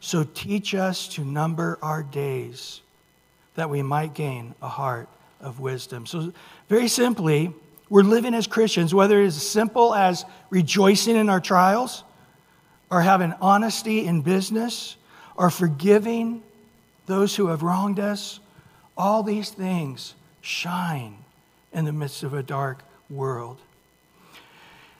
So 0.00 0.24
teach 0.24 0.74
us 0.74 1.08
to 1.08 1.24
number 1.24 1.78
our 1.82 2.02
days 2.02 2.80
that 3.54 3.70
we 3.70 3.82
might 3.82 4.14
gain 4.14 4.54
a 4.60 4.68
heart 4.68 5.08
of 5.40 5.60
wisdom. 5.60 6.06
So, 6.06 6.32
very 6.68 6.88
simply, 6.88 7.52
we're 7.88 8.02
living 8.02 8.34
as 8.34 8.46
Christians, 8.46 8.94
whether 8.94 9.22
it's 9.22 9.36
as 9.36 9.46
simple 9.46 9.94
as 9.94 10.24
rejoicing 10.50 11.16
in 11.16 11.28
our 11.28 11.40
trials, 11.40 12.04
or 12.90 13.02
having 13.02 13.34
honesty 13.40 14.06
in 14.06 14.22
business, 14.22 14.96
or 15.36 15.50
forgiving 15.50 16.42
those 17.06 17.36
who 17.36 17.48
have 17.48 17.62
wronged 17.62 17.98
us. 17.98 18.40
All 18.96 19.22
these 19.22 19.50
things 19.50 20.14
shine 20.40 21.18
in 21.72 21.84
the 21.84 21.92
midst 21.92 22.22
of 22.22 22.32
a 22.32 22.42
dark 22.42 22.82
world. 23.10 23.58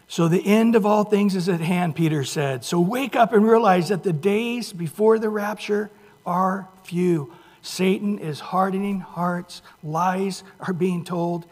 So 0.09 0.29
the 0.29 0.45
end 0.45 0.77
of 0.77 0.87
all 0.87 1.05
things 1.05 1.35
is 1.35 1.49
at 1.49 1.61
hand, 1.61 1.97
Peter 1.97 2.23
said. 2.23 2.65
So 2.65 2.81
wake 2.81 3.17
up 3.17 3.33
and 3.33 3.47
realize 3.47 3.89
that 3.89 4.03
the 4.03 4.13
days 4.13 4.73
before 4.73 5.19
the 5.19 5.29
rapture 5.29 5.91
are 6.25 6.69
few. 6.85 7.33
Satan 7.63 8.19
is 8.19 8.39
hardening 8.39 9.01
hearts, 9.01 9.63
lies 9.83 10.45
are 10.61 10.73
being 10.73 11.05
told. 11.05 11.47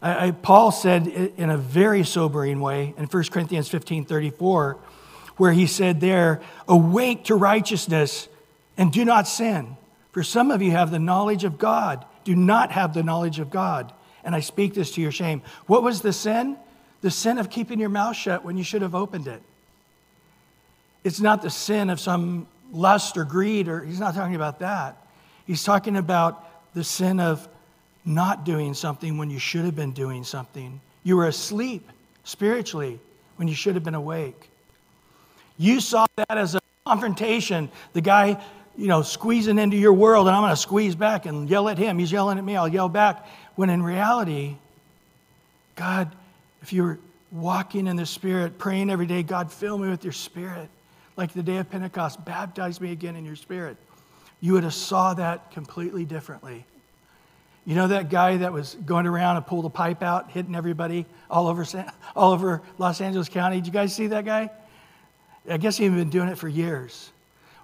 I, 0.00 0.26
I, 0.26 0.30
Paul 0.32 0.72
said 0.72 1.06
in 1.06 1.50
a 1.50 1.56
very 1.56 2.02
sobering 2.04 2.60
way 2.60 2.94
in 2.96 3.06
1 3.06 3.24
Corinthians 3.30 3.68
15 3.68 4.04
34, 4.04 4.78
where 5.36 5.52
he 5.52 5.66
said 5.66 6.00
there, 6.00 6.40
Awake 6.68 7.24
to 7.24 7.34
righteousness 7.34 8.28
and 8.76 8.92
do 8.92 9.04
not 9.04 9.26
sin. 9.28 9.76
For 10.12 10.22
some 10.22 10.50
of 10.50 10.62
you 10.62 10.72
have 10.72 10.90
the 10.90 10.98
knowledge 10.98 11.44
of 11.44 11.58
God, 11.58 12.04
do 12.24 12.36
not 12.36 12.72
have 12.72 12.94
the 12.94 13.02
knowledge 13.02 13.38
of 13.38 13.50
God. 13.50 13.92
And 14.24 14.34
I 14.34 14.40
speak 14.40 14.74
this 14.74 14.92
to 14.92 15.00
your 15.00 15.10
shame. 15.10 15.42
What 15.66 15.82
was 15.82 16.02
the 16.02 16.12
sin? 16.12 16.56
the 17.02 17.10
sin 17.10 17.38
of 17.38 17.50
keeping 17.50 17.78
your 17.78 17.88
mouth 17.88 18.16
shut 18.16 18.44
when 18.44 18.56
you 18.56 18.64
should 18.64 18.80
have 18.80 18.94
opened 18.94 19.26
it. 19.26 19.42
It's 21.04 21.20
not 21.20 21.42
the 21.42 21.50
sin 21.50 21.90
of 21.90 22.00
some 22.00 22.46
lust 22.72 23.16
or 23.16 23.24
greed, 23.24 23.68
or 23.68 23.84
he's 23.84 24.00
not 24.00 24.14
talking 24.14 24.36
about 24.36 24.60
that. 24.60 24.96
He's 25.44 25.64
talking 25.64 25.96
about 25.96 26.48
the 26.74 26.84
sin 26.84 27.20
of 27.20 27.46
not 28.04 28.44
doing 28.44 28.72
something 28.72 29.18
when 29.18 29.30
you 29.30 29.40
should 29.40 29.64
have 29.64 29.74
been 29.74 29.90
doing 29.90 30.22
something. 30.22 30.80
You 31.02 31.16
were 31.16 31.26
asleep 31.26 31.90
spiritually 32.22 33.00
when 33.36 33.48
you 33.48 33.54
should 33.54 33.74
have 33.74 33.84
been 33.84 33.96
awake. 33.96 34.48
You 35.58 35.80
saw 35.80 36.06
that 36.16 36.36
as 36.38 36.54
a 36.54 36.60
confrontation. 36.86 37.70
The 37.92 38.00
guy, 38.00 38.42
you 38.76 38.88
know, 38.88 39.02
squeezing 39.02 39.58
into 39.58 39.76
your 39.76 39.92
world, 39.92 40.26
and 40.26 40.36
I'm 40.36 40.42
going 40.42 40.52
to 40.52 40.56
squeeze 40.56 40.94
back 40.94 41.26
and 41.26 41.48
yell 41.48 41.68
at 41.68 41.78
him. 41.78 41.98
He's 41.98 42.10
yelling 42.12 42.38
at 42.38 42.44
me, 42.44 42.56
I'll 42.56 42.68
yell 42.68 42.88
back. 42.88 43.26
When 43.54 43.70
in 43.70 43.82
reality, 43.82 44.56
God 45.76 46.10
if 46.62 46.72
you 46.72 46.84
were 46.84 46.98
walking 47.32 47.86
in 47.86 47.96
the 47.96 48.06
Spirit, 48.06 48.56
praying 48.56 48.88
every 48.88 49.06
day, 49.06 49.22
God, 49.22 49.52
fill 49.52 49.76
me 49.76 49.90
with 49.90 50.04
your 50.04 50.12
Spirit, 50.12 50.68
like 51.16 51.32
the 51.32 51.42
day 51.42 51.58
of 51.58 51.68
Pentecost, 51.70 52.24
baptize 52.24 52.80
me 52.80 52.92
again 52.92 53.16
in 53.16 53.24
your 53.24 53.36
Spirit, 53.36 53.76
you 54.40 54.54
would 54.54 54.64
have 54.64 54.74
saw 54.74 55.12
that 55.14 55.50
completely 55.50 56.04
differently. 56.04 56.64
You 57.64 57.76
know 57.76 57.88
that 57.88 58.10
guy 58.10 58.38
that 58.38 58.52
was 58.52 58.76
going 58.86 59.06
around 59.06 59.36
and 59.36 59.46
pulled 59.46 59.64
a 59.66 59.70
pipe 59.70 60.02
out, 60.02 60.30
hitting 60.30 60.56
everybody 60.56 61.06
all 61.30 61.46
over, 61.46 61.64
all 62.16 62.32
over 62.32 62.62
Los 62.78 63.00
Angeles 63.00 63.28
County? 63.28 63.56
Did 63.56 63.66
you 63.66 63.72
guys 63.72 63.94
see 63.94 64.08
that 64.08 64.24
guy? 64.24 64.50
I 65.48 65.56
guess 65.56 65.76
he'd 65.76 65.88
been 65.88 66.10
doing 66.10 66.28
it 66.28 66.38
for 66.38 66.48
years. 66.48 67.10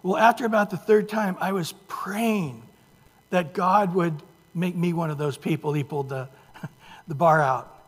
Well, 0.02 0.16
after 0.16 0.44
about 0.44 0.70
the 0.70 0.76
third 0.76 1.08
time, 1.08 1.36
I 1.40 1.52
was 1.52 1.72
praying 1.86 2.62
that 3.30 3.52
God 3.52 3.94
would 3.94 4.14
make 4.54 4.74
me 4.74 4.92
one 4.92 5.10
of 5.10 5.18
those 5.18 5.36
people. 5.36 5.72
He 5.72 5.84
pulled 5.84 6.08
the, 6.08 6.28
the 7.08 7.14
bar 7.14 7.40
out 7.40 7.78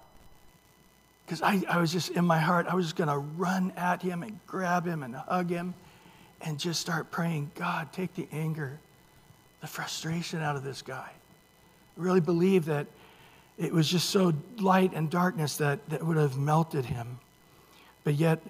because 1.30 1.42
I, 1.42 1.62
I 1.68 1.78
was 1.78 1.92
just 1.92 2.10
in 2.10 2.24
my 2.24 2.40
heart, 2.40 2.66
I 2.68 2.74
was 2.74 2.86
just 2.86 2.96
going 2.96 3.08
to 3.08 3.18
run 3.18 3.72
at 3.76 4.02
him 4.02 4.24
and 4.24 4.40
grab 4.48 4.84
him 4.84 5.04
and 5.04 5.14
hug 5.14 5.48
him 5.48 5.74
and 6.40 6.58
just 6.58 6.80
start 6.80 7.12
praying, 7.12 7.52
God, 7.54 7.92
take 7.92 8.14
the 8.16 8.26
anger, 8.32 8.80
the 9.60 9.68
frustration 9.68 10.40
out 10.40 10.56
of 10.56 10.64
this 10.64 10.82
guy. 10.82 11.08
I 11.08 12.02
really 12.02 12.20
believe 12.20 12.64
that 12.64 12.88
it 13.58 13.72
was 13.72 13.88
just 13.88 14.10
so 14.10 14.32
light 14.58 14.92
and 14.92 15.08
darkness 15.08 15.58
that, 15.58 15.88
that 15.90 16.04
would 16.04 16.16
have 16.16 16.36
melted 16.36 16.84
him. 16.84 17.20
But 18.02 18.14
yet, 18.14 18.40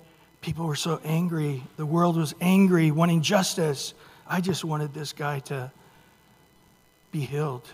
people 0.40 0.66
were 0.66 0.76
so 0.76 1.00
angry. 1.04 1.62
The 1.76 1.86
world 1.86 2.16
was 2.16 2.34
angry, 2.40 2.90
wanting 2.90 3.22
justice. 3.22 3.94
I 4.26 4.40
just 4.40 4.64
wanted 4.64 4.94
this 4.94 5.12
guy 5.12 5.40
to 5.40 5.70
be 7.12 7.20
healed. 7.20 7.68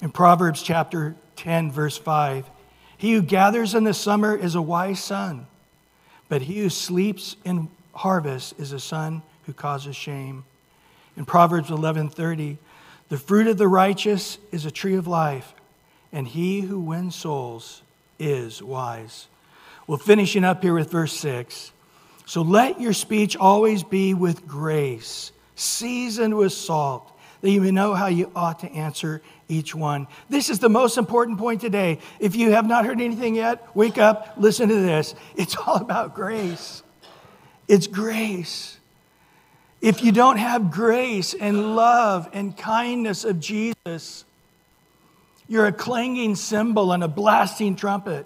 In 0.00 0.10
Proverbs 0.10 0.62
chapter 0.62 1.14
10, 1.36 1.70
verse 1.70 1.96
5, 1.96 2.48
he 2.96 3.12
who 3.12 3.22
gathers 3.22 3.74
in 3.74 3.84
the 3.84 3.94
summer 3.94 4.34
is 4.34 4.54
a 4.54 4.62
wise 4.62 5.02
son, 5.02 5.46
but 6.28 6.42
he 6.42 6.58
who 6.58 6.70
sleeps 6.70 7.36
in 7.44 7.68
harvest 7.94 8.54
is 8.58 8.72
a 8.72 8.80
son 8.80 9.22
who 9.46 9.52
causes 9.52 9.96
shame. 9.96 10.44
In 11.16 11.24
Proverbs 11.24 11.70
11:30, 11.70 12.58
the 13.08 13.18
fruit 13.18 13.46
of 13.46 13.58
the 13.58 13.68
righteous 13.68 14.38
is 14.50 14.64
a 14.64 14.70
tree 14.70 14.94
of 14.94 15.06
life, 15.06 15.54
and 16.12 16.26
he 16.26 16.62
who 16.62 16.80
wins 16.80 17.14
souls 17.14 17.82
is 18.18 18.62
wise. 18.62 19.26
Well, 19.86 19.98
finishing 19.98 20.44
up 20.44 20.62
here 20.62 20.74
with 20.74 20.90
verse 20.90 21.12
6. 21.14 21.72
So 22.26 22.42
let 22.42 22.80
your 22.80 22.94
speech 22.94 23.36
always 23.36 23.82
be 23.82 24.14
with 24.14 24.46
grace, 24.46 25.30
seasoned 25.56 26.36
with 26.36 26.52
salt, 26.52 27.12
that 27.42 27.50
you 27.50 27.60
may 27.60 27.70
know 27.70 27.94
how 27.94 28.06
you 28.06 28.32
ought 28.34 28.60
to 28.60 28.72
answer 28.72 29.20
each 29.46 29.74
one. 29.74 30.06
This 30.30 30.48
is 30.48 30.58
the 30.58 30.70
most 30.70 30.96
important 30.96 31.38
point 31.38 31.60
today. 31.60 31.98
If 32.18 32.34
you 32.34 32.52
have 32.52 32.66
not 32.66 32.86
heard 32.86 32.98
anything 32.98 33.34
yet, 33.34 33.76
wake 33.76 33.98
up, 33.98 34.34
listen 34.38 34.70
to 34.70 34.74
this. 34.74 35.14
It's 35.36 35.54
all 35.54 35.76
about 35.76 36.14
grace. 36.14 36.82
It's 37.68 37.86
grace. 37.86 38.78
If 39.82 40.02
you 40.02 40.12
don't 40.12 40.38
have 40.38 40.70
grace 40.70 41.34
and 41.34 41.76
love 41.76 42.30
and 42.32 42.56
kindness 42.56 43.24
of 43.26 43.38
Jesus, 43.38 44.24
you're 45.46 45.66
a 45.66 45.72
clanging 45.72 46.36
cymbal 46.36 46.92
and 46.92 47.04
a 47.04 47.08
blasting 47.08 47.76
trumpet. 47.76 48.24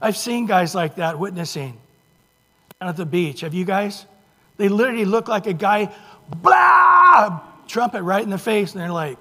I've 0.00 0.16
seen 0.16 0.46
guys 0.46 0.74
like 0.74 0.96
that 0.96 1.18
witnessing 1.18 1.78
down 2.80 2.88
at 2.88 2.96
the 2.96 3.06
beach. 3.06 3.42
Have 3.42 3.54
you 3.54 3.64
guys? 3.64 4.06
They 4.56 4.68
literally 4.68 5.04
look 5.04 5.28
like 5.28 5.46
a 5.46 5.52
guy, 5.52 5.92
blah, 6.28 7.40
trumpet 7.66 8.02
right 8.02 8.22
in 8.22 8.30
the 8.30 8.38
face, 8.38 8.72
and 8.72 8.80
they're 8.80 8.90
like, 8.90 9.18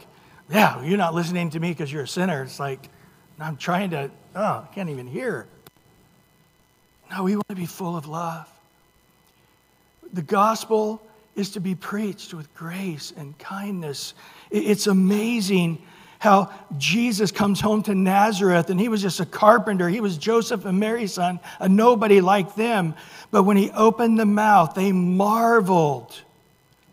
yeah, 0.50 0.84
you're 0.84 0.98
not 0.98 1.14
listening 1.14 1.50
to 1.52 1.60
me 1.60 1.70
because 1.70 1.92
you're 1.92 2.04
a 2.04 2.08
sinner. 2.08 2.44
It's 2.44 2.60
like, 2.60 2.90
I'm 3.40 3.56
trying 3.56 3.92
to, 3.92 4.12
oh, 4.36 4.68
I 4.70 4.74
can't 4.74 4.90
even 4.90 5.08
hear. 5.08 5.48
No, 7.12 7.24
we 7.24 7.36
want 7.36 7.48
to 7.50 7.56
be 7.56 7.66
full 7.66 7.96
of 7.96 8.08
love. 8.08 8.48
The 10.14 10.22
gospel 10.22 11.02
is 11.36 11.52
to 11.52 11.60
be 11.60 11.76
preached 11.76 12.34
with 12.34 12.54
grace 12.54 13.14
and 13.16 13.38
kindness. 13.38 14.14
It's 14.52 14.88
amazing 14.88 15.82
how 16.20 16.54
Jesus 16.78 17.32
comes 17.32 17.60
home 17.60 17.82
to 17.84 17.96
Nazareth 17.96 18.70
and 18.70 18.80
he 18.80 18.90
was 18.90 19.02
just 19.02 19.20
a 19.20 19.26
carpenter. 19.26 19.90
He 19.90 20.02
was 20.02 20.18
Joseph 20.18 20.66
and 20.66 20.80
Mary's 20.80 21.14
son, 21.14 21.40
a 21.60 21.68
nobody 21.68 22.22
like 22.22 22.56
them. 22.56 22.94
But 23.32 23.44
when 23.44 23.58
he 23.58 23.72
opened 23.72 24.20
the 24.20 24.26
mouth, 24.26 24.76
they 24.76 24.92
marveled 24.92 26.22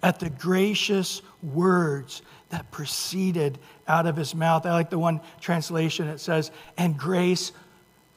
at 0.02 0.20
the 0.20 0.30
gracious 0.30 1.22
words 1.42 2.22
that 2.50 2.70
proceeded 2.70 3.58
out 3.88 4.06
of 4.06 4.16
his 4.16 4.34
mouth. 4.34 4.64
I 4.64 4.72
like 4.72 4.90
the 4.90 4.98
one 4.98 5.20
translation 5.40 6.06
it 6.06 6.18
says, 6.18 6.52
and 6.78 6.96
grace 6.96 7.50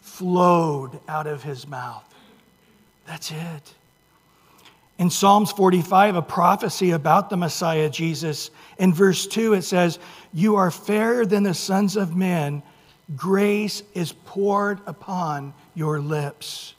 flowed 0.01 0.99
out 1.07 1.25
of 1.25 1.41
his 1.41 1.67
mouth. 1.67 2.05
That's 3.07 3.31
it. 3.31 3.73
In 4.99 5.09
Psalms 5.09 5.53
45, 5.53 6.17
a 6.17 6.21
prophecy 6.21 6.91
about 6.91 7.29
the 7.29 7.37
Messiah 7.37 7.89
Jesus, 7.89 8.51
in 8.77 8.93
verse 8.93 9.25
2, 9.27 9.53
it 9.53 9.61
says, 9.61 9.97
You 10.33 10.57
are 10.57 10.69
fairer 10.69 11.25
than 11.25 11.43
the 11.43 11.53
sons 11.53 11.95
of 11.95 12.17
men, 12.17 12.61
grace 13.15 13.81
is 13.93 14.11
poured 14.11 14.81
upon 14.85 15.53
your 15.73 16.01
lips. 16.01 16.75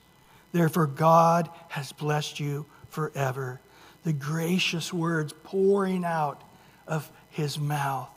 Therefore, 0.51 0.85
God 0.85 1.49
has 1.69 1.91
blessed 1.93 2.39
you 2.39 2.67
forever. 2.89 3.59
The 4.03 4.13
gracious 4.13 4.93
words 4.93 5.33
pouring 5.43 6.05
out 6.05 6.43
of 6.85 7.11
his 7.31 7.57
mouth. 7.57 8.09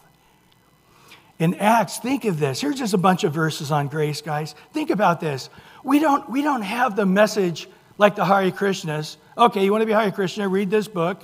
In 1.39 1.55
Acts, 1.55 1.99
think 1.99 2.27
of 2.27 2.39
this. 2.39 2.61
Here's 2.61 2.79
just 2.79 2.93
a 2.93 2.99
bunch 2.99 3.25
of 3.25 3.33
verses 3.33 3.71
on 3.71 3.89
grace, 3.89 4.21
guys. 4.21 4.55
Think 4.75 4.91
about 4.91 5.21
this. 5.21 5.49
We 5.83 5.99
don't, 5.99 6.29
we 6.29 6.43
don't 6.43 6.63
have 6.63 6.95
the 6.95 7.07
message 7.07 7.69
like 7.99 8.17
the 8.17 8.25
Hare 8.25 8.51
Krishnas. 8.51 9.17
Okay, 9.37 9.65
you 9.65 9.71
want 9.71 9.83
to 9.83 9.87
be 9.87 9.93
Hare 9.93 10.11
Krishna? 10.11 10.49
Read 10.49 10.71
this 10.71 10.89
book. 10.89 11.23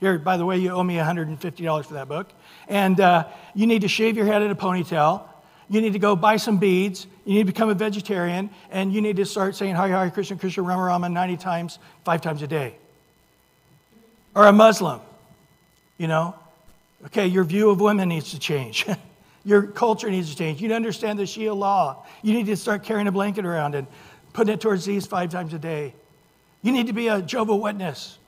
Here, 0.00 0.18
by 0.18 0.36
the 0.36 0.44
way, 0.44 0.58
you 0.58 0.70
owe 0.70 0.82
me 0.82 0.96
$150 0.96 1.84
for 1.84 1.94
that 1.94 2.08
book. 2.08 2.28
And 2.68 2.98
uh, 3.00 3.28
you 3.54 3.66
need 3.66 3.82
to 3.82 3.88
shave 3.88 4.16
your 4.16 4.26
head 4.26 4.42
in 4.42 4.50
a 4.50 4.56
ponytail. 4.56 5.22
You 5.68 5.80
need 5.80 5.92
to 5.92 5.98
go 5.98 6.16
buy 6.16 6.36
some 6.36 6.58
beads. 6.58 7.06
You 7.24 7.34
need 7.34 7.46
to 7.46 7.52
become 7.52 7.68
a 7.68 7.74
vegetarian. 7.74 8.50
And 8.70 8.92
you 8.92 9.00
need 9.00 9.16
to 9.16 9.24
start 9.24 9.54
saying 9.54 9.76
Hare 9.76 9.88
Hare 9.88 10.10
Krishna 10.10 10.36
Krishna 10.36 10.64
Rama 10.64 10.82
Rama 10.82 11.08
90 11.08 11.36
times, 11.36 11.78
five 12.04 12.20
times 12.20 12.42
a 12.42 12.46
day. 12.46 12.74
Or 14.34 14.46
a 14.46 14.52
Muslim, 14.52 15.00
you 15.98 16.08
know? 16.08 16.34
Okay, 17.06 17.26
your 17.26 17.44
view 17.44 17.70
of 17.70 17.80
women 17.80 18.08
needs 18.08 18.30
to 18.30 18.38
change. 18.38 18.86
your 19.44 19.62
culture 19.62 20.10
needs 20.10 20.30
to 20.30 20.36
change. 20.36 20.60
You 20.60 20.68
need 20.68 20.72
to 20.72 20.76
understand 20.76 21.18
the 21.18 21.26
Sharia 21.26 21.54
law. 21.54 22.06
You 22.22 22.32
need 22.32 22.46
to 22.46 22.56
start 22.56 22.82
carrying 22.84 23.08
a 23.08 23.12
blanket 23.12 23.44
around 23.44 23.74
and 23.74 23.86
putting 24.32 24.54
it 24.54 24.60
towards 24.60 24.84
these 24.84 25.06
five 25.06 25.30
times 25.30 25.52
a 25.52 25.58
day. 25.58 25.94
You 26.62 26.72
need 26.72 26.86
to 26.86 26.92
be 26.92 27.08
a 27.08 27.20
Jehovah 27.20 27.56
Witness. 27.56 28.18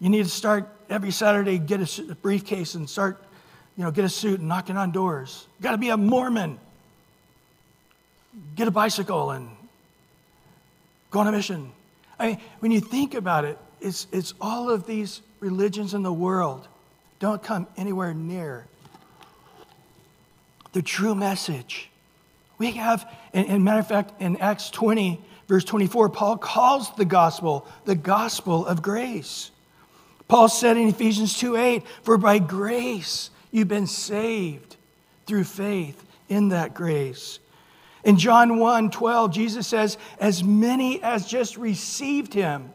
You 0.00 0.10
need 0.10 0.24
to 0.24 0.30
start 0.30 0.68
every 0.90 1.10
Saturday, 1.10 1.58
get 1.58 1.80
a 1.80 2.14
briefcase 2.16 2.74
and 2.74 2.88
start, 2.88 3.22
you 3.76 3.84
know, 3.84 3.90
get 3.90 4.04
a 4.04 4.08
suit 4.08 4.40
and 4.40 4.48
knocking 4.48 4.76
on 4.76 4.92
doors. 4.92 5.46
Got 5.62 5.72
to 5.72 5.78
be 5.78 5.88
a 5.88 5.96
Mormon. 5.96 6.58
Get 8.54 8.68
a 8.68 8.70
bicycle 8.70 9.30
and 9.30 9.48
go 11.10 11.20
on 11.20 11.28
a 11.28 11.32
mission. 11.32 11.72
I 12.18 12.26
mean, 12.26 12.40
when 12.60 12.72
you 12.72 12.80
think 12.80 13.14
about 13.14 13.44
it, 13.44 13.58
it's, 13.80 14.06
it's 14.12 14.34
all 14.40 14.70
of 14.70 14.86
these 14.86 15.22
religions 15.40 15.94
in 15.94 16.02
the 16.02 16.12
world 16.12 16.68
don't 17.18 17.42
come 17.42 17.66
anywhere 17.76 18.12
near 18.12 18.66
the 20.72 20.82
true 20.82 21.14
message. 21.14 21.88
We 22.58 22.72
have, 22.72 23.10
and, 23.32 23.48
and 23.48 23.64
matter 23.64 23.80
of 23.80 23.88
fact, 23.88 24.20
in 24.20 24.36
Acts 24.36 24.68
20, 24.68 25.22
verse 25.48 25.64
24, 25.64 26.10
Paul 26.10 26.38
calls 26.38 26.94
the 26.96 27.04
gospel 27.04 27.66
the 27.84 27.94
gospel 27.94 28.66
of 28.66 28.82
grace. 28.82 29.50
Paul 30.28 30.48
said 30.48 30.76
in 30.76 30.88
Ephesians 30.88 31.38
2 31.38 31.56
8, 31.56 31.82
For 32.02 32.18
by 32.18 32.38
grace 32.38 33.30
you've 33.50 33.68
been 33.68 33.86
saved 33.86 34.76
through 35.26 35.44
faith 35.44 36.02
in 36.28 36.48
that 36.48 36.74
grace. 36.74 37.38
In 38.04 38.16
John 38.16 38.58
1 38.58 38.90
12, 38.90 39.32
Jesus 39.32 39.66
says, 39.66 39.98
As 40.18 40.42
many 40.42 41.02
as 41.02 41.26
just 41.26 41.56
received 41.56 42.34
him, 42.34 42.70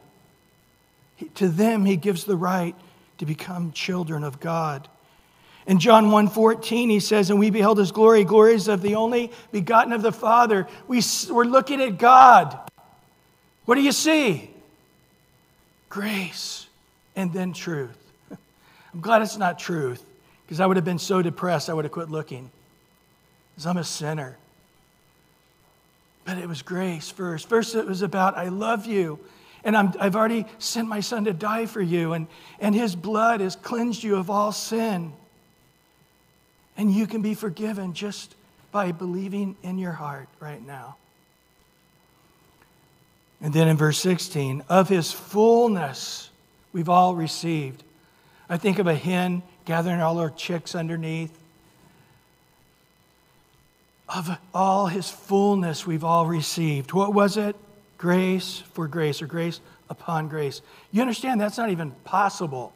to 1.35 1.47
them 1.47 1.85
he 1.85 1.95
gives 1.95 2.25
the 2.25 2.37
right 2.37 2.75
to 3.17 3.25
become 3.25 3.71
children 3.71 4.23
of 4.23 4.39
God. 4.39 4.87
In 5.67 5.79
John 5.79 6.11
1 6.11 6.29
14, 6.29 6.89
he 6.89 6.99
says, 6.99 7.29
And 7.29 7.39
we 7.39 7.49
beheld 7.49 7.77
his 7.77 7.91
glory, 7.91 8.23
glories 8.23 8.67
of 8.67 8.81
the 8.81 8.95
only 8.95 9.31
begotten 9.51 9.93
of 9.93 10.01
the 10.01 10.11
Father. 10.11 10.67
We, 10.87 11.01
we're 11.29 11.43
looking 11.45 11.81
at 11.81 11.97
God. 11.97 12.57
What 13.65 13.75
do 13.75 13.81
you 13.81 13.91
see? 13.91 14.49
Grace 15.89 16.67
and 17.15 17.31
then 17.31 17.53
truth. 17.53 17.97
I'm 18.93 19.01
glad 19.01 19.21
it's 19.21 19.37
not 19.37 19.59
truth 19.59 20.03
because 20.45 20.59
I 20.59 20.65
would 20.65 20.77
have 20.77 20.85
been 20.85 20.99
so 20.99 21.21
depressed 21.21 21.69
I 21.69 21.73
would 21.73 21.85
have 21.85 21.91
quit 21.91 22.09
looking 22.09 22.49
because 23.53 23.65
I'm 23.65 23.77
a 23.77 23.83
sinner. 23.83 24.37
But 26.25 26.37
it 26.37 26.47
was 26.47 26.61
grace 26.61 27.09
first. 27.09 27.49
First, 27.49 27.75
it 27.75 27.85
was 27.85 28.01
about, 28.01 28.37
I 28.37 28.49
love 28.49 28.85
you. 28.85 29.19
And 29.63 29.77
i 29.77 30.03
have 30.03 30.15
already 30.15 30.45
sent 30.57 30.87
my 30.87 31.01
son 31.01 31.25
to 31.25 31.33
die 31.33 31.67
for 31.67 31.81
you, 31.81 32.13
and, 32.13 32.27
and 32.59 32.73
his 32.73 32.95
blood 32.95 33.41
has 33.41 33.55
cleansed 33.55 34.03
you 34.03 34.15
of 34.15 34.29
all 34.29 34.51
sin. 34.51 35.13
And 36.77 36.91
you 36.91 37.07
can 37.07 37.21
be 37.21 37.33
forgiven 37.33 37.93
just 37.93 38.35
by 38.71 38.91
believing 38.91 39.55
in 39.63 39.77
your 39.77 39.91
heart 39.91 40.27
right 40.39 40.65
now. 40.65 40.95
And 43.41 43.53
then 43.53 43.67
in 43.67 43.77
verse 43.77 43.97
16, 43.99 44.63
of 44.69 44.87
his 44.87 45.11
fullness 45.11 46.29
we've 46.73 46.89
all 46.89 47.15
received. 47.15 47.83
I 48.49 48.57
think 48.57 48.79
of 48.79 48.87
a 48.87 48.95
hen 48.95 49.43
gathering 49.65 50.01
all 50.01 50.17
her 50.17 50.29
chicks 50.29 50.75
underneath. 50.75 51.37
Of 54.07 54.37
all 54.53 54.87
his 54.87 55.09
fullness, 55.09 55.87
we've 55.87 56.03
all 56.03 56.25
received. 56.25 56.91
What 56.91 57.13
was 57.13 57.37
it? 57.37 57.55
Grace 57.97 58.61
for 58.73 58.87
grace, 58.87 59.21
or 59.21 59.27
grace 59.27 59.61
upon 59.89 60.27
grace. 60.27 60.61
You 60.91 61.01
understand 61.01 61.39
that's 61.39 61.57
not 61.57 61.69
even 61.69 61.91
possible. 62.03 62.73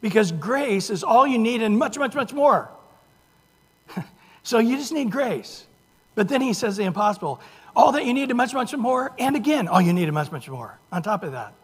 Because 0.00 0.32
grace 0.32 0.90
is 0.90 1.02
all 1.02 1.26
you 1.26 1.38
need 1.38 1.62
and 1.62 1.78
much, 1.78 1.96
much, 1.96 2.14
much 2.14 2.32
more. 2.32 2.68
So 4.44 4.58
you 4.58 4.76
just 4.76 4.92
need 4.92 5.10
grace. 5.10 5.66
But 6.14 6.28
then 6.28 6.40
he 6.40 6.52
says 6.52 6.76
the 6.76 6.84
impossible. 6.84 7.40
All 7.74 7.92
that 7.92 8.04
you 8.04 8.14
need 8.14 8.30
and 8.30 8.36
much, 8.36 8.54
much 8.54 8.72
more, 8.76 9.12
and 9.18 9.34
again, 9.34 9.66
all 9.66 9.80
you 9.80 9.92
need 9.92 10.04
and 10.04 10.14
much, 10.14 10.30
much 10.30 10.48
more 10.48 10.78
on 10.92 11.02
top 11.02 11.24
of 11.24 11.32
that. 11.32 11.54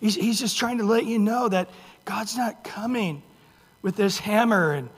He's, 0.00 0.14
he's 0.14 0.38
just 0.38 0.58
trying 0.58 0.78
to 0.78 0.84
let 0.84 1.06
you 1.06 1.18
know 1.18 1.48
that 1.48 1.70
God's 2.04 2.36
not 2.36 2.62
coming 2.64 3.22
with 3.80 3.96
this 3.96 4.18
hammer 4.18 4.72
and, 4.72 4.90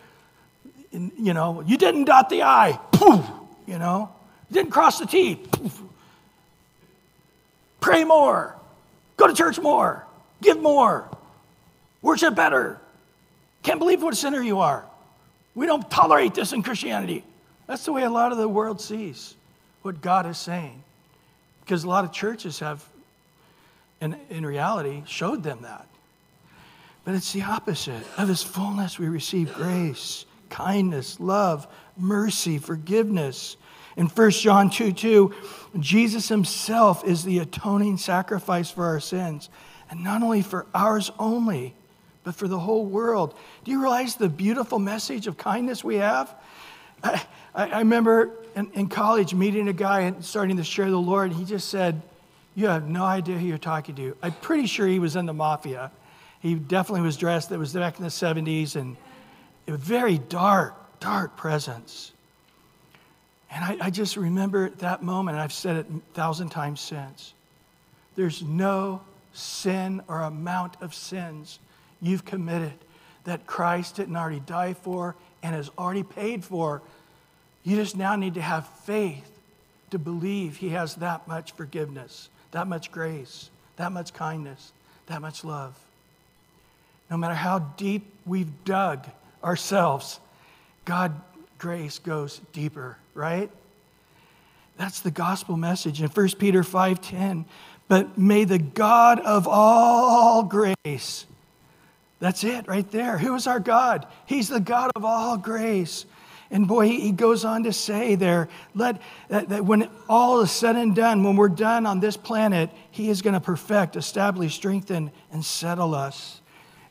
and 0.92 1.12
you 1.16 1.34
know, 1.34 1.60
you 1.60 1.76
didn't 1.76 2.04
dot 2.04 2.28
the 2.28 2.42
I, 2.42 2.80
poof, 2.90 3.24
you 3.66 3.78
know, 3.78 4.10
you 4.50 4.54
didn't 4.54 4.70
cross 4.70 4.98
the 4.98 5.06
T, 5.06 5.36
poof. 5.36 5.80
Pray 7.80 8.04
more, 8.04 8.56
go 9.16 9.26
to 9.26 9.34
church 9.34 9.60
more, 9.60 10.04
give 10.40 10.60
more, 10.60 11.08
worship 12.00 12.34
better. 12.34 12.80
Can't 13.62 13.78
believe 13.78 14.02
what 14.02 14.12
a 14.12 14.16
sinner 14.16 14.42
you 14.42 14.60
are. 14.60 14.84
We 15.54 15.66
don't 15.66 15.88
tolerate 15.90 16.34
this 16.34 16.52
in 16.52 16.62
Christianity. 16.62 17.24
That's 17.66 17.84
the 17.84 17.92
way 17.92 18.02
a 18.02 18.10
lot 18.10 18.32
of 18.32 18.38
the 18.38 18.48
world 18.48 18.80
sees 18.80 19.34
what 19.82 20.00
God 20.00 20.26
is 20.26 20.38
saying. 20.38 20.82
Because 21.60 21.84
a 21.84 21.88
lot 21.88 22.04
of 22.04 22.12
churches 22.12 22.58
have 22.60 22.84
and 24.02 24.16
in 24.30 24.44
reality 24.44 25.04
showed 25.06 25.44
them 25.44 25.60
that. 25.62 25.86
But 27.04 27.14
it's 27.14 27.32
the 27.32 27.42
opposite. 27.42 28.02
Of 28.18 28.28
his 28.28 28.42
fullness, 28.42 28.98
we 28.98 29.06
receive 29.06 29.54
grace, 29.54 30.26
kindness, 30.50 31.20
love, 31.20 31.68
mercy, 31.96 32.58
forgiveness. 32.58 33.56
In 33.96 34.08
1 34.08 34.30
John 34.32 34.70
2 34.70 34.92
2, 34.92 35.34
Jesus 35.78 36.28
himself 36.28 37.04
is 37.04 37.22
the 37.22 37.38
atoning 37.38 37.96
sacrifice 37.96 38.72
for 38.72 38.86
our 38.86 38.98
sins, 38.98 39.48
and 39.88 40.02
not 40.02 40.22
only 40.22 40.42
for 40.42 40.66
ours 40.74 41.12
only, 41.20 41.74
but 42.24 42.34
for 42.34 42.48
the 42.48 42.58
whole 42.58 42.84
world. 42.84 43.34
Do 43.64 43.70
you 43.70 43.80
realize 43.80 44.16
the 44.16 44.28
beautiful 44.28 44.78
message 44.78 45.26
of 45.26 45.36
kindness 45.36 45.82
we 45.82 45.96
have? 45.96 46.34
I, 47.02 47.22
I 47.54 47.78
remember 47.80 48.30
in, 48.54 48.70
in 48.72 48.88
college 48.88 49.34
meeting 49.34 49.68
a 49.68 49.72
guy 49.72 50.02
and 50.02 50.24
starting 50.24 50.56
to 50.58 50.64
share 50.64 50.90
the 50.90 51.00
Lord. 51.00 51.32
He 51.32 51.44
just 51.44 51.68
said, 51.68 52.02
you 52.54 52.66
have 52.66 52.88
no 52.88 53.04
idea 53.04 53.38
who 53.38 53.46
you're 53.46 53.58
talking 53.58 53.94
to. 53.96 54.16
I'm 54.22 54.32
pretty 54.32 54.66
sure 54.66 54.86
he 54.86 54.98
was 54.98 55.16
in 55.16 55.26
the 55.26 55.32
mafia. 55.32 55.90
He 56.40 56.54
definitely 56.54 57.02
was 57.02 57.16
dressed, 57.16 57.50
that 57.50 57.58
was 57.58 57.72
back 57.72 57.98
in 57.98 58.04
the 58.04 58.10
70s, 58.10 58.76
and 58.76 58.96
a 59.68 59.76
very 59.76 60.18
dark, 60.18 60.74
dark 61.00 61.36
presence. 61.36 62.12
And 63.50 63.64
I, 63.64 63.86
I 63.86 63.90
just 63.90 64.16
remember 64.16 64.70
that 64.78 65.02
moment, 65.02 65.36
and 65.36 65.42
I've 65.42 65.52
said 65.52 65.76
it 65.76 65.86
a 65.88 66.14
thousand 66.14 66.50
times 66.50 66.80
since. 66.80 67.32
There's 68.16 68.42
no 68.42 69.02
sin 69.32 70.02
or 70.08 70.22
amount 70.22 70.76
of 70.82 70.94
sins 70.94 71.58
you've 72.02 72.24
committed 72.24 72.74
that 73.24 73.46
Christ 73.46 73.96
didn't 73.96 74.16
already 74.16 74.40
die 74.40 74.74
for 74.74 75.14
and 75.42 75.54
has 75.54 75.70
already 75.78 76.02
paid 76.02 76.44
for. 76.44 76.82
You 77.62 77.76
just 77.76 77.96
now 77.96 78.16
need 78.16 78.34
to 78.34 78.42
have 78.42 78.68
faith 78.84 79.30
to 79.90 79.98
believe 79.98 80.56
He 80.56 80.70
has 80.70 80.96
that 80.96 81.26
much 81.28 81.52
forgiveness 81.52 82.28
that 82.52 82.68
much 82.68 82.92
grace, 82.92 83.50
that 83.76 83.90
much 83.90 84.14
kindness, 84.14 84.72
that 85.06 85.20
much 85.20 85.44
love. 85.44 85.74
No 87.10 87.16
matter 87.16 87.34
how 87.34 87.58
deep 87.58 88.06
we've 88.24 88.64
dug 88.64 89.06
ourselves, 89.42 90.20
God 90.84 91.20
grace 91.58 91.98
goes 91.98 92.40
deeper, 92.52 92.96
right? 93.14 93.50
That's 94.76 95.00
the 95.00 95.10
gospel 95.10 95.56
message 95.56 96.00
in 96.00 96.08
1 96.08 96.38
Peter 96.38 96.62
5:10. 96.62 97.44
But 97.88 98.16
may 98.16 98.44
the 98.44 98.58
God 98.58 99.20
of 99.20 99.46
all 99.48 100.44
grace. 100.44 101.26
That's 102.22 102.44
it 102.44 102.68
right 102.68 102.88
there. 102.92 103.18
Who 103.18 103.34
is 103.34 103.48
our 103.48 103.58
God? 103.58 104.06
He's 104.26 104.46
the 104.46 104.60
God 104.60 104.92
of 104.94 105.04
all 105.04 105.36
grace. 105.36 106.06
And 106.52 106.68
boy, 106.68 106.86
he 106.86 107.10
goes 107.10 107.44
on 107.44 107.64
to 107.64 107.72
say 107.72 108.14
there, 108.14 108.48
let, 108.76 109.02
that, 109.28 109.48
that 109.48 109.64
when 109.64 109.90
all 110.08 110.40
is 110.40 110.52
said 110.52 110.76
and 110.76 110.94
done, 110.94 111.24
when 111.24 111.34
we're 111.34 111.48
done 111.48 111.84
on 111.84 111.98
this 111.98 112.16
planet, 112.16 112.70
he 112.92 113.10
is 113.10 113.22
going 113.22 113.34
to 113.34 113.40
perfect, 113.40 113.96
establish, 113.96 114.54
strengthen, 114.54 115.10
and 115.32 115.44
settle 115.44 115.96
us. 115.96 116.40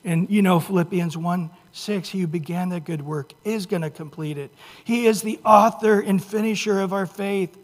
And 0.04 0.30
you 0.30 0.42
know, 0.42 0.60
Philippians 0.60 1.16
1 1.16 1.50
6, 1.72 2.10
he 2.10 2.20
who 2.20 2.28
began 2.28 2.68
that 2.68 2.84
good 2.84 3.02
work 3.02 3.32
is 3.46 3.68
going 3.68 3.84
to 3.84 3.90
complete 3.90 4.38
it. 4.38 4.52
He 4.84 5.06
is 5.06 5.22
the 5.22 5.40
author 5.46 6.02
and 6.02 6.22
finisher 6.22 6.82
of 6.82 6.92
our 6.92 7.06
faith. 7.06 7.58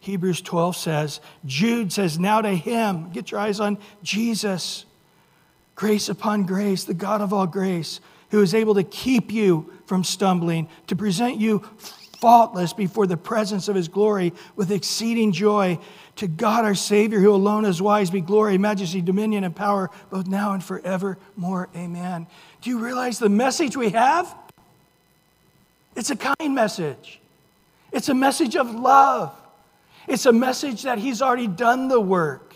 Hebrews 0.00 0.40
12 0.40 0.74
says, 0.74 1.20
Jude 1.44 1.92
says, 1.92 2.18
Now 2.18 2.40
to 2.40 2.50
him, 2.50 3.12
get 3.12 3.30
your 3.30 3.38
eyes 3.38 3.60
on 3.60 3.78
Jesus, 4.02 4.86
grace 5.74 6.08
upon 6.08 6.44
grace, 6.44 6.84
the 6.84 6.94
God 6.94 7.20
of 7.20 7.32
all 7.32 7.46
grace 7.46 8.00
who 8.30 8.40
is 8.40 8.54
able 8.54 8.74
to 8.74 8.82
keep 8.82 9.30
you 9.30 9.72
from 9.86 10.02
stumbling, 10.02 10.68
to 10.86 10.96
present 10.96 11.38
you 11.38 11.62
faultless 12.18 12.72
before 12.72 13.06
the 13.06 13.16
presence 13.16 13.68
of 13.68 13.76
his 13.76 13.88
glory 13.88 14.32
with 14.56 14.70
exceeding 14.70 15.32
joy. 15.32 15.78
To 16.16 16.28
God 16.28 16.64
our 16.64 16.74
Savior, 16.74 17.20
who 17.20 17.34
alone 17.34 17.64
is 17.64 17.82
wise, 17.82 18.10
be 18.10 18.20
glory, 18.20 18.58
majesty, 18.58 19.00
dominion, 19.00 19.44
and 19.44 19.54
power, 19.54 19.90
both 20.08 20.26
now 20.26 20.52
and 20.52 20.62
forevermore. 20.62 21.68
Amen. 21.76 22.26
Do 22.60 22.70
you 22.70 22.78
realize 22.78 23.18
the 23.18 23.28
message 23.28 23.76
we 23.76 23.90
have? 23.90 24.34
It's 25.94 26.10
a 26.10 26.16
kind 26.16 26.54
message. 26.54 27.20
It's 27.92 28.08
a 28.08 28.14
message 28.14 28.56
of 28.56 28.74
love. 28.74 29.34
It's 30.08 30.24
a 30.26 30.32
message 30.32 30.82
that 30.82 30.98
He's 30.98 31.20
already 31.20 31.48
done 31.48 31.88
the 31.88 32.00
work. 32.00 32.51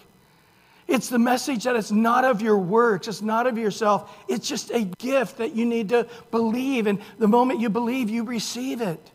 It's 0.89 1.09
the 1.09 1.19
message 1.19 1.65
that 1.65 1.75
it's 1.75 1.91
not 1.91 2.25
of 2.25 2.41
your 2.41 2.59
works, 2.59 3.09
it's 3.09 3.23
not 3.23 3.47
of 3.47 3.59
yourself. 3.59 4.17
It's 4.29 4.49
just 4.49 4.71
a 4.71 4.85
gift 4.85 5.39
that 5.39 5.55
you 5.55 5.67
need 5.67 5.89
to 5.89 6.07
believe. 6.31 6.87
And 6.87 7.01
the 7.19 7.27
moment 7.29 7.61
you 7.61 7.71
believe, 7.71 8.09
you 8.09 8.23
receive 8.23 8.81
it. 8.81 9.11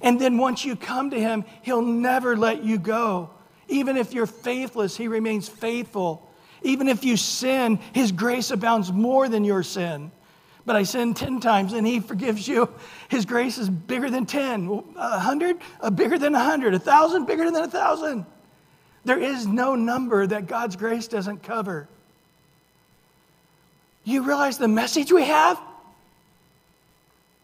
And 0.00 0.20
then 0.20 0.36
once 0.36 0.64
you 0.64 0.74
come 0.74 1.10
to 1.10 1.20
Him, 1.20 1.44
He'll 1.62 1.82
never 1.82 2.36
let 2.36 2.64
you 2.64 2.78
go. 2.78 3.30
Even 3.68 3.96
if 3.96 4.12
you're 4.12 4.26
faithless, 4.26 4.96
He 4.96 5.06
remains 5.06 5.48
faithful. 5.48 6.28
Even 6.62 6.88
if 6.88 7.04
you 7.04 7.16
sin, 7.16 7.78
His 7.92 8.10
grace 8.10 8.50
abounds 8.50 8.92
more 8.92 9.28
than 9.28 9.44
your 9.44 9.62
sin. 9.62 10.10
But 10.66 10.76
I 10.76 10.82
sin 10.82 11.14
10 11.14 11.40
times 11.40 11.72
and 11.72 11.86
He 11.86 12.00
forgives 12.00 12.48
you. 12.48 12.68
His 13.08 13.24
grace 13.26 13.58
is 13.58 13.68
bigger 13.68 14.10
than 14.10 14.26
10. 14.26 14.66
A 14.66 14.70
100, 14.70 15.58
uh, 15.80 15.90
bigger 15.90 16.18
than 16.18 16.34
a 16.34 16.38
100. 16.38 16.74
A 16.74 16.78
1,000, 16.78 17.26
bigger 17.26 17.44
than 17.44 17.56
a 17.56 17.60
1,000. 17.60 18.26
There 19.04 19.18
is 19.18 19.46
no 19.46 19.74
number 19.74 20.26
that 20.26 20.46
God's 20.46 20.76
grace 20.76 21.08
doesn't 21.08 21.42
cover. 21.42 21.88
You 24.04 24.22
realize 24.22 24.58
the 24.58 24.68
message 24.68 25.12
we 25.12 25.24
have? 25.24 25.60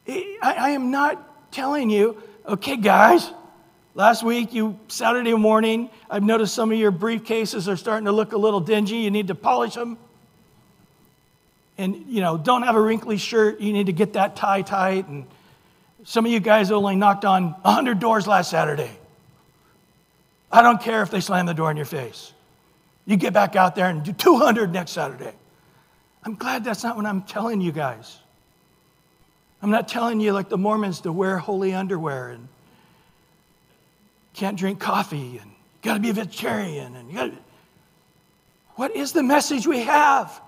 I, 0.09 0.71
am 0.71 0.91
not 0.91 1.53
telling 1.53 1.91
you, 1.91 2.23
okay, 2.47 2.77
guys, 2.77 3.31
last 3.95 4.23
week, 4.23 4.53
you 4.53 4.79
Saturday 4.89 5.35
morning, 5.35 5.91
I've 6.11 6.23
noticed 6.23 6.55
some 6.55 6.73
of 6.73 6.79
your 6.79 6.93
briefcases 6.93 7.69
are 7.69 7.77
starting 7.77 8.07
to 8.07 8.13
look 8.13 8.33
a 8.33 8.39
little 8.39 8.61
dingy. 8.61 8.97
You 8.97 9.11
need 9.11 9.29
to 9.29 9.35
polish 9.35 9.75
them. 9.75 9.99
And, 11.79 12.07
you 12.09 12.21
know, 12.21 12.37
don't 12.37 12.63
have 12.63 12.77
a 12.77 12.81
wrinkly 12.81 13.17
shirt. 13.17 13.61
You 13.61 13.73
need 13.73 13.87
to 13.87 13.93
get 13.93 14.15
that 14.15 14.37
tie 14.37 14.63
tight. 14.63 15.09
And 15.09 15.27
some 16.05 16.27
of 16.27 16.33
you 16.33 16.41
guys 16.41 16.71
only 16.71 16.97
knocked 16.97 17.25
on 17.25 17.53
100 17.63 18.01
doors 18.01 18.27
last 18.27 18.51
Saturday. 18.51 18.91
I 20.53 20.63
don't 20.63 20.81
care 20.81 21.03
if 21.03 21.11
they 21.11 21.21
slam 21.21 21.47
the 21.47 21.55
door 21.55 21.71
in 21.71 21.77
your 21.77 21.87
face. 21.87 22.33
You 23.07 23.17
get 23.17 23.33
back 23.33 23.57
out 23.57 23.75
there 23.75 23.89
and 23.89 24.03
do 24.03 24.13
200 24.13 24.73
next 24.73 24.93
Saturday. 24.93 25.33
I'm 26.25 26.35
glad 26.35 26.65
that's 26.65 26.83
not 26.83 26.97
what 26.97 27.07
I'm 27.07 27.23
telling 27.23 27.61
you 27.61 27.73
guys. 27.73 28.19
I'm 29.63 29.71
not 29.71 29.89
telling 29.89 30.21
you, 30.21 30.33
like 30.33 30.49
the 30.49 30.59
Mormons, 30.59 31.01
to 31.03 31.13
wear 31.13 31.39
holy 31.39 31.75
underwear 31.75 32.31
and 32.31 32.49
can't 34.35 34.59
drink 34.59 34.81
coffee 34.81 35.39
and 35.39 35.51
got 35.83 35.95
to 35.95 36.01
be 36.01 36.11
a 36.11 36.13
vegetarian 36.13 36.97
and 36.97 37.11
you 37.11 37.17
got 37.17 37.33
What 38.77 38.97
is 38.97 39.13
the 39.13 39.23
message 39.23 39.67
we 39.67 39.81
have? 39.81 40.41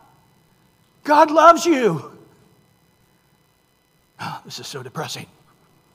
God 1.05 1.31
loves 1.31 1.67
you. 1.67 2.13
Oh, 4.21 4.41
this 4.45 4.61
is 4.61 4.67
so 4.67 4.83
depressing. 4.83 5.27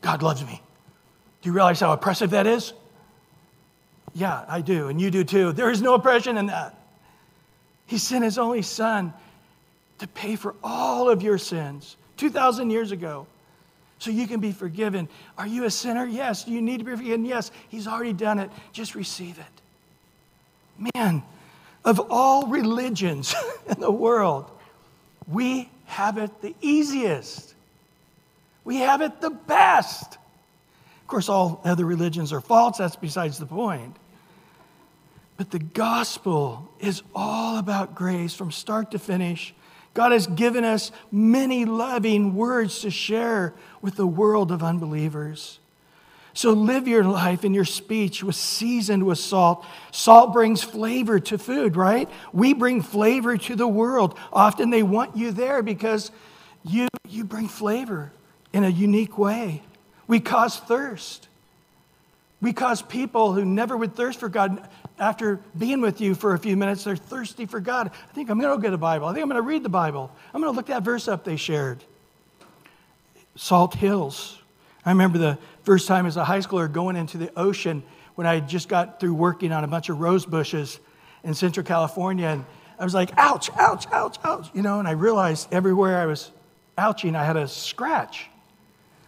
God 0.01 0.22
loves 0.22 0.45
me. 0.45 0.62
Do 1.41 1.49
you 1.49 1.53
realize 1.53 1.80
how 1.80 1.93
oppressive 1.93 2.32
that 2.32 2.45
is? 2.45 2.74
Yeah, 4.18 4.45
I 4.47 4.61
do, 4.61 4.88
and 4.88 4.99
you 4.99 5.11
do 5.11 5.24
too. 5.24 5.51
There 5.51 5.70
is 5.70 5.80
no 5.80 5.93
oppression 5.93 6.38
in 6.38 6.47
that. 6.47 6.76
He 7.86 7.99
sent 7.99 8.24
his 8.24 8.39
only 8.39 8.63
son 8.63 9.13
to 9.99 10.07
pay 10.07 10.36
for 10.36 10.55
all 10.63 11.07
of 11.07 11.22
your 11.22 11.38
sins 11.38 11.95
2,000 12.18 12.72
years 12.72 12.91
ago 12.91 13.28
so 13.99 14.09
you 14.09 14.26
can 14.26 14.39
be 14.39 14.51
forgiven. 14.51 15.07
Are 15.38 15.45
you 15.45 15.65
a 15.65 15.70
sinner? 15.70 16.03
Yes. 16.03 16.45
Do 16.45 16.51
you 16.51 16.63
need 16.63 16.80
to 16.80 16.84
be 16.84 16.95
forgiven? 16.95 17.26
Yes. 17.26 17.51
He's 17.70 17.86
already 17.86 18.11
done 18.11 18.39
it. 18.39 18.49
Just 18.72 18.95
receive 18.95 19.38
it. 19.38 20.91
Man, 20.95 21.22
of 21.86 21.99
all 22.09 22.47
religions 22.47 23.36
in 23.70 23.80
the 23.80 23.91
world, 23.91 24.49
we 25.28 25.70
have 25.86 26.18
it 26.18 26.41
the 26.41 26.55
easiest. 26.59 27.53
We 28.63 28.78
have 28.78 29.01
it 29.01 29.22
the 29.22 29.30
best. 29.30 30.15
Of 31.01 31.07
course, 31.07 31.30
all 31.30 31.61
other 31.63 31.86
religions 31.86 32.34
are 32.34 32.41
false. 32.41 32.80
That's 32.80 32.95
besides 32.95 33.38
the 33.38 33.45
point. 33.45 33.95
But 35.38 35.52
the 35.52 35.60
gospel 35.60 36.70
is 36.80 37.04
all 37.16 37.58
about 37.58 37.96
grace 37.96 38.34
from 38.34 38.52
start 38.52 38.92
to 38.92 39.00
finish. 39.00 39.54
God 39.94 40.12
has 40.12 40.28
given 40.28 40.64
us 40.64 40.92
many 41.12 41.66
loving 41.66 42.36
words 42.36 42.80
to 42.82 42.92
share 42.92 43.54
with 43.82 43.96
the 43.96 44.08
world 44.08 44.52
of 44.52 44.64
unbelievers. 44.64 45.60
So 46.34 46.52
live 46.52 46.88
your 46.88 47.04
life 47.04 47.44
and 47.44 47.56
your 47.56 47.66
speech 47.66 48.24
with 48.24 48.36
seasoned 48.36 49.06
with 49.08 49.18
salt. 49.18 49.66
Salt 49.92 50.34
brings 50.34 50.62
flavor 50.62 51.20
to 51.22 51.38
food, 51.40 51.76
right? 51.76 52.08
We 52.32 52.54
bring 52.54 52.84
flavor 52.84 53.38
to 53.38 53.56
the 53.56 53.68
world. 53.68 54.18
Often 54.32 54.70
they 54.70 54.84
want 54.84 55.18
you 55.18 55.32
there 55.32 55.64
because 55.64 56.12
you, 56.64 56.90
you 57.08 57.24
bring 57.24 57.48
flavor 57.48 58.12
in 58.54 58.64
a 58.64 58.70
unique 58.70 59.18
way. 59.18 59.64
We 60.06 60.20
cause 60.20 60.60
thirst. 60.60 61.28
We 62.40 62.54
cause 62.54 62.82
people 62.82 63.34
who 63.34 63.44
never 63.44 63.76
would 63.76 63.96
thirst 63.96 64.20
for 64.20 64.30
God 64.30 64.68
after 65.00 65.40
being 65.58 65.82
with 65.82 66.02
you 66.02 66.16
for 66.16 66.34
a 66.34 66.40
few 66.40 66.56
minutes, 66.58 66.84
they're 66.84 66.96
thirsty 66.96 67.46
for 67.46 67.60
God. 67.60 67.90
I 67.92 68.14
think 68.14 68.30
I'm 68.30 68.40
going 68.40 68.52
to 68.52 68.58
go 68.58 68.62
get 68.62 68.74
a 68.74 68.78
Bible. 68.78 69.08
I 69.08 69.14
think 69.14 69.24
I'm 69.24 69.30
going 69.30 69.42
to 69.42 69.48
read 69.48 69.64
the 69.64 69.70
Bible. 69.70 70.12
I'm 70.34 70.42
going 70.42 70.52
to 70.52 70.56
look 70.56 70.68
that 70.68 70.84
verse 70.84 71.08
up 71.08 71.24
they 71.24 71.36
shared. 71.36 71.84
Salt 73.36 73.76
Hills. 73.76 74.40
I 74.86 74.92
remember 74.92 75.18
the 75.18 75.38
first 75.64 75.88
time 75.88 76.06
as 76.06 76.18
a 76.18 76.24
high 76.24 76.40
schooler 76.40 76.72
going 76.72 76.96
into 76.96 77.18
the 77.18 77.32
ocean 77.38 77.84
when 78.16 78.26
I 78.26 78.40
just 78.40 78.70
got 78.70 79.00
through 79.00 79.14
working 79.14 79.52
on 79.52 79.64
a 79.64 79.68
bunch 79.68 79.90
of 79.90 80.00
rose 80.00 80.26
bushes 80.26 80.80
in 81.24 81.34
Central 81.34 81.66
California. 81.66 82.28
And 82.28 82.46
I 82.80 82.84
was 82.84 82.94
like, 82.94 83.12
ouch, 83.18 83.50
ouch, 83.56 83.86
ouch, 83.92 84.18
ouch. 84.24 84.50
You 84.54 84.62
know, 84.62 84.80
and 84.80 84.88
I 84.88 84.92
realized 84.92 85.50
everywhere 85.52 86.00
I 86.00 86.06
was 86.06 86.32
ouching, 86.78 87.16
I 87.16 87.24
had 87.24 87.38
a 87.38 87.48
scratch. 87.48 88.30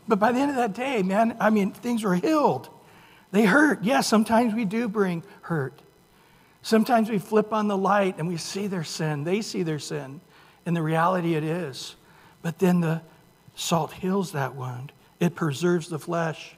But 0.08 0.20
by 0.20 0.32
the 0.32 0.40
end 0.40 0.52
of 0.52 0.58
that 0.58 0.74
day, 0.74 1.02
man, 1.02 1.38
I 1.40 1.50
mean, 1.50 1.72
things 1.72 2.04
were 2.04 2.16
healed. 2.16 2.70
They 3.32 3.46
hurt. 3.46 3.84
Yes, 3.84 4.08
sometimes 4.08 4.54
we 4.54 4.66
do 4.66 4.88
bring 4.88 5.24
hurt. 5.42 5.74
Sometimes 6.62 7.10
we 7.10 7.20
flip 7.20 7.54
on 7.54 7.68
the 7.68 7.78
light 7.78 8.18
and 8.18 8.28
we 8.28 8.38
see 8.38 8.68
their 8.68 8.84
sin. 8.84 9.24
They 9.24 9.42
see 9.42 9.64
their 9.64 9.80
sin 9.80 10.20
and 10.66 10.76
the 10.76 10.82
reality 10.82 11.36
it 11.36 11.44
is. 11.44 11.96
But 12.42 12.60
then 12.60 12.82
the 12.82 13.02
salt 13.56 13.94
heals 13.94 14.34
that 14.34 14.56
wound, 14.56 14.92
it 15.20 15.36
preserves 15.36 15.90
the 15.90 16.00
flesh. 16.00 16.56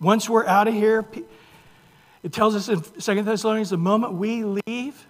Once 0.00 0.28
we're 0.28 0.46
out 0.46 0.68
of 0.68 0.74
here, 0.74 1.04
it 2.22 2.32
tells 2.32 2.54
us 2.54 2.68
in 2.68 3.00
Second 3.00 3.24
Thessalonians 3.24 3.70
the 3.70 3.76
moment 3.76 4.14
we 4.14 4.44
leave, 4.44 5.06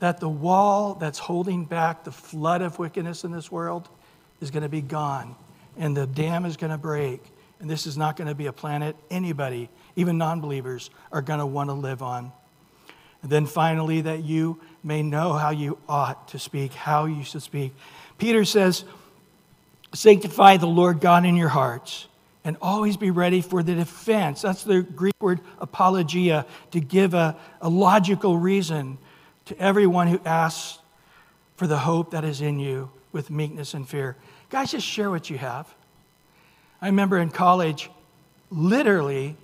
that 0.00 0.18
the 0.18 0.28
wall 0.28 0.94
that's 0.94 1.18
holding 1.18 1.64
back 1.64 2.04
the 2.04 2.12
flood 2.12 2.62
of 2.62 2.78
wickedness 2.78 3.22
in 3.22 3.32
this 3.32 3.52
world 3.52 3.88
is 4.40 4.50
going 4.50 4.62
to 4.62 4.68
be 4.68 4.80
gone 4.80 5.36
and 5.76 5.96
the 5.96 6.06
dam 6.06 6.44
is 6.46 6.56
going 6.56 6.70
to 6.70 6.78
break. 6.78 7.22
And 7.60 7.68
this 7.68 7.86
is 7.86 7.98
not 7.98 8.16
going 8.16 8.28
to 8.28 8.34
be 8.34 8.46
a 8.46 8.52
planet 8.52 8.96
anybody 9.10 9.68
even 9.96 10.18
non 10.18 10.40
believers, 10.40 10.90
are 11.12 11.22
going 11.22 11.40
to 11.40 11.46
want 11.46 11.70
to 11.70 11.74
live 11.74 12.02
on. 12.02 12.32
And 13.22 13.30
then 13.30 13.46
finally, 13.46 14.02
that 14.02 14.24
you 14.24 14.60
may 14.82 15.02
know 15.02 15.34
how 15.34 15.50
you 15.50 15.78
ought 15.88 16.28
to 16.28 16.38
speak, 16.38 16.72
how 16.72 17.04
you 17.04 17.22
should 17.22 17.42
speak. 17.42 17.72
Peter 18.18 18.44
says, 18.44 18.84
Sanctify 19.92 20.58
the 20.58 20.66
Lord 20.66 21.00
God 21.00 21.24
in 21.24 21.36
your 21.36 21.48
hearts 21.48 22.06
and 22.44 22.56
always 22.62 22.96
be 22.96 23.10
ready 23.10 23.40
for 23.40 23.62
the 23.62 23.74
defense. 23.74 24.42
That's 24.42 24.62
the 24.64 24.82
Greek 24.82 25.14
word 25.20 25.40
apologia, 25.58 26.46
to 26.70 26.80
give 26.80 27.12
a, 27.12 27.36
a 27.60 27.68
logical 27.68 28.38
reason 28.38 28.98
to 29.46 29.58
everyone 29.58 30.06
who 30.06 30.20
asks 30.24 30.78
for 31.56 31.66
the 31.66 31.78
hope 31.78 32.12
that 32.12 32.24
is 32.24 32.40
in 32.40 32.58
you 32.58 32.90
with 33.12 33.30
meekness 33.30 33.74
and 33.74 33.86
fear. 33.86 34.16
Guys, 34.48 34.70
just 34.70 34.86
share 34.86 35.10
what 35.10 35.28
you 35.28 35.36
have. 35.38 35.72
I 36.80 36.86
remember 36.86 37.18
in 37.18 37.30
college, 37.30 37.90
literally, 38.50 39.36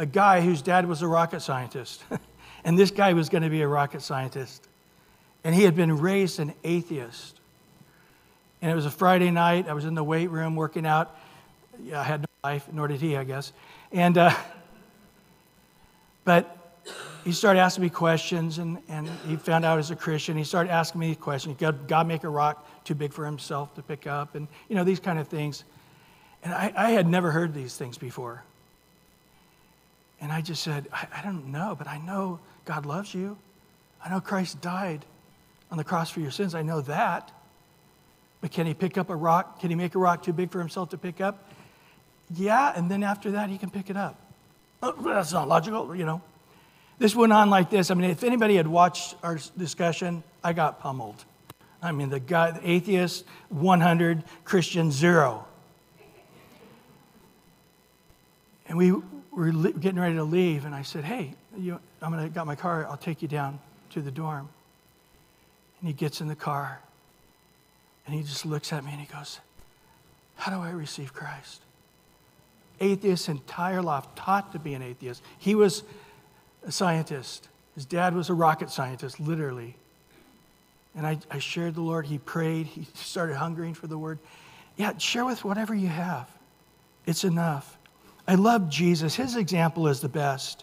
a 0.00 0.06
guy 0.06 0.40
whose 0.40 0.62
dad 0.62 0.88
was 0.88 1.02
a 1.02 1.06
rocket 1.06 1.40
scientist. 1.40 2.02
and 2.64 2.76
this 2.76 2.90
guy 2.90 3.12
was 3.12 3.28
going 3.28 3.42
to 3.42 3.50
be 3.50 3.60
a 3.60 3.68
rocket 3.68 4.00
scientist. 4.00 4.66
And 5.44 5.54
he 5.54 5.62
had 5.62 5.76
been 5.76 5.98
raised 5.98 6.40
an 6.40 6.54
atheist. 6.64 7.38
And 8.62 8.72
it 8.72 8.74
was 8.74 8.86
a 8.86 8.90
Friday 8.90 9.30
night. 9.30 9.68
I 9.68 9.74
was 9.74 9.84
in 9.84 9.94
the 9.94 10.02
weight 10.02 10.30
room 10.30 10.56
working 10.56 10.86
out. 10.86 11.14
Yeah, 11.84 12.00
I 12.00 12.04
had 12.04 12.22
no 12.22 12.26
life, 12.42 12.66
nor 12.72 12.88
did 12.88 13.02
he, 13.02 13.14
I 13.14 13.24
guess. 13.24 13.52
And, 13.92 14.16
uh, 14.16 14.34
but 16.24 16.56
he 17.22 17.32
started 17.32 17.60
asking 17.60 17.84
me 17.84 17.90
questions, 17.90 18.56
and, 18.56 18.78
and 18.88 19.06
he 19.28 19.36
found 19.36 19.66
out 19.66 19.78
as 19.78 19.90
a 19.90 19.96
Christian. 19.96 20.34
He 20.34 20.44
started 20.44 20.70
asking 20.70 20.98
me 20.98 21.14
questions. 21.14 21.56
God, 21.58 21.88
God 21.88 22.08
make 22.08 22.24
a 22.24 22.30
rock 22.30 22.66
too 22.84 22.94
big 22.94 23.12
for 23.12 23.26
himself 23.26 23.74
to 23.74 23.82
pick 23.82 24.06
up? 24.06 24.34
And, 24.34 24.48
you 24.70 24.76
know, 24.76 24.84
these 24.84 25.00
kind 25.00 25.18
of 25.18 25.28
things. 25.28 25.64
And 26.42 26.54
I, 26.54 26.72
I 26.74 26.90
had 26.92 27.06
never 27.06 27.30
heard 27.30 27.52
these 27.52 27.76
things 27.76 27.98
before. 27.98 28.44
And 30.20 30.30
I 30.30 30.40
just 30.40 30.62
said, 30.62 30.88
I, 30.92 31.06
I 31.16 31.22
don't 31.22 31.46
know, 31.46 31.74
but 31.76 31.86
I 31.88 31.98
know 31.98 32.40
God 32.64 32.86
loves 32.86 33.14
you. 33.14 33.36
I 34.04 34.10
know 34.10 34.20
Christ 34.20 34.60
died 34.60 35.04
on 35.70 35.78
the 35.78 35.84
cross 35.84 36.10
for 36.10 36.20
your 36.20 36.30
sins. 36.30 36.54
I 36.54 36.62
know 36.62 36.80
that. 36.82 37.30
But 38.40 38.50
can 38.50 38.66
he 38.66 38.74
pick 38.74 38.96
up 38.96 39.10
a 39.10 39.16
rock? 39.16 39.60
Can 39.60 39.70
he 39.70 39.76
make 39.76 39.94
a 39.94 39.98
rock 39.98 40.22
too 40.22 40.32
big 40.32 40.50
for 40.50 40.58
himself 40.58 40.90
to 40.90 40.98
pick 40.98 41.20
up? 41.20 41.48
Yeah, 42.34 42.72
and 42.74 42.90
then 42.90 43.02
after 43.02 43.32
that, 43.32 43.50
he 43.50 43.58
can 43.58 43.70
pick 43.70 43.90
it 43.90 43.96
up. 43.96 44.18
That's 44.80 45.32
not 45.32 45.48
logical, 45.48 45.94
you 45.94 46.04
know. 46.04 46.22
This 46.98 47.14
went 47.14 47.32
on 47.32 47.50
like 47.50 47.70
this. 47.70 47.90
I 47.90 47.94
mean, 47.94 48.10
if 48.10 48.24
anybody 48.24 48.56
had 48.56 48.66
watched 48.66 49.16
our 49.22 49.38
discussion, 49.56 50.22
I 50.44 50.52
got 50.52 50.80
pummeled. 50.80 51.24
I 51.82 51.92
mean, 51.92 52.10
the 52.10 52.20
guy, 52.20 52.50
the 52.50 52.68
atheist, 52.68 53.24
100, 53.48 54.22
Christian, 54.44 54.90
zero. 54.90 55.46
And 58.68 58.76
we 58.76 58.92
were 59.32 59.50
getting 59.50 60.00
ready 60.00 60.16
to 60.16 60.24
leave, 60.24 60.64
and 60.64 60.74
I 60.74 60.82
said, 60.82 61.04
Hey, 61.04 61.34
you, 61.56 61.78
I'm 62.02 62.10
gonna 62.10 62.28
got 62.28 62.46
my 62.46 62.56
car, 62.56 62.86
I'll 62.86 62.96
take 62.96 63.22
you 63.22 63.28
down 63.28 63.58
to 63.90 64.00
the 64.00 64.10
dorm. 64.10 64.48
And 65.80 65.88
he 65.88 65.94
gets 65.94 66.20
in 66.20 66.28
the 66.28 66.36
car, 66.36 66.80
and 68.06 68.14
he 68.14 68.22
just 68.22 68.44
looks 68.44 68.72
at 68.72 68.84
me 68.84 68.90
and 68.92 69.00
he 69.00 69.06
goes, 69.06 69.40
How 70.36 70.52
do 70.52 70.60
I 70.60 70.70
receive 70.70 71.12
Christ? 71.12 71.60
Atheist 72.80 73.28
entire 73.28 73.82
life, 73.82 74.06
taught 74.16 74.52
to 74.52 74.58
be 74.58 74.74
an 74.74 74.82
atheist. 74.82 75.22
He 75.38 75.54
was 75.54 75.82
a 76.66 76.72
scientist. 76.72 77.48
His 77.74 77.84
dad 77.84 78.14
was 78.14 78.30
a 78.30 78.34
rocket 78.34 78.70
scientist, 78.70 79.20
literally. 79.20 79.76
And 80.96 81.06
I, 81.06 81.18
I 81.30 81.38
shared 81.38 81.74
the 81.74 81.82
Lord. 81.82 82.06
He 82.06 82.18
prayed. 82.18 82.66
He 82.66 82.86
started 82.94 83.36
hungering 83.36 83.74
for 83.74 83.86
the 83.86 83.98
word. 83.98 84.18
Yeah, 84.76 84.96
share 84.98 85.24
with 85.24 85.44
whatever 85.44 85.74
you 85.74 85.88
have. 85.88 86.28
It's 87.06 87.24
enough. 87.24 87.76
I 88.30 88.36
love 88.36 88.68
Jesus. 88.68 89.16
His 89.16 89.34
example 89.34 89.88
is 89.88 90.00
the 90.00 90.08
best. 90.08 90.62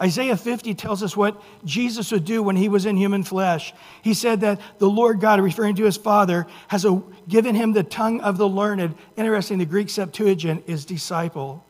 Isaiah 0.00 0.34
50 0.34 0.72
tells 0.72 1.02
us 1.02 1.14
what 1.14 1.42
Jesus 1.62 2.10
would 2.10 2.24
do 2.24 2.42
when 2.42 2.56
he 2.56 2.70
was 2.70 2.86
in 2.86 2.96
human 2.96 3.22
flesh. 3.22 3.74
He 4.00 4.14
said 4.14 4.40
that 4.40 4.62
the 4.78 4.88
Lord 4.88 5.20
God, 5.20 5.38
referring 5.38 5.74
to 5.74 5.84
his 5.84 5.98
Father, 5.98 6.46
has 6.68 6.86
a, 6.86 7.02
given 7.28 7.54
him 7.54 7.74
the 7.74 7.82
tongue 7.82 8.22
of 8.22 8.38
the 8.38 8.48
learned. 8.48 8.94
Interesting, 9.14 9.58
the 9.58 9.66
Greek 9.66 9.90
Septuagint 9.90 10.64
is 10.66 10.86
disciple. 10.86 11.66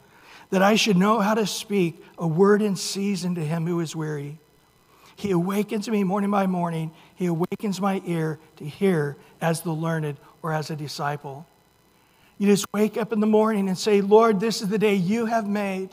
That 0.51 0.63
I 0.63 0.77
should 0.77 0.97
know 0.97 1.19
how 1.19 1.35
to 1.35 1.45
speak 1.45 2.01
a 2.17 2.27
word 2.29 2.63
in 2.63 2.77
season 2.77 3.35
to 3.35 3.45
him 3.45 3.67
who 3.67 3.81
is 3.81 3.97
weary. 3.97 4.39
He 5.17 5.33
awakens 5.33 5.89
me 5.89 6.05
morning 6.05 6.31
by 6.31 6.47
morning. 6.47 6.93
He 7.17 7.27
awakens 7.27 7.81
my 7.81 8.01
ear 8.07 8.39
to 8.59 8.65
hear 8.65 9.17
as 9.41 9.63
the 9.63 9.73
learned 9.73 10.19
or 10.41 10.53
as 10.53 10.71
a 10.71 10.77
disciple. 10.77 11.49
You 12.43 12.49
just 12.49 12.67
wake 12.73 12.97
up 12.97 13.13
in 13.13 13.21
the 13.21 13.27
morning 13.29 13.69
and 13.69 13.79
say, 13.79 14.01
Lord, 14.01 14.41
this 14.41 14.63
is 14.63 14.69
the 14.69 14.77
day 14.77 14.97
you 14.97 15.27
have 15.27 15.47
made. 15.47 15.91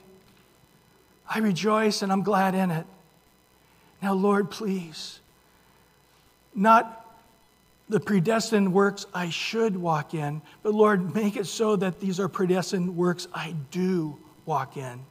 I 1.30 1.38
rejoice 1.38 2.02
and 2.02 2.12
I'm 2.12 2.24
glad 2.24 2.56
in 2.56 2.72
it. 2.72 2.88
Now, 4.02 4.16
Lord, 4.16 4.50
please, 4.50 5.20
not 6.56 7.06
the 7.88 8.00
predestined 8.00 8.74
works 8.74 9.06
I 9.14 9.30
should 9.30 9.78
walk 9.78 10.16
in, 10.16 10.42
but 10.64 10.74
Lord, 10.74 11.14
make 11.14 11.36
it 11.36 11.46
so 11.46 11.76
that 11.76 12.00
these 12.00 12.20
are 12.20 12.28
predestined 12.28 12.98
works 12.98 13.28
I 13.32 13.54
do 13.70 14.18
walk 14.48 14.76
in. 14.76 15.02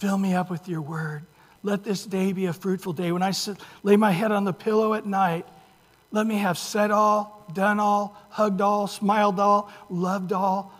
Fill 0.00 0.18
me 0.18 0.34
up 0.34 0.50
with 0.50 0.68
your 0.68 0.80
word. 0.80 1.22
Let 1.62 1.84
this 1.84 2.04
day 2.04 2.32
be 2.32 2.46
a 2.46 2.52
fruitful 2.52 2.94
day. 2.94 3.12
When 3.12 3.22
I 3.22 3.30
sit, 3.30 3.58
lay 3.84 3.94
my 3.94 4.10
head 4.10 4.32
on 4.32 4.42
the 4.42 4.52
pillow 4.52 4.94
at 4.94 5.06
night, 5.06 5.46
let 6.12 6.26
me 6.26 6.36
have 6.36 6.58
said 6.58 6.90
all, 6.90 7.44
done 7.52 7.80
all, 7.80 8.16
hugged 8.30 8.60
all, 8.60 8.86
smiled 8.86 9.40
all, 9.40 9.70
loved 9.90 10.32
all 10.32 10.72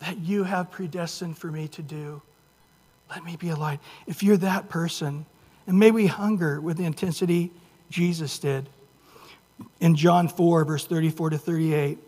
that 0.00 0.18
you 0.18 0.44
have 0.44 0.70
predestined 0.70 1.36
for 1.36 1.50
me 1.50 1.68
to 1.68 1.82
do. 1.82 2.22
Let 3.10 3.24
me 3.24 3.36
be 3.36 3.50
a 3.50 3.56
light. 3.56 3.80
If 4.06 4.22
you're 4.22 4.36
that 4.38 4.68
person, 4.68 5.26
and 5.66 5.78
may 5.78 5.90
we 5.90 6.06
hunger 6.06 6.60
with 6.60 6.76
the 6.76 6.84
intensity 6.84 7.50
Jesus 7.90 8.38
did. 8.38 8.68
In 9.80 9.96
John 9.96 10.28
4, 10.28 10.64
verse 10.64 10.86
34 10.86 11.30
to 11.30 11.38
38, 11.38 11.98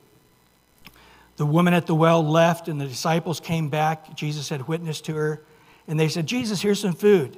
the 1.37 1.47
woman 1.47 1.73
at 1.73 1.87
the 1.87 1.95
well 1.95 2.27
left, 2.27 2.69
and 2.69 2.81
the 2.81 2.87
disciples 2.87 3.41
came 3.41 3.69
back. 3.69 4.15
Jesus 4.17 4.49
had 4.49 4.67
witnessed 4.67 5.05
to 5.07 5.15
her, 5.15 5.41
and 5.87 5.99
they 5.99 6.09
said, 6.09 6.27
Jesus, 6.27 6.61
here's 6.61 6.81
some 6.81 6.95
food. 6.95 7.37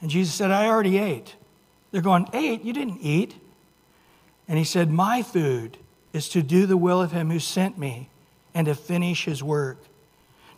And 0.00 0.10
Jesus 0.10 0.34
said, 0.34 0.50
I 0.50 0.66
already 0.66 0.98
ate. 0.98 1.34
They're 1.90 2.02
going, 2.02 2.28
Ate? 2.32 2.62
You 2.62 2.72
didn't 2.72 2.98
eat. 3.00 3.34
And 4.50 4.58
he 4.58 4.64
said, 4.64 4.90
My 4.90 5.22
food 5.22 5.78
is 6.12 6.28
to 6.30 6.42
do 6.42 6.66
the 6.66 6.76
will 6.76 7.00
of 7.00 7.12
him 7.12 7.30
who 7.30 7.38
sent 7.38 7.78
me 7.78 8.10
and 8.52 8.66
to 8.66 8.74
finish 8.74 9.24
his 9.24 9.44
work. 9.44 9.78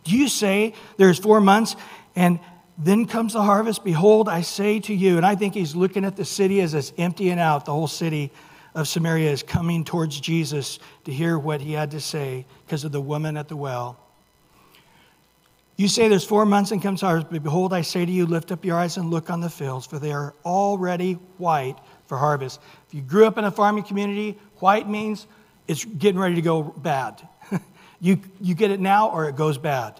Do 0.03 0.17
you 0.17 0.27
say 0.27 0.73
there's 0.97 1.19
four 1.19 1.39
months 1.39 1.75
and 2.15 2.39
then 2.75 3.05
comes 3.05 3.33
the 3.33 3.43
harvest? 3.43 3.83
Behold, 3.83 4.27
I 4.27 4.41
say 4.41 4.79
to 4.79 4.93
you, 4.95 5.17
and 5.17 5.25
I 5.25 5.35
think 5.35 5.53
he's 5.53 5.75
looking 5.75 6.05
at 6.05 6.15
the 6.15 6.25
city 6.25 6.59
as 6.61 6.73
it's 6.73 6.91
emptying 6.97 7.37
out. 7.37 7.65
The 7.65 7.71
whole 7.71 7.87
city 7.87 8.31
of 8.73 8.87
Samaria 8.87 9.31
is 9.31 9.43
coming 9.43 9.85
towards 9.85 10.19
Jesus 10.19 10.79
to 11.03 11.13
hear 11.13 11.37
what 11.37 11.61
he 11.61 11.73
had 11.73 11.91
to 11.91 12.01
say 12.01 12.47
because 12.65 12.83
of 12.85 12.91
the 12.91 12.99
woman 12.99 13.37
at 13.37 13.47
the 13.47 13.55
well. 13.55 13.99
You 15.75 15.87
say 15.87 16.07
there's 16.07 16.25
four 16.25 16.45
months 16.47 16.71
and 16.71 16.81
comes 16.81 17.01
harvest, 17.01 17.27
but 17.31 17.43
behold, 17.43 17.73
I 17.73 17.81
say 17.81 18.05
to 18.05 18.11
you, 18.11 18.25
lift 18.25 18.51
up 18.51 18.65
your 18.65 18.77
eyes 18.77 18.97
and 18.97 19.11
look 19.11 19.29
on 19.29 19.39
the 19.39 19.49
fields, 19.49 19.85
for 19.85 19.99
they 19.99 20.11
are 20.11 20.33
already 20.45 21.13
white 21.37 21.77
for 22.05 22.17
harvest. 22.17 22.59
If 22.93 22.97
you 22.97 23.01
grew 23.01 23.25
up 23.25 23.39
in 23.39 23.43
a 23.43 23.49
farming 23.49 23.85
community, 23.85 24.37
white 24.57 24.87
means 24.87 25.25
it's 25.67 25.83
getting 25.83 26.21
ready 26.21 26.35
to 26.35 26.43
go 26.43 26.61
bad. 26.61 27.27
you, 27.99 28.19
you 28.39 28.53
get 28.53 28.69
it 28.69 28.79
now 28.79 29.09
or 29.09 29.27
it 29.27 29.35
goes 29.35 29.57
bad. 29.57 29.99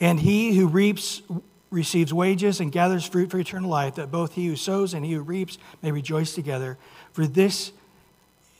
And 0.00 0.18
he 0.18 0.56
who 0.56 0.66
reaps 0.66 1.22
receives 1.70 2.12
wages 2.12 2.58
and 2.58 2.72
gathers 2.72 3.06
fruit 3.06 3.30
for 3.30 3.38
eternal 3.38 3.70
life, 3.70 3.94
that 3.94 4.10
both 4.10 4.32
he 4.32 4.48
who 4.48 4.56
sows 4.56 4.92
and 4.92 5.04
he 5.04 5.12
who 5.12 5.20
reaps 5.20 5.56
may 5.82 5.92
rejoice 5.92 6.34
together. 6.34 6.76
For 7.12 7.28
this 7.28 7.70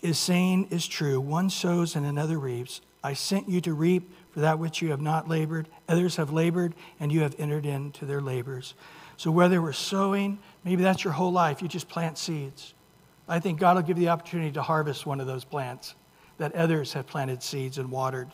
is 0.00 0.16
saying 0.16 0.68
is 0.70 0.86
true 0.86 1.20
one 1.20 1.50
sows 1.50 1.96
and 1.96 2.06
another 2.06 2.38
reaps. 2.38 2.82
I 3.02 3.14
sent 3.14 3.48
you 3.48 3.60
to 3.62 3.72
reap 3.72 4.08
for 4.30 4.40
that 4.40 4.60
which 4.60 4.80
you 4.80 4.90
have 4.90 5.00
not 5.00 5.28
labored. 5.28 5.66
Others 5.88 6.14
have 6.16 6.32
labored, 6.32 6.74
and 7.00 7.10
you 7.10 7.22
have 7.22 7.34
entered 7.36 7.66
into 7.66 8.04
their 8.04 8.20
labors. 8.20 8.74
So, 9.16 9.32
whether 9.32 9.60
we're 9.60 9.72
sowing, 9.72 10.38
maybe 10.64 10.82
that's 10.82 11.04
your 11.04 11.12
whole 11.12 11.32
life, 11.32 11.62
you 11.62 11.68
just 11.68 11.88
plant 11.88 12.18
seeds. 12.18 12.74
I 13.28 13.38
think 13.38 13.60
God 13.60 13.76
will 13.76 13.82
give 13.82 13.98
you 13.98 14.06
the 14.06 14.10
opportunity 14.10 14.50
to 14.52 14.62
harvest 14.62 15.06
one 15.06 15.20
of 15.20 15.26
those 15.26 15.44
plants 15.44 15.94
that 16.38 16.54
others 16.54 16.92
have 16.94 17.06
planted 17.06 17.42
seeds 17.42 17.78
and 17.78 17.90
watered. 17.90 18.28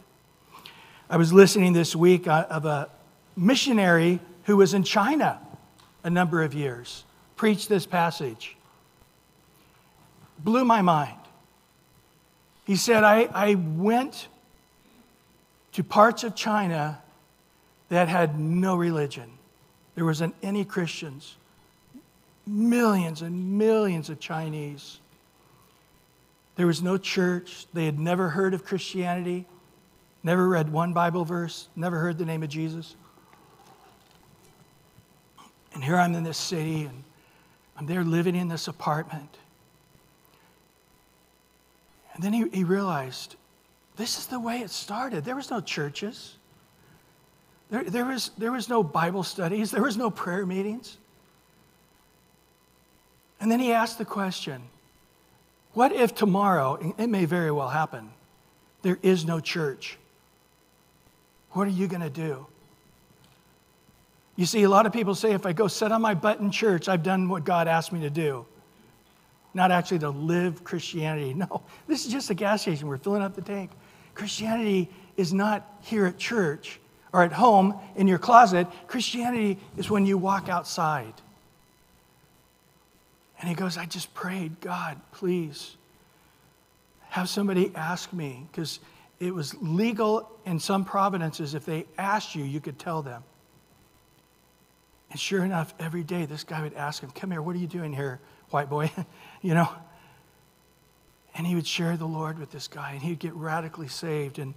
I 1.11 1.16
was 1.16 1.33
listening 1.33 1.72
this 1.72 1.95
week 1.95 2.27
uh, 2.27 2.47
of 2.49 2.64
a 2.64 2.89
missionary 3.37 4.20
who 4.45 4.57
was 4.57 4.74
in 4.74 4.83
China 4.83 5.41
a 6.03 6.11
number 6.11 6.43
of 6.43 6.55
years, 6.55 7.05
preached 7.35 7.68
this 7.68 7.85
passage. 7.85 8.57
Blew 10.39 10.64
my 10.64 10.83
mind. 10.83 11.18
He 12.64 12.77
said, 12.77 13.05
I, 13.05 13.29
I 13.33 13.55
went 13.55 14.29
to 15.72 15.85
parts 15.85 16.24
of 16.24 16.35
China 16.35 17.03
that 17.89 18.09
had 18.09 18.39
no 18.39 18.77
religion. 18.77 19.31
There 19.95 20.05
wasn't 20.05 20.35
any 20.43 20.64
Christians. 20.64 21.37
Millions 22.47 23.22
and 23.22 23.59
millions 23.59 24.09
of 24.09 24.20
Chinese. 24.20 25.01
There 26.57 26.66
was 26.66 26.82
no 26.82 26.97
church. 26.97 27.66
They 27.72 27.84
had 27.84 27.99
never 27.99 28.28
heard 28.28 28.55
of 28.55 28.64
Christianity, 28.64 29.47
never 30.22 30.49
read 30.49 30.72
one 30.72 30.92
Bible 30.92 31.24
verse, 31.24 31.68
never 31.76 31.99
heard 31.99 32.18
the 32.18 32.24
name 32.24 32.42
of 32.42 32.49
Jesus. 32.49 32.97
And 35.74 35.84
here 35.84 35.97
I'm 35.97 36.14
in 36.14 36.22
this 36.22 36.38
city, 36.38 36.84
and 36.84 37.05
I'm 37.76 37.86
there 37.86 38.05
living 38.05 38.34
in 38.34 38.49
this 38.49 38.68
apartment. 38.68 39.36
And 42.14 42.24
then 42.24 42.32
he, 42.32 42.49
he 42.49 42.64
realized 42.64 43.36
this 43.97 44.18
is 44.18 44.26
the 44.26 44.40
way 44.40 44.61
it 44.61 44.70
started. 44.70 45.24
There 45.24 45.36
was 45.36 45.51
no 45.51 45.61
churches. 45.61 46.36
There, 47.70 47.84
there, 47.84 48.07
was, 48.07 48.30
there 48.38 48.53
was 48.53 48.70
no 48.70 48.82
Bible 48.82 49.22
studies. 49.22 49.70
There 49.70 49.82
was 49.82 49.99
no 49.99 50.11
prayer 50.11 50.47
meetings. 50.47 50.97
And 53.47 53.53
then 53.53 53.61
he 53.61 53.72
asked 53.72 53.99
the 53.99 54.05
question 54.05 54.61
what 55.72 55.92
if 55.92 56.16
tomorrow, 56.16 56.94
it 56.99 57.07
may 57.07 57.26
very 57.26 57.53
well 57.53 57.68
happen, 57.68 58.11
there 58.82 58.99
is 59.03 59.24
no 59.24 59.38
church? 59.38 59.99
What 61.53 61.68
are 61.68 61.70
you 61.70 61.86
going 61.86 62.01
to 62.03 62.11
do? 62.11 62.49
You 64.34 64.47
see, 64.47 64.64
a 64.64 64.68
lot 64.68 64.84
of 64.84 64.92
people 64.92 65.14
say 65.14 65.30
if 65.30 65.47
I 65.47 65.53
go 65.53 65.68
sit 65.68 65.92
on 65.92 66.03
my 66.03 66.12
butt 66.12 66.40
in 66.40 66.51
church, 66.51 66.88
I've 66.88 67.05
done 67.05 67.28
what 67.28 67.44
God 67.44 67.68
asked 67.68 67.92
me 67.92 68.01
to 68.01 68.11
do. 68.11 68.44
Not 69.55 69.70
actually 69.70 70.01
to 70.01 70.11
live 70.11 70.64
Christianity. 70.64 71.32
No, 71.49 71.62
this 71.86 72.05
is 72.05 72.11
just 72.11 72.30
a 72.30 72.34
gas 72.34 72.62
station. 72.62 72.88
We're 72.88 72.99
filling 72.99 73.22
up 73.22 73.36
the 73.36 73.42
tank. 73.42 73.70
Christianity 74.14 74.90
is 75.16 75.32
not 75.32 75.72
here 75.82 76.07
at 76.07 76.18
church 76.18 76.80
or 77.12 77.22
at 77.22 77.32
home 77.32 77.78
in 77.94 78.09
your 78.09 78.18
closet. 78.18 78.66
Christianity 78.88 79.57
is 79.76 79.88
when 79.88 80.05
you 80.05 80.18
walk 80.18 80.49
outside. 80.49 81.14
And 83.47 83.55
he 83.55 83.62
goes, 83.62 83.78
I 83.78 83.86
just 83.86 84.12
prayed, 84.12 84.61
God, 84.61 85.01
please 85.12 85.76
have 87.11 87.28
somebody 87.28 87.70
ask 87.76 88.12
me, 88.12 88.44
because 88.51 88.80
it 89.20 89.32
was 89.32 89.55
legal 89.62 90.28
in 90.44 90.59
some 90.59 90.84
providences. 90.84 91.55
If 91.55 91.64
they 91.64 91.86
asked 91.97 92.34
you, 92.34 92.42
you 92.42 92.61
could 92.61 92.76
tell 92.76 93.03
them. 93.03 93.22
And 95.12 95.20
sure 95.20 95.44
enough, 95.44 95.74
every 95.78 96.03
day 96.03 96.24
this 96.24 96.42
guy 96.42 96.61
would 96.61 96.74
ask 96.74 97.05
him, 97.05 97.12
Come 97.12 97.30
here, 97.30 97.40
what 97.40 97.55
are 97.55 97.61
you 97.61 97.68
doing 97.68 97.92
here, 97.92 98.18
white 98.51 98.68
boy? 98.68 98.90
you 99.42 99.55
know? 99.55 99.68
And 101.36 101.47
he 101.47 101.55
would 101.55 101.68
share 101.68 101.97
the 101.97 102.05
Lord 102.05 102.40
with 102.40 102.51
this 102.51 102.66
guy, 102.66 102.94
and 102.94 103.01
he'd 103.01 103.20
get 103.20 103.32
radically 103.34 103.86
saved. 103.86 104.40
And 104.40 104.55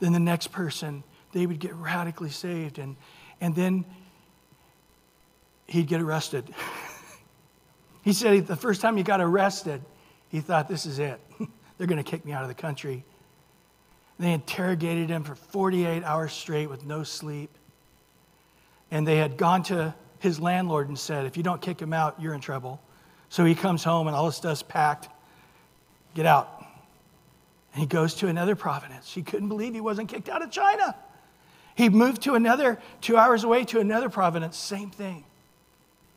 then 0.00 0.12
the 0.12 0.18
next 0.18 0.48
person, 0.48 1.04
they 1.30 1.46
would 1.46 1.60
get 1.60 1.76
radically 1.76 2.30
saved. 2.30 2.80
And, 2.80 2.96
and 3.40 3.54
then 3.54 3.84
he'd 5.68 5.86
get 5.86 6.00
arrested. 6.00 6.52
he 8.02 8.12
said 8.12 8.46
the 8.46 8.56
first 8.56 8.80
time 8.80 8.96
he 8.96 9.02
got 9.02 9.20
arrested, 9.20 9.80
he 10.28 10.40
thought, 10.40 10.68
this 10.68 10.86
is 10.86 10.98
it. 10.98 11.20
They're 11.78 11.86
going 11.86 12.02
to 12.02 12.08
kick 12.08 12.24
me 12.24 12.32
out 12.32 12.42
of 12.42 12.48
the 12.48 12.54
country. 12.54 13.04
They 14.18 14.32
interrogated 14.32 15.08
him 15.08 15.24
for 15.24 15.34
48 15.34 16.04
hours 16.04 16.32
straight 16.32 16.68
with 16.68 16.84
no 16.84 17.02
sleep. 17.02 17.50
And 18.90 19.06
they 19.06 19.16
had 19.16 19.36
gone 19.36 19.62
to 19.64 19.94
his 20.18 20.38
landlord 20.38 20.88
and 20.88 20.98
said, 20.98 21.26
if 21.26 21.36
you 21.36 21.42
don't 21.42 21.60
kick 21.60 21.80
him 21.80 21.92
out, 21.92 22.20
you're 22.20 22.34
in 22.34 22.40
trouble. 22.40 22.80
So 23.28 23.44
he 23.44 23.54
comes 23.54 23.82
home 23.82 24.06
and 24.06 24.14
all 24.14 24.26
his 24.26 24.36
stuff's 24.36 24.62
packed. 24.62 25.08
Get 26.14 26.26
out. 26.26 26.64
And 27.72 27.80
he 27.80 27.86
goes 27.86 28.14
to 28.16 28.28
another 28.28 28.54
province. 28.54 29.12
He 29.12 29.22
couldn't 29.22 29.48
believe 29.48 29.72
he 29.74 29.80
wasn't 29.80 30.08
kicked 30.08 30.28
out 30.28 30.42
of 30.42 30.50
China. 30.50 30.94
He 31.74 31.88
moved 31.88 32.22
to 32.22 32.34
another, 32.34 32.78
two 33.00 33.16
hours 33.16 33.44
away 33.44 33.64
to 33.66 33.80
another 33.80 34.10
province, 34.10 34.56
same 34.56 34.90
thing. 34.90 35.24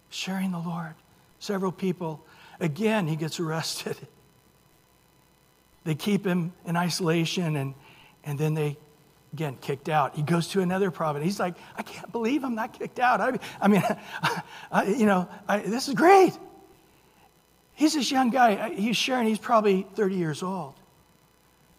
Sharing 0.10 0.52
the 0.52 0.60
Lord. 0.60 0.96
Several 1.40 1.72
people. 1.72 2.26
Again, 2.60 3.08
he 3.08 3.16
gets 3.16 3.40
arrested. 3.40 3.98
They 5.86 5.94
keep 5.94 6.26
him 6.26 6.52
in 6.66 6.76
isolation 6.76 7.56
and, 7.56 7.76
and 8.24 8.40
then 8.40 8.56
they, 8.56 8.76
again, 9.34 9.56
kicked 9.62 9.88
out. 9.88 10.16
He 10.16 10.24
goes 10.24 10.48
to 10.48 10.62
another 10.62 10.90
province. 10.90 11.24
He's 11.24 11.40
like, 11.40 11.54
I 11.78 11.84
can't 11.84 12.12
believe 12.12 12.44
I'm 12.44 12.56
not 12.56 12.78
kicked 12.78 13.00
out. 13.00 13.22
I, 13.22 13.38
I 13.62 13.68
mean, 13.68 13.84
I, 14.72 14.86
you 14.86 15.06
know, 15.06 15.30
I, 15.48 15.60
this 15.60 15.88
is 15.88 15.94
great. 15.94 16.34
He's 17.76 17.94
this 17.94 18.10
young 18.10 18.32
guy. 18.32 18.74
He's 18.74 18.98
sharing, 18.98 19.28
he's 19.28 19.38
probably 19.38 19.86
30 19.94 20.16
years 20.16 20.42
old. 20.42 20.74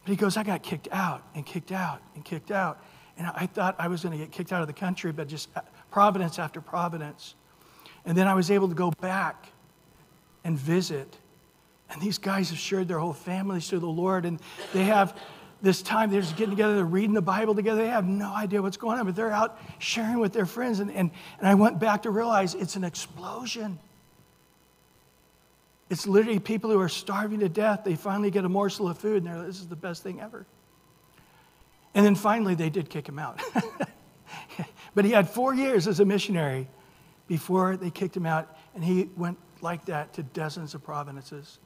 But 0.04 0.10
he 0.10 0.16
goes, 0.16 0.36
I 0.36 0.44
got 0.44 0.62
kicked 0.62 0.88
out 0.92 1.24
and 1.34 1.44
kicked 1.44 1.72
out 1.72 2.00
and 2.14 2.24
kicked 2.24 2.52
out. 2.52 2.78
And 3.18 3.26
I 3.26 3.46
thought 3.46 3.74
I 3.78 3.88
was 3.88 4.02
going 4.04 4.16
to 4.16 4.24
get 4.24 4.30
kicked 4.30 4.52
out 4.52 4.60
of 4.60 4.68
the 4.68 4.72
country, 4.72 5.10
but 5.10 5.26
just 5.26 5.48
uh, 5.56 5.62
providence 5.90 6.38
after 6.38 6.60
providence. 6.60 7.34
And 8.06 8.16
then 8.16 8.28
I 8.28 8.34
was 8.34 8.50
able 8.50 8.68
to 8.68 8.74
go 8.74 8.92
back 9.00 9.46
and 10.44 10.56
visit. 10.56 11.18
And 11.90 12.00
these 12.00 12.18
guys 12.18 12.50
have 12.50 12.58
shared 12.58 12.88
their 12.88 13.00
whole 13.00 13.12
families 13.12 13.68
to 13.68 13.80
the 13.80 13.86
Lord. 13.86 14.24
And 14.24 14.40
they 14.72 14.84
have 14.84 15.18
this 15.60 15.82
time, 15.82 16.10
they're 16.10 16.20
just 16.20 16.36
getting 16.36 16.50
together, 16.50 16.76
they're 16.76 16.84
reading 16.84 17.14
the 17.14 17.22
Bible 17.22 17.54
together. 17.54 17.82
They 17.82 17.88
have 17.88 18.06
no 18.06 18.32
idea 18.32 18.62
what's 18.62 18.76
going 18.76 18.98
on, 18.98 19.06
but 19.06 19.16
they're 19.16 19.32
out 19.32 19.60
sharing 19.80 20.18
with 20.18 20.32
their 20.32 20.46
friends. 20.46 20.78
And, 20.80 20.90
and, 20.92 21.10
and 21.38 21.48
I 21.48 21.54
went 21.54 21.80
back 21.80 22.02
to 22.02 22.10
realize 22.10 22.54
it's 22.54 22.76
an 22.76 22.84
explosion. 22.84 23.78
It's 25.90 26.06
literally 26.06 26.38
people 26.38 26.70
who 26.70 26.80
are 26.80 26.88
starving 26.88 27.40
to 27.40 27.48
death. 27.48 27.82
They 27.84 27.96
finally 27.96 28.30
get 28.30 28.44
a 28.44 28.48
morsel 28.48 28.88
of 28.88 28.98
food 28.98 29.18
and 29.18 29.26
they're 29.26 29.38
like, 29.38 29.46
this 29.46 29.60
is 29.60 29.68
the 29.68 29.76
best 29.76 30.02
thing 30.02 30.20
ever. 30.20 30.46
And 31.94 32.04
then 32.04 32.14
finally, 32.14 32.54
they 32.54 32.70
did 32.70 32.90
kick 32.90 33.08
him 33.08 33.18
out. 33.18 33.40
but 34.94 35.04
he 35.04 35.12
had 35.12 35.28
four 35.30 35.54
years 35.54 35.88
as 35.88 35.98
a 35.98 36.04
missionary 36.04 36.68
before 37.28 37.76
they 37.76 37.90
kicked 37.90 38.16
him 38.16 38.26
out, 38.26 38.56
and 38.74 38.84
he 38.84 39.10
went 39.16 39.38
like 39.60 39.86
that 39.86 40.12
to 40.14 40.22
dozens 40.22 40.74
of 40.74 40.84
provinces. 40.84 41.58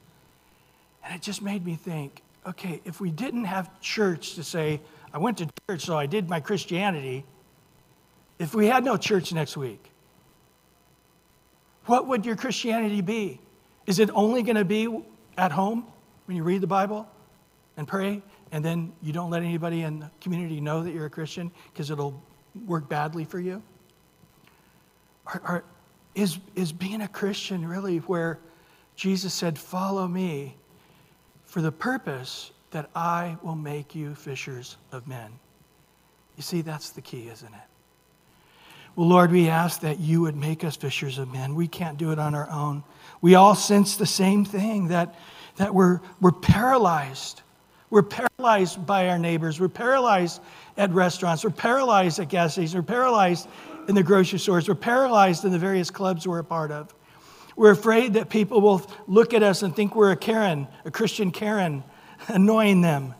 And 1.03 1.15
it 1.15 1.21
just 1.21 1.41
made 1.41 1.65
me 1.65 1.75
think 1.75 2.23
okay, 2.45 2.81
if 2.85 2.99
we 2.99 3.11
didn't 3.11 3.45
have 3.45 3.79
church 3.81 4.35
to 4.35 4.43
say, 4.43 4.81
I 5.13 5.17
went 5.17 5.37
to 5.39 5.47
church, 5.69 5.81
so 5.81 5.97
I 5.97 6.05
did 6.05 6.29
my 6.29 6.39
Christianity, 6.39 7.25
if 8.39 8.55
we 8.55 8.67
had 8.67 8.83
no 8.83 8.97
church 8.97 9.31
next 9.31 9.55
week, 9.55 9.91
what 11.85 12.07
would 12.07 12.25
your 12.25 12.35
Christianity 12.35 13.01
be? 13.01 13.39
Is 13.85 13.99
it 13.99 14.09
only 14.13 14.43
going 14.43 14.55
to 14.55 14.65
be 14.65 15.03
at 15.37 15.51
home 15.51 15.85
when 16.25 16.37
you 16.37 16.43
read 16.43 16.61
the 16.61 16.67
Bible 16.67 17.07
and 17.77 17.87
pray, 17.87 18.21
and 18.51 18.63
then 18.63 18.93
you 19.01 19.13
don't 19.13 19.29
let 19.29 19.43
anybody 19.43 19.81
in 19.81 19.99
the 19.99 20.11
community 20.19 20.61
know 20.61 20.83
that 20.83 20.93
you're 20.93 21.05
a 21.05 21.09
Christian 21.09 21.51
because 21.71 21.89
it'll 21.89 22.21
work 22.65 22.89
badly 22.89 23.25
for 23.25 23.39
you? 23.39 23.61
Or, 25.25 25.41
or 25.47 25.63
is, 26.15 26.39
is 26.55 26.71
being 26.71 27.01
a 27.01 27.07
Christian 27.07 27.65
really 27.65 27.97
where 27.99 28.39
Jesus 28.95 29.33
said, 29.33 29.57
Follow 29.57 30.07
me 30.07 30.55
for 31.45 31.61
the 31.61 31.71
purpose 31.71 32.51
that 32.71 32.89
I 32.95 33.37
will 33.43 33.55
make 33.55 33.95
you 33.95 34.15
fishers 34.15 34.77
of 34.91 35.07
men? 35.07 35.31
You 36.37 36.43
see, 36.43 36.61
that's 36.61 36.91
the 36.91 37.01
key, 37.01 37.27
isn't 37.29 37.53
it? 37.53 37.59
Well, 38.95 39.07
Lord, 39.07 39.31
we 39.31 39.47
ask 39.47 39.81
that 39.81 39.99
you 39.99 40.21
would 40.21 40.35
make 40.35 40.63
us 40.63 40.75
fishers 40.75 41.17
of 41.17 41.31
men. 41.31 41.55
We 41.55 41.67
can't 41.67 41.97
do 41.97 42.11
it 42.11 42.19
on 42.19 42.35
our 42.35 42.49
own. 42.49 42.83
We 43.21 43.35
all 43.35 43.55
sense 43.55 43.95
the 43.95 44.05
same 44.05 44.43
thing 44.43 44.89
that, 44.89 45.15
that 45.55 45.73
we're, 45.73 46.01
we're 46.19 46.31
paralyzed. 46.31 47.41
We're 47.89 48.03
paralyzed 48.03 48.85
by 48.85 49.07
our 49.09 49.17
neighbors. 49.17 49.59
We're 49.59 49.69
paralyzed 49.69 50.41
at 50.77 50.91
restaurants. 50.91 51.43
We're 51.43 51.51
paralyzed 51.51 52.19
at 52.19 52.27
gas 52.27 52.53
stations. 52.53 52.75
We're 52.75 52.81
paralyzed 52.81 53.47
in 53.91 53.95
the 53.95 54.03
grocery 54.03 54.39
stores. 54.39 54.69
We're 54.69 54.75
paralyzed 54.75 55.43
in 55.43 55.51
the 55.51 55.59
various 55.59 55.91
clubs 55.91 56.25
we're 56.25 56.39
a 56.39 56.45
part 56.45 56.71
of. 56.71 56.95
We're 57.57 57.71
afraid 57.71 58.13
that 58.13 58.29
people 58.29 58.61
will 58.61 58.89
look 59.05 59.33
at 59.33 59.43
us 59.43 59.63
and 59.63 59.75
think 59.75 59.97
we're 59.97 60.11
a 60.11 60.15
Karen, 60.15 60.69
a 60.85 60.91
Christian 60.91 61.29
Karen, 61.29 61.83
annoying 62.29 62.79
them. 62.79 63.15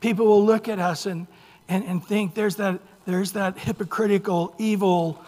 People 0.00 0.26
will 0.26 0.44
look 0.44 0.68
at 0.68 0.78
us 0.78 1.06
and, 1.06 1.26
and, 1.66 1.82
and 1.82 2.04
think 2.04 2.34
there's 2.34 2.56
that 2.56 2.80
there's 3.06 3.32
that 3.32 3.56
hypocritical, 3.56 4.54
evil, 4.58 5.24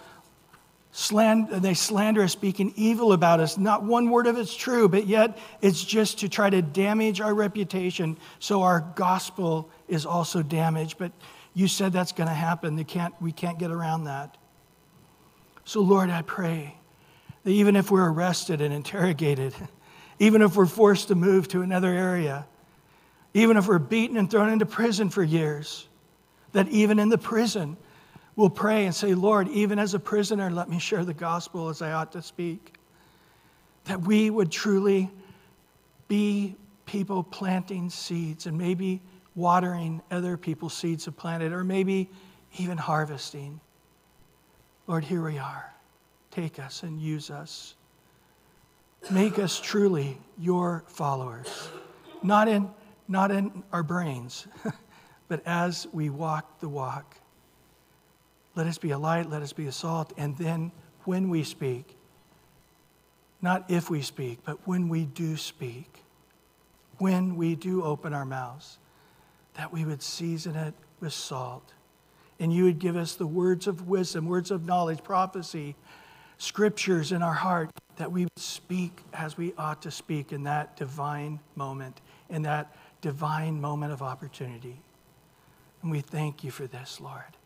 slander, 0.93 1.59
they 1.59 1.73
slander 1.73 2.23
us, 2.23 2.33
speaking 2.33 2.75
evil 2.77 3.15
about 3.15 3.41
us. 3.41 3.57
Not 3.57 3.85
one 3.85 4.11
word 4.11 4.27
of 4.27 4.37
it's 4.37 4.55
true, 4.55 4.87
but 4.87 5.07
yet 5.07 5.39
it's 5.63 5.83
just 5.83 6.19
to 6.19 6.29
try 6.29 6.51
to 6.51 6.61
damage 6.61 7.23
our 7.23 7.33
reputation 7.33 8.19
so 8.39 8.61
our 8.61 8.81
gospel 8.97 9.71
is 9.89 10.05
also 10.05 10.43
damaged. 10.43 10.99
But 10.99 11.13
you 11.55 11.69
said 11.69 11.93
that's 11.93 12.13
going 12.13 12.29
to 12.29 12.35
happen. 12.35 12.77
They 12.77 12.85
can't, 12.85 13.15
we 13.21 13.33
can't 13.33 13.59
get 13.59 13.71
around 13.71 14.05
that. 14.05 14.37
So, 15.65 15.81
Lord, 15.81 16.11
I 16.11 16.23
pray 16.23 16.77
that 17.45 17.51
even 17.51 17.77
if 17.77 17.91
we're 17.91 18.09
arrested 18.11 18.61
and 18.61 18.73
interrogated, 18.73 19.55
even 20.19 20.43
if 20.43 20.57
we're 20.57 20.67
forced 20.67 21.09
to 21.09 21.15
move 21.15 21.49
to 21.49 21.63
another 21.63 21.89
area, 21.89 22.47
even 23.35 23.57
if 23.57 23.69
we're 23.69 23.79
beaten 23.79 24.17
and 24.17 24.31
thrown 24.31 24.51
into 24.51 24.67
prison 24.67 25.09
for 25.09 25.23
years, 25.23 25.89
that 26.53 26.69
even 26.69 26.99
in 26.99 27.09
the 27.09 27.19
prison, 27.19 27.77
we'll 28.37 28.51
pray 28.51 28.87
and 28.87 28.95
say, 28.95 29.15
Lord, 29.15 29.49
even 29.49 29.79
as 29.79 29.95
a 29.95 30.01
prisoner, 30.01 30.51
let 30.51 30.69
me 30.69 30.79
share 30.79 31.05
the 31.05 31.15
gospel 31.15 31.69
as 31.69 31.81
I 31.83 31.93
ought 31.93 32.13
to 32.13 32.23
speak. 32.23 32.75
That 33.85 34.01
we 34.01 34.31
would 34.31 34.51
truly 34.51 35.11
be 36.09 36.57
people 36.87 37.23
planting 37.23 37.89
seeds 37.89 38.47
and 38.47 38.59
maybe 38.59 39.01
watering 39.41 40.03
other 40.11 40.37
people's 40.37 40.75
seeds 40.75 41.07
of 41.07 41.17
planted, 41.17 41.53
or 41.53 41.65
maybe 41.65 42.09
even 42.59 42.77
harvesting. 42.79 43.61
Lord, 44.87 45.05
here 45.05 45.25
we 45.25 45.39
are. 45.39 45.73
Take 46.31 46.59
us 46.59 46.83
and 46.83 47.01
use 47.01 47.31
us. 47.31 47.75
Make 49.11 49.39
us 49.39 49.59
truly 49.59 50.19
your 50.39 50.85
followers, 50.87 51.69
not 52.23 52.49
in, 52.49 52.69
not 53.09 53.31
in 53.31 53.63
our 53.73 53.83
brains. 53.83 54.47
but 55.29 55.43
as 55.47 55.87
we 55.93 56.11
walk 56.11 56.61
the 56.61 56.69
walk, 56.69 57.17
let 58.55 58.67
us 58.67 58.79
be 58.79 58.91
a 58.91 58.99
light, 58.99 59.31
let 59.31 59.43
us 59.43 59.53
be 59.53 59.67
a 59.67 59.73
salt, 59.73 60.13
and 60.17 60.37
then 60.37 60.71
when 61.05 61.31
we 61.31 61.45
speak, 61.45 61.97
not 63.41 63.65
if 63.71 63.89
we 63.89 64.03
speak, 64.03 64.41
but 64.45 64.59
when 64.67 64.89
we 64.89 65.07
do 65.07 65.37
speak, 65.37 66.05
when 66.99 67.37
we 67.37 67.55
do 67.55 67.83
open 67.83 68.13
our 68.13 68.27
mouths, 68.27 68.79
that 69.61 69.75
we 69.75 69.85
would 69.85 70.01
season 70.01 70.57
it 70.57 70.73
with 71.01 71.13
salt. 71.13 71.75
And 72.39 72.51
you 72.51 72.65
would 72.65 72.79
give 72.79 72.97
us 72.97 73.15
the 73.15 73.27
words 73.27 73.67
of 73.67 73.89
wisdom, 73.89 74.25
words 74.25 74.51
of 74.51 74.65
knowledge, 74.65 75.05
prophecy, 75.05 75.77
scriptures 76.39 77.13
in 77.13 77.21
our 77.21 77.35
heart, 77.35 77.69
that 77.97 78.11
we 78.11 78.25
would 78.25 78.39
speak 78.39 79.03
as 79.13 79.37
we 79.37 79.53
ought 79.59 79.83
to 79.83 79.91
speak 79.91 80.33
in 80.33 80.45
that 80.45 80.79
divine 80.79 81.41
moment, 81.57 82.01
in 82.31 82.41
that 82.45 82.75
divine 83.03 83.61
moment 83.61 83.93
of 83.93 84.01
opportunity. 84.01 84.81
And 85.83 85.91
we 85.91 86.01
thank 86.01 86.43
you 86.43 86.51
for 86.51 86.67
this, 86.67 86.99
Lord. 86.99 87.37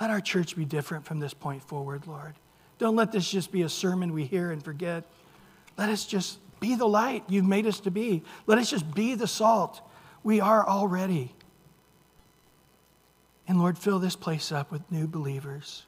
Let 0.00 0.10
our 0.10 0.20
church 0.20 0.56
be 0.56 0.64
different 0.64 1.04
from 1.04 1.20
this 1.20 1.32
point 1.32 1.62
forward, 1.62 2.08
Lord. 2.08 2.34
Don't 2.78 2.96
let 2.96 3.12
this 3.12 3.30
just 3.30 3.52
be 3.52 3.62
a 3.62 3.68
sermon 3.68 4.12
we 4.12 4.24
hear 4.24 4.50
and 4.50 4.60
forget. 4.60 5.04
Let 5.78 5.90
us 5.90 6.06
just 6.06 6.40
be 6.58 6.74
the 6.74 6.88
light 6.88 7.22
you've 7.28 7.46
made 7.46 7.66
us 7.66 7.78
to 7.80 7.92
be. 7.92 8.24
Let 8.48 8.58
us 8.58 8.68
just 8.68 8.92
be 8.96 9.14
the 9.14 9.28
salt 9.28 9.80
we 10.26 10.40
are 10.40 10.66
already. 10.66 11.35
And 13.48 13.58
Lord, 13.58 13.78
fill 13.78 13.98
this 13.98 14.16
place 14.16 14.50
up 14.50 14.72
with 14.72 14.90
new 14.90 15.06
believers, 15.06 15.86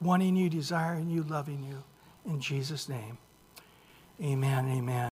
wanting 0.00 0.36
you, 0.36 0.50
desiring 0.50 1.08
you, 1.08 1.22
loving 1.22 1.62
you. 1.62 1.82
In 2.30 2.40
Jesus' 2.40 2.88
name, 2.88 3.18
amen, 4.22 4.68
amen. 4.68 5.04